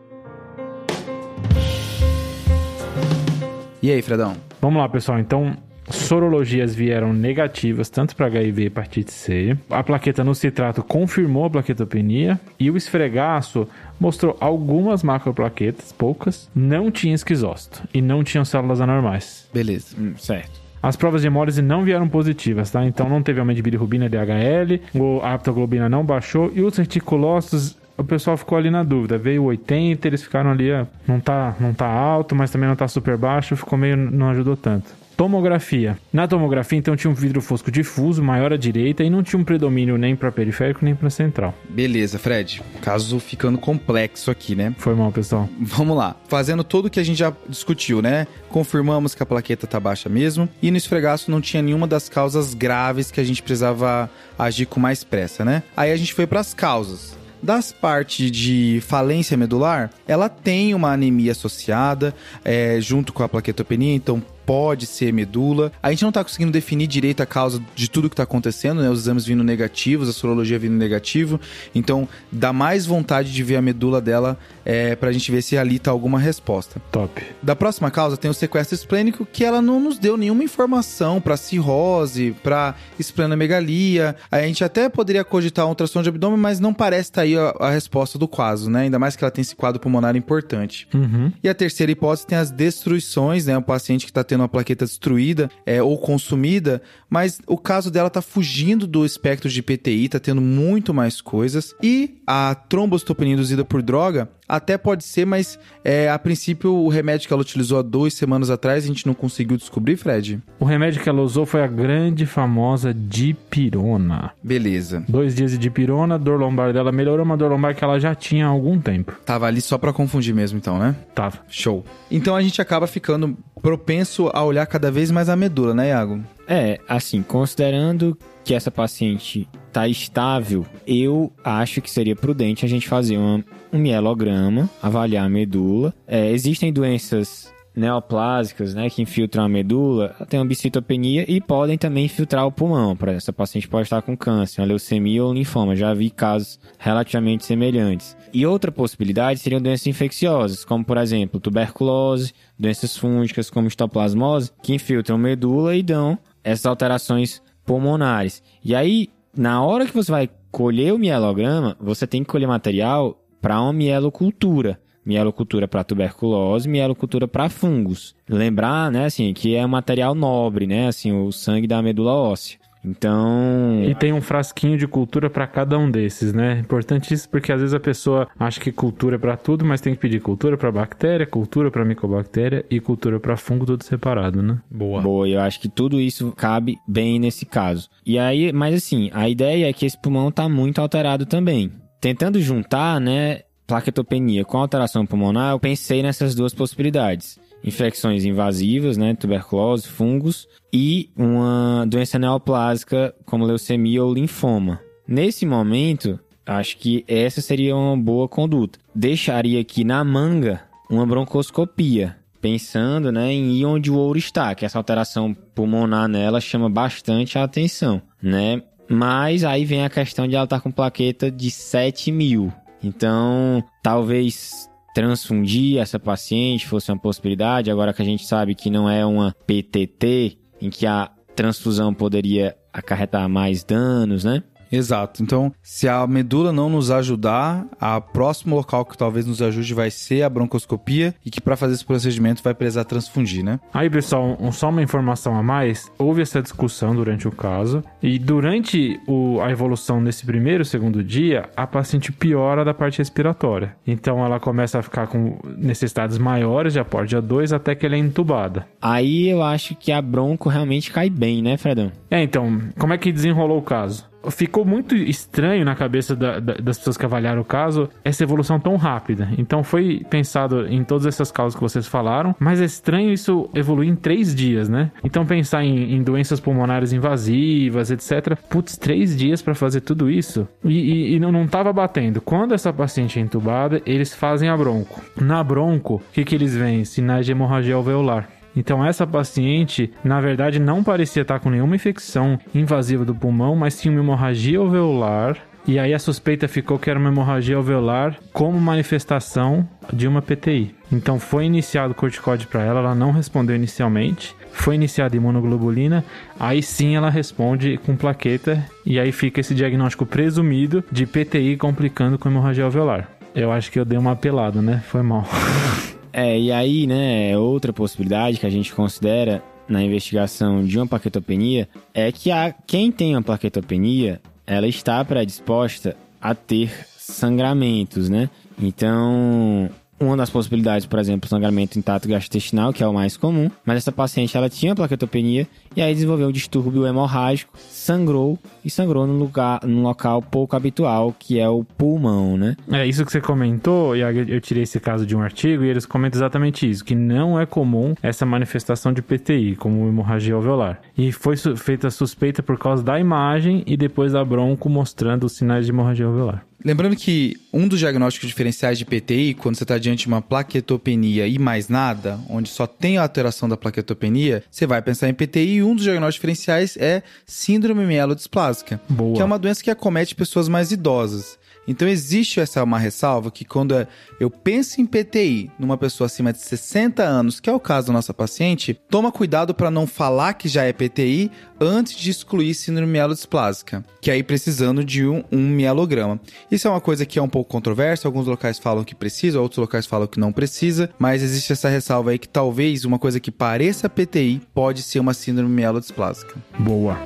E 3.81 3.91
aí, 3.91 4.01
Fredão? 4.03 4.37
Vamos 4.61 4.81
lá, 4.81 4.89
pessoal. 4.89 5.19
Então, 5.19 5.57
sorologias 5.91 6.75
vieram 6.75 7.13
negativas, 7.13 7.89
tanto 7.91 8.15
para 8.17 8.27
HIV 8.27 8.63
e 8.63 8.67
hepatite 8.67 9.13
C. 9.13 9.57
A 9.71 9.83
plaqueta 9.83 10.23
no 10.25 10.35
citrato 10.35 10.83
confirmou 10.83 11.45
a 11.47 11.51
plaquetopenia. 11.51 12.41
E 12.59 12.71
o 12.71 12.77
esfregaço 12.77 13.69
mostrou 13.99 14.37
algumas 14.41 15.03
macroplaquetas, 15.03 15.93
poucas. 15.93 16.49
Não 16.55 16.91
tinha 16.91 17.15
esquizócito 17.15 17.83
e 17.93 18.01
não 18.01 18.23
tinham 18.25 18.45
células 18.45 18.81
anormais. 18.81 19.49
Beleza. 19.53 19.97
Hum, 19.99 20.15
certo. 20.17 20.61
As 20.83 20.97
provas 20.97 21.21
de 21.21 21.29
hemólise 21.29 21.63
não 21.63 21.85
vieram 21.85 22.09
positivas, 22.09 22.71
tá? 22.71 22.85
Então 22.85 23.09
não 23.09 23.23
teve 23.23 23.39
aumento 23.39 23.57
de 23.57 23.63
bilirrubina 23.63 24.09
DHL, 24.09 24.81
o- 24.95 25.21
a 25.23 25.35
aptoglobina 25.35 25.89
não 25.89 26.05
baixou 26.05 26.51
e 26.53 26.61
os 26.63 26.77
reticulócitos, 26.77 27.77
o 27.97 28.03
pessoal 28.03 28.37
ficou 28.37 28.59
ali 28.59 28.69
na 28.69 28.83
dúvida. 28.83 29.17
Veio 29.17 29.45
80, 29.45 30.09
eles 30.09 30.25
ficaram 30.25 30.51
ali, 30.51 30.73
ó, 30.73 30.85
não 31.07 31.21
tá, 31.21 31.55
não 31.61 31.73
tá 31.73 31.87
alto, 31.87 32.35
mas 32.35 32.51
também 32.51 32.69
não 32.69 32.75
tá 32.75 32.89
super 32.89 33.17
baixo, 33.17 33.55
ficou 33.55 33.79
meio, 33.79 33.97
não 33.97 34.31
ajudou 34.31 34.57
tanto. 34.57 34.91
Tomografia. 35.23 35.97
Na 36.13 36.27
tomografia, 36.27 36.77
então, 36.77 36.97
tinha 36.97 37.09
um 37.09 37.15
vidro 37.15 37.41
fosco 37.41 37.71
difuso, 37.71 38.21
maior 38.21 38.53
à 38.53 38.57
direita, 38.57 39.05
e 39.05 39.09
não 39.09 39.23
tinha 39.23 39.39
um 39.39 39.45
predomínio 39.45 39.97
nem 39.97 40.17
para 40.17 40.33
periférico 40.33 40.85
nem 40.85 40.97
para 40.97 41.09
central. 41.11 41.55
Beleza, 41.71 42.19
Fred. 42.19 42.61
Caso 42.81 43.21
ficando 43.21 43.57
complexo 43.57 44.33
aqui, 44.33 44.57
né? 44.57 44.75
Foi 44.79 44.97
mal, 44.97 45.13
pessoal. 45.13 45.49
Vamos 45.61 45.97
lá. 45.97 46.17
Fazendo 46.27 46.65
tudo 46.65 46.91
que 46.91 46.99
a 46.99 47.05
gente 47.05 47.19
já 47.19 47.33
discutiu, 47.49 48.03
né? 48.03 48.27
Confirmamos 48.49 49.15
que 49.15 49.23
a 49.23 49.27
plaqueta 49.27 49.65
tá 49.65 49.79
baixa 49.79 50.09
mesmo. 50.09 50.49
E 50.61 50.73
no 50.73 50.77
esfregaço 50.77 51.31
não 51.31 51.41
tinha 51.41 51.63
nenhuma 51.63 51.87
das 51.87 52.09
causas 52.09 52.53
graves 52.53 53.13
que 53.13 53.21
a 53.21 53.25
gente 53.25 53.45
precisava 53.45 54.11
agir 54.37 54.67
com 54.67 54.81
mais 54.81 55.05
pressa, 55.05 55.45
né? 55.45 55.63
Aí 55.77 55.93
a 55.93 55.97
gente 55.97 56.13
foi 56.15 56.27
para 56.27 56.41
as 56.41 56.53
causas. 56.53 57.17
Das 57.41 57.73
partes 57.73 58.31
de 58.31 58.81
falência 58.87 59.37
medular, 59.37 59.91
ela 60.07 60.29
tem 60.29 60.75
uma 60.75 60.93
anemia 60.93 61.33
associada, 61.33 62.15
é, 62.45 62.81
junto 62.81 63.13
com 63.13 63.25
a 63.25 63.29
plaquetopenia, 63.29 63.95
então 63.95 64.23
pode 64.45 64.87
ser 64.87 65.13
medula. 65.13 65.73
A 65.83 65.91
gente 65.91 66.03
não 66.03 66.13
tá 66.13 66.23
conseguindo 66.23 66.53
definir 66.53 66.87
direito 66.87 67.23
a 67.23 67.27
causa 67.27 67.63
de 67.75 67.91
tudo 67.91 68.09
que 68.11 68.17
tá 68.17 68.23
acontecendo, 68.23 68.83
né? 68.83 68.91
Os 68.91 69.01
exames 69.01 69.25
vindo 69.25 69.45
negativos, 69.45 70.09
a 70.09 70.13
sorologia 70.13 70.59
vindo 70.59 70.75
negativo. 70.75 71.41
Então, 71.75 72.09
dá 72.31 72.53
mais 72.53 72.87
vontade 72.87 73.33
de 73.33 73.43
ver 73.43 73.57
a 73.57 73.63
medula 73.63 74.01
dela 74.01 74.39
é, 74.65 74.95
pra 74.97 75.13
gente 75.13 75.31
ver 75.31 75.43
se 75.43 75.57
ali 75.57 75.79
tá 75.79 75.91
alguma 75.91 76.19
resposta. 76.19 76.81
Top. 76.91 77.23
Da 77.43 77.57
próxima 77.57 77.91
causa 77.91 78.17
tem 78.17 78.31
o 78.31 78.35
sequestro 78.35 78.75
esplênico, 78.75 79.27
que 79.27 79.45
ela 79.45 79.61
não 79.61 79.81
nos 79.81 79.99
deu 79.99 80.17
nenhuma 80.17 80.45
informação 80.45 81.21
pra 81.21 81.37
cirrose, 81.37 82.35
pra 82.43 82.75
esplenomegalia. 82.99 84.17
A 84.31 84.41
gente 84.43 84.65
até 84.65 84.89
poderia 84.89 85.25
cogitar 85.25 85.67
um 85.67 85.71
ultrassom 85.71 86.03
de 86.03 86.09
abdômen, 86.09 86.39
mas 86.39 86.61
não 86.61 86.73
parece 86.73 87.11
estar 87.11 87.23
aí 87.23 87.37
a, 87.37 87.55
a 87.61 87.71
resposta 87.71 88.19
do 88.19 88.29
caso, 88.29 88.71
né? 88.71 88.83
Ainda 88.83 88.99
mais 88.99 89.17
que 89.17 89.25
ela 89.25 89.31
tem 89.31 89.43
esse 89.43 89.57
quadro 89.57 89.81
pulmonar 89.81 90.17
importante. 90.17 90.89
Uhum. 90.95 91.33
E 91.43 91.49
a 91.49 91.55
terceira 91.55 91.93
hipótese 91.93 92.27
tem 92.27 92.39
as 92.39 92.51
destruições, 92.51 93.47
né? 93.47 93.57
O 93.57 93.63
paciente 93.63 94.05
que 94.05 94.11
está 94.11 94.25
tendo 94.33 94.41
uma 94.41 94.49
plaqueta 94.49 94.87
destruída 94.87 95.51
é, 95.67 95.83
ou 95.83 95.99
consumida, 95.99 96.81
mas 97.11 97.39
o 97.47 97.59
caso 97.59 97.91
dela 97.91 98.09
tá 98.09 98.23
fugindo 98.23 98.87
do 98.87 99.05
espectro 99.05 99.51
de 99.51 99.63
PTI, 99.63 100.09
tá 100.09 100.19
tendo 100.19 100.41
muito 100.41 100.95
mais 100.95 101.21
coisas. 101.21 101.75
E 101.83 102.23
a 102.27 102.55
trombocitopenia 102.55 103.35
induzida 103.35 103.63
por 103.63 103.83
droga 103.83 104.31
até 104.53 104.77
pode 104.77 105.03
ser, 105.05 105.25
mas 105.25 105.59
é, 105.83 106.11
a 106.11 106.19
princípio 106.19 106.75
o 106.75 106.89
remédio 106.91 107.27
que 107.27 107.33
ela 107.33 107.41
utilizou 107.41 107.79
há 107.79 107.83
duas 107.83 108.13
semanas 108.13 108.51
atrás 108.51 108.85
a 108.85 108.87
gente 108.87 109.07
não 109.07 109.15
conseguiu 109.15 109.57
descobrir, 109.57 109.97
Fred. 109.97 110.43
O 110.61 110.67
remédio 110.67 111.03
que 111.03 111.09
ela 111.09 111.23
usou 111.23 111.47
foi 111.47 111.63
a 111.63 111.67
grande 111.67 112.27
famosa 112.27 112.93
dipirona. 112.93 114.33
Beleza. 114.43 115.03
Dois 115.09 115.35
dias 115.35 115.53
de 115.53 115.59
dipirona, 115.59 116.19
dor 116.19 116.39
lombar 116.39 116.71
dela 116.71 116.93
melhorou, 116.93 117.25
uma 117.25 117.35
dor 117.35 117.51
lombar 117.51 117.75
que 117.75 117.83
ela 117.83 117.99
já 117.99 118.15
tinha 118.15 118.45
há 118.45 118.51
algum 118.51 118.79
tempo. 118.79 119.15
Tava 119.25 119.47
ali 119.47 119.63
só 119.63 119.79
pra 119.79 119.91
confundir 119.91 120.35
mesmo, 120.35 120.59
então, 120.59 120.79
né? 120.79 120.95
Tava. 121.15 121.39
Show. 121.49 121.83
Então 122.11 122.37
a 122.37 122.43
gente 122.43 122.61
acaba 122.61 122.87
ficando 122.87 123.35
propenso 123.63 124.29
a 124.35 124.45
olhar 124.45 124.67
cada 124.67 124.91
vez 124.91 125.11
mais 125.11 125.31
a 125.31 125.37
medula, 125.37 125.73
né, 125.73 125.89
Iago? 125.89 126.21
É, 126.47 126.79
assim, 126.87 127.23
considerando 127.23 128.19
que 128.45 128.55
essa 128.55 128.71
paciente 128.71 129.49
está 129.69 129.89
estável, 129.89 130.67
eu 130.87 131.33
acho 131.45 131.81
que 131.81 131.91
seria 131.91 132.17
prudente 132.17 132.65
a 132.65 132.69
gente 132.69 132.89
fazer 132.89 133.17
uma, 133.17 133.45
um 133.73 133.79
mielograma, 133.79 134.69
avaliar 134.83 135.25
a 135.25 135.29
medula. 135.29 135.95
É, 136.07 136.31
existem 136.31 136.73
doenças 136.73 137.53
neoplásicas, 137.75 138.75
né, 138.75 138.91
que 138.91 139.03
infiltram 139.03 139.45
a 139.45 139.49
medula, 139.49 140.15
tem 140.29 140.39
uma 140.39 140.47
bicitopenia 140.47 141.25
e 141.27 141.41
podem 141.41 141.79
também 141.79 142.05
infiltrar 142.05 142.47
o 142.47 142.53
pulmão. 142.53 142.95
Para 142.95 143.13
essa 143.13 143.33
paciente 143.33 143.69
pode 143.69 143.85
estar 143.85 144.03
com 144.03 144.17
câncer, 144.17 144.61
uma 144.61 144.67
leucemia 144.67 145.25
ou 145.25 145.33
linfoma. 145.33 145.75
Já 145.75 145.95
vi 145.95 146.11
casos 146.11 146.61
relativamente 146.79 147.45
semelhantes. 147.45 148.17
E 148.33 148.47
outra 148.47 148.71
possibilidade 148.71 149.41
seriam 149.41 149.61
doenças 149.61 149.87
infecciosas, 149.87 150.65
como 150.65 150.85
por 150.85 150.99
exemplo 150.99 151.41
tuberculose, 151.41 152.33
doenças 152.59 152.97
fúngicas 152.97 153.51
como 153.51 153.69
histoplasmose, 153.69 154.51
que 154.63 154.75
infiltram 154.75 155.19
medula 155.19 155.75
e 155.75 155.83
dão 155.83 156.19
essas 156.45 156.67
alterações 156.67 157.41
pulmonares. 157.65 158.43
E 158.65 158.75
aí, 158.75 159.09
na 159.37 159.65
hora 159.65 159.87
que 159.87 159.95
você 159.95 160.11
vai 160.11 160.31
colher 160.51 160.93
o 160.93 160.99
mielograma, 160.99 161.77
você 161.81 162.07
tem 162.07 162.23
que 162.23 162.31
colher 162.31 162.47
material 162.47 163.19
para 163.41 163.61
uma 163.61 163.73
mielocultura. 163.73 164.81
Mielocultura 165.05 165.67
para 165.67 165.83
tuberculose, 165.83 166.69
mielocultura 166.69 167.27
para 167.27 167.49
fungos. 167.49 168.15
Lembrar, 168.29 168.91
né, 168.91 169.07
assim, 169.07 169.33
que 169.35 169.57
é 169.57 169.65
um 169.67 169.69
material 169.69 170.15
nobre, 170.15 170.65
né, 170.65 170.87
assim, 170.87 171.11
o 171.11 171.33
sangue 171.33 171.67
da 171.67 171.83
medula 171.83 172.13
óssea. 172.13 172.62
Então. 172.85 173.85
E 173.85 173.95
tem 173.95 174.13
um 174.13 174.21
frasquinho 174.21 174.77
de 174.77 174.87
cultura 174.87 175.31
para 175.31 175.47
cada 175.47 175.79
um 175.79 175.91
desses, 175.91 176.33
né? 176.33 176.59
Importante 176.59 177.15
isso 177.15 177.29
porque 177.29 177.53
às 177.53 177.61
vezes 177.61 177.75
a 177.75 177.81
pessoa 177.81 178.29
acha 178.39 178.61
que 178.61 178.73
cultura 178.73 179.17
é 179.17 179.19
para 179.19 179.37
tudo, 179.37 179.65
mas 179.65 179.81
tem 179.81 179.95
que 179.95 180.01
pedir 180.01 180.21
cultura 180.21 180.57
para 180.57 180.73
bactéria, 180.73 181.27
cultura 181.27 181.71
para 181.71 181.85
micobactéria 181.85 182.65
e 182.71 182.81
cultura 182.81 183.21
para 183.21 183.37
fungo 183.37 183.65
tudo 183.65 183.85
separado, 183.85 184.43
né? 184.43 184.59
Boa. 184.71 185.01
Boa, 185.01 185.29
eu 185.29 185.41
acho 185.41 185.61
que 185.61 185.69
tudo 185.69 186.01
isso 186.01 186.33
cabe 186.33 186.79
bem 186.87 187.19
nesse 187.19 187.47
caso. 187.47 187.89
E 188.05 188.19
aí, 188.19 188.53
mas 188.53 188.75
assim, 188.75 189.11
a 189.13 189.29
ideia 189.29 189.69
é 189.69 189.73
que 189.73 189.87
esse 189.87 190.01
pulmão 190.01 190.31
tá 190.31 190.49
muito 190.49 190.81
alterado 190.81 191.25
também. 191.25 191.71
Tentando 192.01 192.41
juntar, 192.41 193.01
né, 193.01 193.43
plaquetopenia 193.67 194.45
com 194.45 194.59
alteração 194.59 195.07
pulmonar, 195.07 195.53
eu 195.53 195.61
pensei 195.61 196.03
nessas 196.03 196.35
duas 196.35 196.53
possibilidades 196.53 197.39
infecções 197.65 198.25
invasivas, 198.25 198.97
né, 198.97 199.15
tuberculose, 199.15 199.89
fungos 199.89 200.49
e 200.73 201.11
uma 201.17 201.85
doença 201.87 202.19
neoplásica 202.19 203.15
como 203.25 203.45
leucemia 203.45 204.03
ou 204.03 204.13
linfoma. 204.13 204.81
Nesse 205.07 205.45
momento, 205.45 206.19
acho 206.47 206.77
que 206.79 207.05
essa 207.07 207.41
seria 207.41 207.77
uma 207.77 207.97
boa 207.97 208.29
conduta. 208.29 208.79
Deixaria 208.95 209.61
aqui 209.61 209.85
na 209.85 210.03
manga 210.05 210.63
uma 210.91 211.07
broncoscopia, 211.07 212.17
pensando 212.41 213.11
né, 213.13 213.33
em 213.33 213.53
ir 213.53 213.65
onde 213.65 213.91
o 213.91 213.97
ouro 213.97 214.19
está, 214.19 214.55
que 214.55 214.65
essa 214.65 214.79
alteração 214.79 215.35
pulmonar 215.55 216.09
nela 216.09 216.41
chama 216.41 216.69
bastante 216.69 217.39
a 217.39 217.45
atenção, 217.45 218.03
né? 218.23 218.63
Mas 218.89 219.45
aí 219.45 219.65
vem 219.65 219.85
a 219.85 219.91
questão 219.91 220.29
de 220.29 220.35
ela 220.35 220.45
estar 220.45 220.61
com 220.61 220.71
plaqueta 220.71 221.31
de 221.31 221.51
7 221.51 222.13
mil. 222.13 222.53
Então, 222.83 223.65
talvez 223.83 224.69
transfundir 224.95 225.81
essa 225.81 225.99
paciente 225.99 226.67
fosse 226.67 226.91
uma 226.91 226.99
possibilidade, 226.99 227.71
agora 227.71 227.93
que 227.93 228.03
a 228.03 228.05
gente 228.05 228.27
sabe 228.27 228.55
que 228.55 228.71
não 228.71 228.89
é 228.89 229.05
uma 229.05 229.35
PTT, 229.47 230.39
em 230.61 230.71
que 230.71 230.87
a 230.87 231.11
transfusão 231.35 231.95
poderia 231.95 232.57
acarretar 232.73 233.29
mais 233.29 233.65
danos, 233.65 234.25
né? 234.25 234.43
Exato. 234.73 235.23
Então, 235.23 235.53
se 235.63 235.87
a 235.87 236.07
medula 236.07 236.53
não 236.53 236.71
nos 236.71 236.91
ajudar, 236.91 237.67
a 237.79 238.01
próximo 238.01 238.57
local 238.57 238.85
que 238.85 238.97
talvez 238.97 239.27
nos 239.27 239.43
ajude 239.43 239.75
vai 239.75 239.91
ser 239.91 240.23
a 240.23 240.31
broncoscopia 240.31 241.15
e 241.25 241.31
que 241.31 241.41
para 241.41 241.57
fazer 241.57 241.75
esse 241.75 241.85
procedimento 241.85 242.43
vai 242.43 242.55
precisar 242.55 242.85
transfundir, 242.85 243.45
né? 243.45 243.61
Aí, 243.73 243.91
pessoal, 243.91 244.37
um, 244.41 244.51
só 244.51 244.71
uma 244.71 244.83
informação 244.83 245.37
a 245.37 245.43
mais. 245.43 245.93
Houve 245.99 246.23
essa 246.23 246.41
discussão 246.41 246.95
durante 246.95 247.29
o 247.29 247.33
caso 247.33 247.85
e 248.03 248.19
durante 248.19 248.99
o, 249.07 249.41
a 249.41 249.51
evolução 249.51 250.01
nesse 250.01 250.25
primeiro, 250.25 250.65
segundo 250.65 251.05
dia, 251.05 251.51
a 251.55 251.67
paciente 251.67 252.11
piora 252.11 252.65
da 252.65 252.73
parte 252.73 252.99
respiratória. 252.99 253.77
Então, 253.87 254.25
ela 254.25 254.41
começa 254.41 254.79
a 254.79 254.83
ficar 254.83 255.07
com 255.07 255.39
necessidades 255.57 256.17
maiores 256.17 256.73
de 256.73 256.81
aporte 256.81 257.15
A2 257.15 257.55
até 257.55 257.75
que 257.75 257.85
ela 257.85 257.97
é 257.97 257.99
entubada. 257.99 258.67
Aí 258.81 259.29
eu 259.29 259.43
acho 259.43 259.75
que 259.75 259.93
a 259.93 260.01
bronco 260.01 260.49
realmente 260.49 260.91
cai 260.91 261.11
bem, 261.11 261.43
né, 261.43 261.57
Fredão? 261.57 261.93
É, 262.11 262.23
então, 262.23 262.61
como 262.79 262.93
é 262.93 262.99
que 262.99 263.13
desenrolou 263.13 263.59
o 263.59 263.63
caso? 263.63 264.12
Ficou 264.31 264.65
muito 264.65 264.95
estranho 264.95 265.65
na 265.65 265.75
cabeça 265.75 266.15
da, 266.15 266.39
da, 266.39 266.55
das 266.55 266.79
pessoas 266.79 266.97
que 266.97 267.05
avaliaram 267.05 267.41
o 267.41 267.45
caso 267.45 267.89
essa 268.05 268.23
evolução 268.23 268.59
tão 268.61 268.77
rápida. 268.77 269.29
Então 269.39 269.63
foi 269.63 270.05
pensado 270.09 270.67
em 270.67 270.85
todas 270.85 271.07
essas 271.07 271.31
causas 271.31 271.55
que 271.55 271.63
vocês 271.63 271.87
falaram, 271.87 272.35
mas 272.39 272.61
é 272.61 272.65
estranho 272.65 273.13
isso 273.13 273.49
evoluir 273.55 273.89
em 273.89 273.97
três 273.97 274.35
dias, 274.35 274.69
né? 274.69 274.91
Então 275.05 275.27
pensar 275.27 275.65
em, 275.65 275.95
em 275.95 276.03
doenças 276.03 276.41
pulmonares 276.41 276.93
invasivas, 276.93 277.91
etc. 277.91 278.37
Putz, 278.49 278.77
três 278.77 279.17
dias 279.17 279.43
para 279.43 279.55
fazer 279.55 279.81
tudo 279.81 280.11
isso 280.11 280.47
e, 280.65 280.79
e, 280.79 281.15
e, 281.15 281.21
não, 281.21 281.33
não 281.33 281.47
tava 281.47 281.73
batendo. 281.73 282.21
Quando 282.21 282.55
essa 282.55 282.73
paciente 282.73 283.19
é 283.19 283.23
entubada, 283.23 283.83
eles 283.87 284.15
fazem 284.15 284.49
a 284.49 284.57
bronco. 284.57 285.01
Na 285.21 285.43
bronco, 285.43 285.95
o 285.95 286.13
que, 286.13 286.25
que 286.25 286.35
eles 286.35 286.55
veem? 286.55 286.85
Sinais 286.85 287.27
de 287.27 287.33
hemorragia 287.33 287.75
alveolar. 287.75 288.29
Então 288.57 288.85
essa 288.85 289.07
paciente, 289.07 289.91
na 290.05 290.21
verdade, 290.21 290.59
não 290.59 290.85
parecia 290.85 291.23
estar 291.23 291.41
com 291.41 291.51
nenhuma 291.51 291.77
infecção 291.77 292.39
invasiva 292.55 293.05
do 293.05 293.15
pulmão, 293.15 293.57
mas 293.57 293.81
tinha 293.81 293.93
uma 293.93 294.03
hemorragia 294.03 294.59
alveolar. 294.59 295.37
E 295.67 295.79
aí 295.79 295.95
a 295.95 295.99
suspeita 295.99 296.49
ficou 296.49 296.77
que 296.77 296.91
era 296.91 296.99
uma 296.99 297.09
hemorragia 297.09 297.57
alveolar 297.57 298.19
como 298.33 298.61
manifestação 298.61 299.67
de 299.93 300.09
uma 300.09 300.21
PTI. 300.21 300.75
Então 300.91 301.21
foi 301.21 301.45
iniciado 301.45 301.95
corticóide 301.95 302.49
para 302.49 302.63
ela, 302.63 302.81
ela 302.81 302.95
não 302.95 303.13
respondeu 303.13 303.55
inicialmente. 303.55 304.35
Foi 304.53 304.75
iniciada 304.75 305.17
imunoglobulina, 305.17 306.05
aí 306.39 306.63
sim 306.63 306.95
ela 306.95 307.09
responde 307.09 307.79
com 307.87 307.97
plaqueta 307.97 308.63
e 308.85 309.01
aí 309.01 309.11
fica 309.11 309.41
esse 309.41 309.55
diagnóstico 309.55 310.05
presumido 310.05 310.85
de 310.93 311.07
PTI 311.07 311.57
complicando 311.57 312.19
com 312.19 312.29
hemorragia 312.29 312.65
alveolar. 312.65 313.09
Eu 313.35 313.51
acho 313.51 313.73
que 313.73 313.81
eu 313.81 313.85
dei 313.85 313.99
uma 313.99 314.13
apelada, 314.13 314.61
né? 314.61 314.83
Foi 314.87 315.01
mal. 315.01 315.25
É, 316.13 316.39
e 316.39 316.53
aí, 316.53 316.87
né, 316.87 317.37
outra 317.39 317.73
possibilidade 317.73 318.39
que 318.39 318.47
a 318.47 318.51
gente 318.51 318.75
considera 318.75 319.43
na 319.67 319.83
investigação 319.83 320.63
de 320.65 320.77
uma 320.77 320.87
plaquetopenia 320.87 321.69
é 321.95 322.13
que 322.13 322.31
a, 322.31 322.55
quem 322.67 322.93
tem 322.93 323.15
uma 323.15 323.23
plaquetopenia, 323.23 324.21
ela 324.47 324.69
está 324.69 325.03
predisposta 325.05 325.97
a 326.21 326.35
ter 326.35 326.71
sangramentos, 326.99 328.09
né? 328.09 328.29
Então, 328.61 329.71
uma 330.07 330.17
das 330.17 330.31
possibilidades, 330.31 330.87
por 330.87 330.99
exemplo, 330.99 331.29
sangramento 331.29 331.79
intacto 331.79 332.09
gastrointestinal, 332.09 332.73
que 332.73 332.83
é 332.83 332.87
o 332.87 332.93
mais 332.93 333.17
comum, 333.17 333.51
mas 333.65 333.79
essa 333.79 333.93
paciente 333.93 334.37
ela 334.37 334.49
tinha 334.49 334.75
plaquetopenia 334.75 335.47
e 335.75 335.81
aí 335.81 335.95
desenvolveu 335.95 336.29
um 336.29 336.33
distúrbio 336.33 336.87
hemorrágico, 336.87 337.53
sangrou 337.59 338.39
e 338.65 338.71
sangrou 338.71 339.07
num 339.07 339.19
lugar, 339.19 339.61
num 339.65 339.83
local 339.83 340.21
pouco 340.21 340.55
habitual, 340.55 341.15
que 341.19 341.39
é 341.39 341.49
o 341.49 341.65
pulmão, 341.65 342.37
né? 342.37 342.57
É 342.71 342.87
isso 342.87 343.05
que 343.05 343.13
você 343.13 343.21
comentou, 343.21 343.97
e 343.97 344.01
eu 344.01 344.41
tirei 344.41 344.65
esse 344.65 344.79
caso 344.79 345.07
de 345.07 345.17
um 345.17 345.23
artigo 345.23 345.65
e 345.65 345.69
eles 345.69 345.87
comentam 345.87 346.19
exatamente 346.19 346.69
isso, 346.69 346.85
que 346.85 346.95
não 346.95 347.41
é 347.41 347.47
comum 347.47 347.95
essa 348.03 348.27
manifestação 348.27 348.93
de 348.93 349.03
PTI, 349.03 349.57
como 349.57 349.89
hemorragia 349.89 350.35
alveolar. 350.35 350.81
E 350.97 351.11
foi 351.13 351.37
feita 351.37 351.91
suspeita 351.91 352.43
por 352.43 352.59
causa 352.59 352.83
da 352.83 352.99
imagem 352.99 353.63
e 353.67 353.77
depois 353.77 354.13
da 354.13 354.25
bronco 354.25 354.69
mostrando 354.69 355.25
os 355.25 355.33
sinais 355.33 355.67
de 355.67 355.73
hemorragia 355.73 356.07
alveolar. 356.07 356.45
Lembrando 356.65 356.95
que 356.95 357.37
um 357.53 357.67
dos 357.67 357.79
diagnósticos 357.79 358.29
diferenciais 358.29 358.79
de 358.79 358.85
PTI, 358.85 359.35
quando 359.35 359.57
você 359.57 359.65
está 359.65 359.79
diante 359.79 360.03
de 360.03 360.09
uma 360.09 360.23
plaquetopenia 360.23 361.27
e 361.27 361.39
mais 361.39 361.69
nada, 361.69 362.21
onde 362.29 362.49
só 362.49 362.67
tem 362.67 362.99
a 362.99 363.03
alteração 363.03 363.49
da 363.49 363.57
plaquetopenia, 363.57 364.45
você 364.51 364.67
vai 364.67 364.81
pensar 364.81 365.09
em 365.09 365.15
PTI 365.15 365.57
e 365.57 365.63
um 365.63 365.75
dos 365.75 365.85
diagnósticos 365.85 366.15
diferenciais 366.15 366.77
é 366.77 367.03
síndrome 367.27 367.85
mielodisplásica, 367.85 368.81
Boa. 368.89 369.17
que 369.17 369.23
é 369.23 369.25
uma 369.25 369.39
doença 369.39 369.63
que 369.63 369.71
acomete 369.71 370.15
pessoas 370.15 370.49
mais 370.49 370.71
idosas. 370.71 371.39
Então 371.67 371.87
existe 371.87 372.41
essa 372.41 372.63
uma 372.63 372.79
ressalva 372.79 373.31
que 373.31 373.45
quando 373.45 373.87
eu 374.19 374.31
penso 374.31 374.81
em 374.81 374.87
PTI 374.87 375.51
numa 375.59 375.77
pessoa 375.77 376.07
acima 376.07 376.33
de 376.33 376.41
60 376.41 377.03
anos, 377.03 377.41
que 377.41 377.49
é 377.49 377.53
o 377.53 377.61
caso 377.61 377.89
da 377.89 377.93
nossa 377.93 378.15
paciente, 378.15 378.79
toma 378.89 379.13
cuidado 379.13 379.55
para 379.55 379.71
não 379.71 379.87
falar 379.87 380.35
que 380.35 380.49
já 380.49 380.65
é 380.65 380.73
PTI 380.73 381.31
antes 381.61 381.97
de 381.97 382.11
excluir 382.11 382.55
síndrome 382.55 382.91
mielodisplásica, 382.93 383.85
que 384.01 384.11
aí 384.11 384.23
precisando 384.23 384.85
de 384.85 385.07
um, 385.07 385.23
um 385.31 385.49
mielograma. 385.49 386.21
Isso 386.51 386.67
é 386.67 386.71
uma 386.71 386.81
coisa 386.81 387.07
que 387.07 387.19
é 387.19 387.23
um 387.23 387.29
pouco 387.29 387.51
controversa, 387.51 388.09
alguns 388.09 388.27
locais 388.27 388.59
falam 388.59 388.85
que 388.85 388.95
precisa, 388.95 389.41
outros 389.41 389.59
locais 389.59 389.87
falam 389.87 390.07
que 390.07 390.19
não 390.19 390.33
precisa, 390.33 390.91
mas 390.99 391.23
existe 391.23 391.53
essa 391.53 391.69
ressalva 391.69 392.11
aí 392.11 392.19
que 392.19 392.29
talvez 392.29 392.85
uma 392.85 392.99
coisa 392.99 393.21
que 393.21 393.31
pareça 393.31 393.89
PTI 393.89 394.41
pode 394.53 394.83
ser 394.83 394.99
uma 394.99 395.15
síndrome 395.15 395.55
mielodisplásica. 395.55 396.35
Boa. 396.59 396.99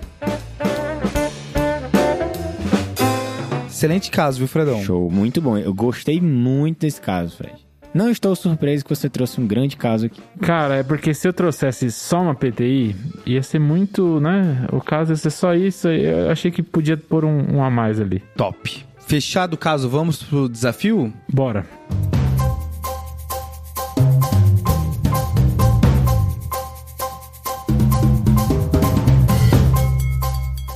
Excelente 3.77 4.11
caso, 4.11 4.39
viu, 4.39 4.49
Fredão? 4.49 4.83
Show, 4.83 5.11
muito 5.11 5.39
bom. 5.43 5.59
Eu 5.59 5.75
gostei 5.75 6.19
muito 6.19 6.81
desse 6.81 6.99
caso, 6.99 7.37
Fred. 7.37 7.57
Não 7.93 8.09
estou 8.09 8.35
surpreso 8.35 8.83
que 8.83 8.89
você 8.89 9.07
trouxe 9.11 9.39
um 9.39 9.47
grande 9.47 9.77
caso 9.77 10.07
aqui. 10.07 10.19
Cara, 10.41 10.77
é 10.77 10.83
porque 10.83 11.13
se 11.13 11.29
eu 11.29 11.33
trouxesse 11.33 11.93
só 11.93 12.23
uma 12.23 12.35
PTI, 12.35 12.97
ia 13.27 13.43
ser 13.43 13.59
muito, 13.59 14.19
né? 14.19 14.67
O 14.73 14.81
caso 14.81 15.13
ia 15.13 15.17
ser 15.17 15.29
só 15.29 15.53
isso. 15.55 15.89
Eu 15.89 16.31
achei 16.31 16.51
que 16.51 16.63
podia 16.63 16.97
pôr 16.97 17.27
um, 17.27 17.57
um 17.57 17.63
a 17.63 17.69
mais 17.69 18.01
ali. 18.01 18.23
Top. 18.35 18.83
Fechado 19.07 19.53
o 19.53 19.59
caso, 19.59 19.91
vamos 19.91 20.23
pro 20.23 20.49
desafio? 20.49 21.13
Bora. 21.31 21.67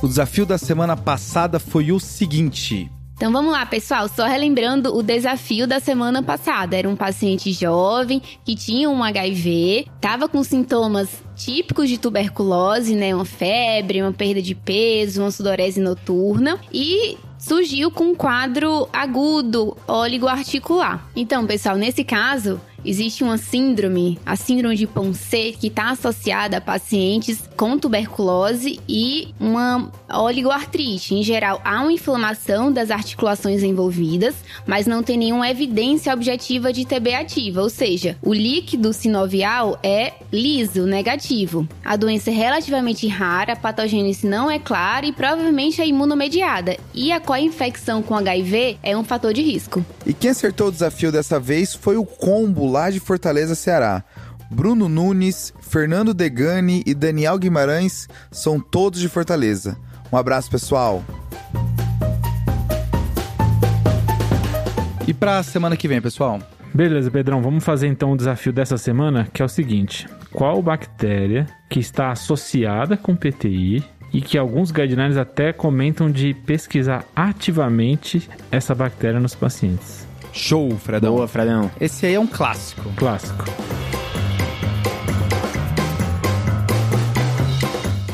O 0.01 0.07
desafio 0.07 0.47
da 0.47 0.57
semana 0.57 0.97
passada 0.97 1.59
foi 1.59 1.91
o 1.91 1.99
seguinte. 1.99 2.89
Então 3.13 3.31
vamos 3.31 3.51
lá, 3.51 3.63
pessoal. 3.67 4.07
Só 4.07 4.25
relembrando 4.25 4.97
o 4.97 5.03
desafio 5.03 5.67
da 5.67 5.79
semana 5.79 6.23
passada. 6.23 6.75
Era 6.75 6.89
um 6.89 6.95
paciente 6.95 7.51
jovem 7.51 8.19
que 8.43 8.55
tinha 8.55 8.89
um 8.89 9.03
HIV, 9.03 9.85
estava 9.95 10.27
com 10.27 10.43
sintomas 10.43 11.21
típicos 11.35 11.87
de 11.87 11.99
tuberculose, 11.99 12.95
né? 12.95 13.13
Uma 13.13 13.25
febre, 13.25 14.01
uma 14.01 14.11
perda 14.11 14.41
de 14.41 14.55
peso, 14.55 15.21
uma 15.21 15.29
sudorese 15.29 15.79
noturna 15.79 16.57
e 16.73 17.15
surgiu 17.37 17.91
com 17.91 18.05
um 18.05 18.15
quadro 18.15 18.89
agudo 18.91 19.77
oligoarticular. 19.87 21.07
Então, 21.15 21.45
pessoal, 21.45 21.75
nesse 21.75 22.03
caso, 22.03 22.59
existe 22.85 23.23
uma 23.23 23.37
síndrome, 23.37 24.19
a 24.25 24.35
síndrome 24.35 24.75
de 24.75 24.87
Ponce, 24.87 25.55
que 25.59 25.67
está 25.67 25.91
associada 25.91 26.57
a 26.57 26.61
pacientes 26.61 27.41
com 27.55 27.77
tuberculose 27.77 28.79
e 28.87 29.33
uma 29.39 29.91
oligoartrite. 30.09 31.15
Em 31.15 31.23
geral, 31.23 31.61
há 31.63 31.81
uma 31.81 31.93
inflamação 31.93 32.71
das 32.71 32.91
articulações 32.91 33.63
envolvidas, 33.63 34.35
mas 34.65 34.87
não 34.87 35.03
tem 35.03 35.17
nenhuma 35.17 35.49
evidência 35.49 36.13
objetiva 36.13 36.73
de 36.73 36.85
TB 36.85 37.13
ativa, 37.13 37.61
ou 37.61 37.69
seja, 37.69 38.17
o 38.21 38.33
líquido 38.33 38.93
sinovial 38.93 39.79
é 39.83 40.13
liso, 40.31 40.85
negativo. 40.85 41.67
A 41.83 41.95
doença 41.95 42.29
é 42.29 42.33
relativamente 42.33 43.07
rara, 43.07 43.53
a 43.53 43.55
patogênese 43.55 44.25
não 44.25 44.49
é 44.49 44.57
clara 44.57 45.05
e 45.05 45.11
provavelmente 45.11 45.81
é 45.81 45.87
imunomediada, 45.87 46.77
e 46.93 47.11
a 47.11 47.19
co-infecção 47.19 48.01
com 48.01 48.15
HIV 48.15 48.77
é 48.81 48.97
um 48.97 49.03
fator 49.03 49.33
de 49.33 49.41
risco. 49.41 49.85
E 50.05 50.13
quem 50.13 50.31
acertou 50.31 50.67
o 50.67 50.71
desafio 50.71 51.11
dessa 51.11 51.39
vez 51.39 51.73
foi 51.73 51.97
o 51.97 52.05
combo 52.05 52.70
lá 52.71 52.89
de 52.89 52.99
Fortaleza, 52.99 53.53
Ceará. 53.53 54.03
Bruno 54.49 54.89
Nunes, 54.89 55.53
Fernando 55.61 56.13
Degani 56.13 56.83
e 56.85 56.93
Daniel 56.93 57.37
Guimarães 57.37 58.07
são 58.31 58.59
todos 58.59 58.99
de 58.99 59.07
Fortaleza. 59.07 59.77
Um 60.11 60.17
abraço, 60.17 60.49
pessoal. 60.49 61.03
E 65.07 65.13
pra 65.13 65.41
semana 65.43 65.77
que 65.77 65.87
vem, 65.87 66.01
pessoal? 66.01 66.39
Beleza, 66.73 67.11
Pedrão, 67.11 67.41
vamos 67.41 67.63
fazer 67.63 67.87
então 67.87 68.11
o 68.11 68.17
desafio 68.17 68.53
dessa 68.53 68.77
semana, 68.77 69.27
que 69.33 69.41
é 69.41 69.45
o 69.45 69.49
seguinte: 69.49 70.07
qual 70.31 70.61
bactéria 70.61 71.45
que 71.69 71.79
está 71.79 72.11
associada 72.11 72.95
com 72.95 73.15
PTI 73.15 73.83
e 74.13 74.21
que 74.21 74.37
alguns 74.37 74.71
guidelines 74.71 75.17
até 75.17 75.51
comentam 75.53 76.09
de 76.09 76.33
pesquisar 76.33 77.05
ativamente 77.15 78.29
essa 78.51 78.75
bactéria 78.75 79.19
nos 79.19 79.35
pacientes? 79.35 80.10
Show, 80.33 80.71
Fredão. 80.77 81.15
Boa, 81.15 81.27
Fredão. 81.27 81.69
Esse 81.79 82.05
aí 82.05 82.15
é 82.15 82.19
um 82.19 82.27
clássico. 82.27 82.89
Clássico. 82.95 83.45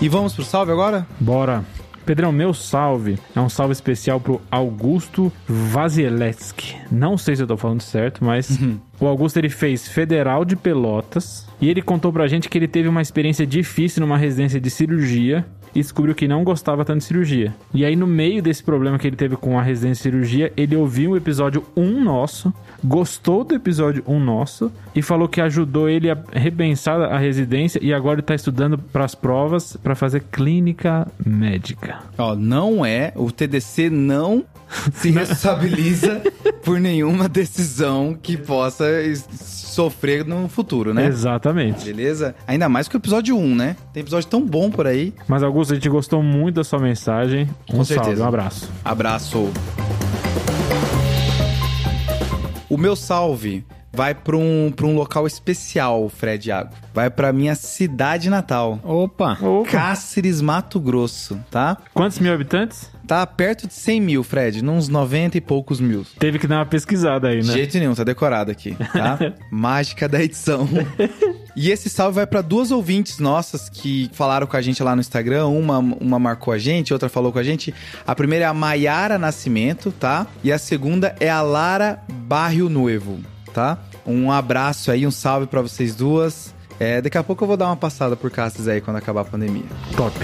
E 0.01 0.07
vamos 0.07 0.33
pro 0.33 0.43
salve 0.43 0.71
agora? 0.71 1.07
Bora. 1.19 1.65
Pedrão, 2.05 2.31
meu 2.31 2.53
salve 2.53 3.19
é 3.35 3.39
um 3.41 3.49
salve 3.49 3.73
especial 3.73 4.17
pro 4.17 4.39
Augusto 4.49 5.29
Vazielewski. 5.45 6.77
Não 6.89 7.17
sei 7.17 7.35
se 7.35 7.43
eu 7.43 7.47
tô 7.47 7.57
falando 7.57 7.81
certo, 7.81 8.23
mas 8.23 8.57
o 8.97 9.05
Augusto 9.05 9.35
ele 9.37 9.49
fez 9.49 9.89
Federal 9.89 10.45
de 10.45 10.55
Pelotas 10.55 11.45
e 11.59 11.69
ele 11.69 11.81
contou 11.81 12.13
pra 12.13 12.25
gente 12.27 12.47
que 12.47 12.57
ele 12.57 12.67
teve 12.67 12.87
uma 12.87 13.01
experiência 13.01 13.45
difícil 13.45 13.99
numa 13.99 14.17
residência 14.17 14.57
de 14.61 14.69
cirurgia 14.69 15.45
e 15.77 15.81
descobriu 15.81 16.15
que 16.15 16.27
não 16.27 16.43
gostava 16.43 16.83
tanto 16.83 16.97
de 16.97 17.03
cirurgia. 17.03 17.55
E 17.71 17.85
aí, 17.85 17.95
no 17.95 18.07
meio 18.07 18.41
desse 18.41 18.63
problema 18.63 18.97
que 18.97 19.05
ele 19.05 19.15
teve 19.15 19.35
com 19.35 19.59
a 19.59 19.61
residência 19.61 20.09
de 20.09 20.15
cirurgia, 20.15 20.53
ele 20.57 20.75
ouviu 20.75 21.11
o 21.11 21.17
episódio 21.17 21.63
1 21.75 22.03
nosso, 22.03 22.51
gostou 22.83 23.43
do 23.43 23.53
episódio 23.53 24.03
1 24.07 24.19
nosso 24.19 24.71
e 24.95 25.03
falou 25.03 25.27
que 25.27 25.39
ajudou 25.39 25.87
ele 25.87 26.09
a 26.09 26.17
repensar 26.33 26.99
a 26.99 27.19
residência 27.19 27.79
e 27.79 27.93
agora 27.93 28.15
ele 28.15 28.23
tá 28.23 28.33
estudando 28.33 28.75
para 28.75 29.05
as 29.05 29.13
provas 29.13 29.77
para 29.77 29.93
fazer 29.93 30.23
clínica 30.31 31.07
médica. 31.23 31.99
Ó, 32.17 32.35
não 32.35 32.83
é, 32.83 33.13
o 33.15 33.31
TDC 33.31 33.91
não 33.91 34.43
se 34.93 35.11
responsabiliza 35.11 36.23
por 36.63 36.79
nenhuma 36.79 37.29
decisão 37.29 38.17
que 38.19 38.35
possa 38.35 38.85
sofrer 39.77 40.25
no 40.25 40.49
futuro, 40.49 40.93
né? 40.93 41.05
Exatamente. 41.05 41.85
Beleza? 41.85 42.35
Ainda 42.47 42.67
mais 42.67 42.87
que 42.87 42.95
o 42.95 42.97
episódio 42.97 43.37
1, 43.37 43.55
né? 43.55 43.75
Tem 43.93 44.01
episódio 44.01 44.27
tão 44.27 44.43
bom 44.43 44.71
por 44.71 44.87
aí. 44.87 45.13
Mas 45.27 45.43
Augusto, 45.67 45.71
a 45.71 45.75
gente 45.75 45.89
gostou 45.89 46.23
muito 46.23 46.55
da 46.55 46.63
sua 46.63 46.79
mensagem. 46.79 47.43
Um 47.69 47.77
Com 47.77 47.83
salve, 47.83 47.93
certeza. 48.03 48.23
um 48.23 48.27
abraço. 48.27 48.71
Abraço. 48.83 49.51
O 52.69 52.77
meu 52.77 52.95
salve 52.95 53.65
vai 53.91 54.13
para 54.13 54.37
um, 54.37 54.71
pra 54.75 54.85
um 54.85 54.95
local 54.95 55.25
especial, 55.25 56.07
Fred 56.09 56.49
Iago. 56.49 56.73
Vai 56.93 57.09
para 57.09 57.33
minha 57.33 57.55
cidade 57.55 58.29
natal. 58.29 58.79
Opa! 58.83 59.37
Opa. 59.41 59.69
Cáceres, 59.69 60.41
Mato 60.41 60.79
Grosso, 60.79 61.39
tá? 61.49 61.77
Quantos 61.93 62.19
mil 62.19 62.33
habitantes? 62.33 62.89
Tá 63.07 63.25
perto 63.25 63.67
de 63.67 63.73
100 63.73 64.01
mil, 64.01 64.23
Fred, 64.23 64.61
nos 64.61 64.87
90 64.89 65.37
e 65.37 65.41
poucos 65.41 65.79
mil. 65.79 66.05
Teve 66.19 66.37
que 66.39 66.45
dar 66.47 66.57
uma 66.57 66.65
pesquisada 66.65 67.29
aí, 67.29 67.39
De 67.39 67.47
né? 67.47 67.53
jeito 67.53 67.77
nenhum, 67.79 67.95
tá 67.95 68.03
decorado 68.03 68.51
aqui, 68.51 68.75
tá? 68.93 69.17
Mágica 69.49 70.07
da 70.07 70.21
edição. 70.21 70.67
E 71.59 71.71
esse 71.71 71.89
salve 71.89 72.17
vai 72.17 72.27
para 72.27 72.43
duas 72.43 72.69
ouvintes 72.69 73.17
nossas 73.17 73.67
que 73.67 74.11
falaram 74.13 74.45
com 74.45 74.55
a 74.55 74.61
gente 74.61 74.83
lá 74.83 74.95
no 74.95 75.01
Instagram. 75.01 75.47
Uma, 75.47 75.79
uma 75.79 76.19
marcou 76.19 76.53
a 76.53 76.59
gente, 76.59 76.93
outra 76.93 77.09
falou 77.09 77.33
com 77.33 77.39
a 77.39 77.43
gente. 77.43 77.73
A 78.05 78.13
primeira 78.13 78.45
é 78.45 78.47
a 78.47 78.53
Maiara 78.53 79.17
Nascimento, 79.17 79.91
tá? 79.91 80.27
E 80.43 80.51
a 80.51 80.59
segunda 80.59 81.15
é 81.19 81.27
a 81.27 81.41
Lara 81.41 82.03
Barrio 82.27 82.69
Nuevo, 82.69 83.19
tá? 83.55 83.79
Um 84.05 84.31
abraço 84.31 84.91
aí, 84.91 85.07
um 85.07 85.09
salve 85.09 85.47
para 85.47 85.63
vocês 85.63 85.95
duas. 85.95 86.53
É, 86.79 87.01
daqui 87.01 87.17
a 87.17 87.23
pouco 87.23 87.43
eu 87.43 87.47
vou 87.47 87.57
dar 87.57 87.65
uma 87.65 87.75
passada 87.75 88.15
por 88.15 88.29
Cáceres 88.29 88.67
aí 88.67 88.79
quando 88.79 88.97
acabar 88.97 89.21
a 89.21 89.25
pandemia. 89.25 89.65
Top. 89.95 90.15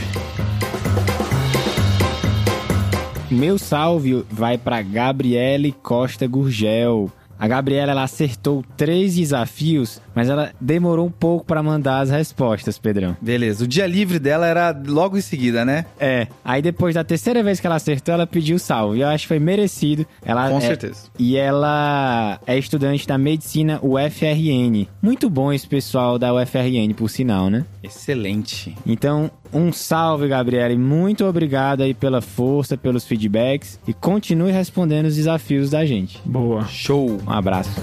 Meu 3.32 3.58
salve 3.58 4.24
vai 4.30 4.60
para 4.60 4.84
Gabriele 4.84 5.72
Costa 5.82 6.28
Gurgel. 6.28 7.12
A 7.40 7.48
Gabriela 7.48 7.92
ela 7.92 8.04
acertou 8.04 8.64
três 8.78 9.16
desafios, 9.16 10.02
mas 10.16 10.30
ela 10.30 10.52
demorou 10.60 11.06
um 11.08 11.12
pouco 11.12 11.46
para 11.46 11.62
mandar 11.64 12.00
as 12.02 12.10
respostas, 12.10 12.78
Pedrão. 12.78 13.18
Beleza, 13.22 13.64
o 13.64 13.68
dia 13.68 13.86
livre 13.88 14.20
dela 14.20 14.46
era 14.48 14.76
logo 14.88 15.18
em 15.18 15.22
seguida, 15.22 15.66
né? 15.66 15.86
É, 16.00 16.28
aí 16.44 16.62
depois 16.62 16.96
da 16.96 17.04
terceira 17.04 17.44
vez 17.44 17.60
que 17.60 17.68
ela 17.68 17.76
acertou, 17.76 18.14
ela 18.14 18.26
pediu 18.28 18.58
salve. 18.60 19.02
Eu 19.02 19.08
acho 19.08 19.24
que 19.24 19.28
foi 19.30 19.40
merecido. 19.40 20.06
Ela 20.24 20.50
Com 20.50 20.58
é- 20.58 20.62
certeza. 20.62 21.02
E 21.20 21.36
ela 21.36 22.40
é 22.46 22.58
estudante 22.58 23.08
da 23.08 23.18
medicina 23.18 23.80
UFRN. 23.82 24.88
Muito 25.02 25.30
bom 25.30 25.52
esse 25.52 25.68
pessoal 25.68 26.18
da 26.18 26.34
UFRN, 26.34 26.94
por 26.96 27.10
sinal, 27.10 27.50
né? 27.50 27.66
Excelente. 27.82 28.76
Então, 28.86 29.30
um 29.54 29.72
salve, 29.72 30.28
Gabriela, 30.28 30.74
e 30.74 30.78
muito 30.78 31.26
obrigado 31.26 31.82
aí 31.82 31.93
pela 31.93 32.22
força, 32.22 32.78
pelos 32.78 33.06
feedbacks 33.06 33.80
e 33.88 33.93
continue 33.93 34.51
respondendo 34.51 35.06
os 35.06 35.16
desafios 35.16 35.70
da 35.70 35.86
gente. 35.86 36.20
Boa. 36.26 36.66
Show. 36.66 37.20
Um 37.26 37.32
abraço. 37.32 37.82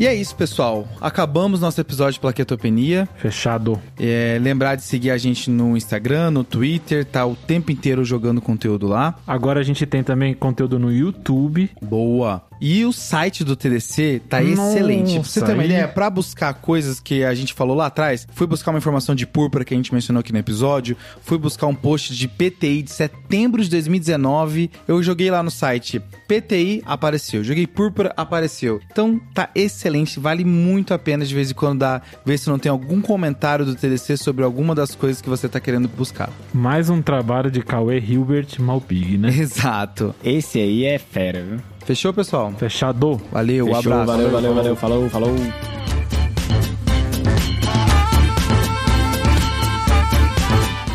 E 0.00 0.06
é 0.06 0.14
isso, 0.14 0.34
pessoal. 0.34 0.88
Acabamos 0.98 1.60
nosso 1.60 1.78
episódio 1.78 2.14
de 2.14 2.20
Plaquetopenia. 2.20 3.06
Fechado. 3.16 3.78
É, 3.98 4.38
lembrar 4.40 4.74
de 4.74 4.82
seguir 4.82 5.10
a 5.10 5.18
gente 5.18 5.50
no 5.50 5.76
Instagram, 5.76 6.30
no 6.30 6.42
Twitter, 6.42 7.04
tá 7.04 7.26
o 7.26 7.36
tempo 7.36 7.70
inteiro 7.70 8.02
jogando 8.02 8.40
conteúdo 8.40 8.86
lá. 8.86 9.14
Agora 9.26 9.60
a 9.60 9.62
gente 9.62 9.84
tem 9.84 10.02
também 10.02 10.32
conteúdo 10.32 10.78
no 10.78 10.90
YouTube. 10.90 11.70
Boa. 11.82 12.49
E 12.60 12.84
o 12.84 12.92
site 12.92 13.42
do 13.42 13.56
TDC 13.56 14.20
tá 14.28 14.40
Nossa, 14.40 14.72
excelente. 14.72 15.14
Pra 15.14 15.22
você 15.22 15.40
ter 15.40 15.54
uma 15.54 15.64
ideia, 15.64 15.88
pra 15.88 16.10
buscar 16.10 16.52
coisas 16.54 17.00
que 17.00 17.24
a 17.24 17.34
gente 17.34 17.54
falou 17.54 17.74
lá 17.74 17.86
atrás, 17.86 18.28
fui 18.34 18.46
buscar 18.46 18.70
uma 18.70 18.78
informação 18.78 19.14
de 19.14 19.26
púrpura 19.26 19.64
que 19.64 19.72
a 19.72 19.76
gente 19.76 19.94
mencionou 19.94 20.20
aqui 20.20 20.32
no 20.32 20.38
episódio, 20.38 20.96
fui 21.22 21.38
buscar 21.38 21.66
um 21.66 21.74
post 21.74 22.14
de 22.14 22.28
PTI 22.28 22.82
de 22.82 22.90
setembro 22.90 23.62
de 23.62 23.70
2019, 23.70 24.70
eu 24.86 25.02
joguei 25.02 25.30
lá 25.30 25.42
no 25.42 25.50
site, 25.50 26.00
PTI 26.28 26.82
apareceu, 26.84 27.42
joguei 27.42 27.66
púrpura, 27.66 28.12
apareceu. 28.16 28.80
Então 28.90 29.18
tá 29.32 29.48
excelente, 29.54 30.20
vale 30.20 30.44
muito 30.44 30.92
a 30.92 30.98
pena 30.98 31.24
de 31.24 31.34
vez 31.34 31.50
em 31.50 31.54
quando 31.54 31.80
dar, 31.80 32.02
ver 32.26 32.38
se 32.38 32.50
não 32.50 32.58
tem 32.58 32.70
algum 32.70 33.00
comentário 33.00 33.64
do 33.64 33.74
TDC 33.74 34.18
sobre 34.18 34.44
alguma 34.44 34.74
das 34.74 34.94
coisas 34.94 35.22
que 35.22 35.28
você 35.28 35.48
tá 35.48 35.58
querendo 35.58 35.88
buscar. 35.88 36.30
Mais 36.52 36.90
um 36.90 37.00
trabalho 37.00 37.50
de 37.50 37.62
Cauê 37.62 37.98
Hilbert 37.98 38.60
Malpig, 38.60 39.16
né? 39.16 39.30
Exato. 39.40 40.14
Esse 40.22 40.60
aí 40.60 40.84
é 40.84 40.98
fera, 40.98 41.42
viu? 41.42 41.60
Fechou, 41.90 42.12
pessoal? 42.12 42.52
Fechado. 42.56 43.20
Valeu, 43.32 43.66
Fechou, 43.66 43.80
abraço. 43.80 44.06
valeu, 44.06 44.30
valeu, 44.30 44.54
valeu, 44.54 44.76
falou, 44.76 45.10
falou. 45.10 45.34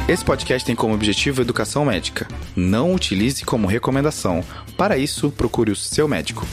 Esse 0.07 0.23
podcast 0.23 0.65
tem 0.65 0.73
como 0.73 0.93
objetivo 0.93 1.41
educação 1.41 1.83
médica. 1.83 2.25
Não 2.55 2.93
utilize 2.93 3.43
como 3.43 3.67
recomendação. 3.67 4.41
Para 4.77 4.97
isso, 4.97 5.29
procure 5.31 5.69
o 5.69 5.75
seu 5.75 6.07
médico. 6.07 6.47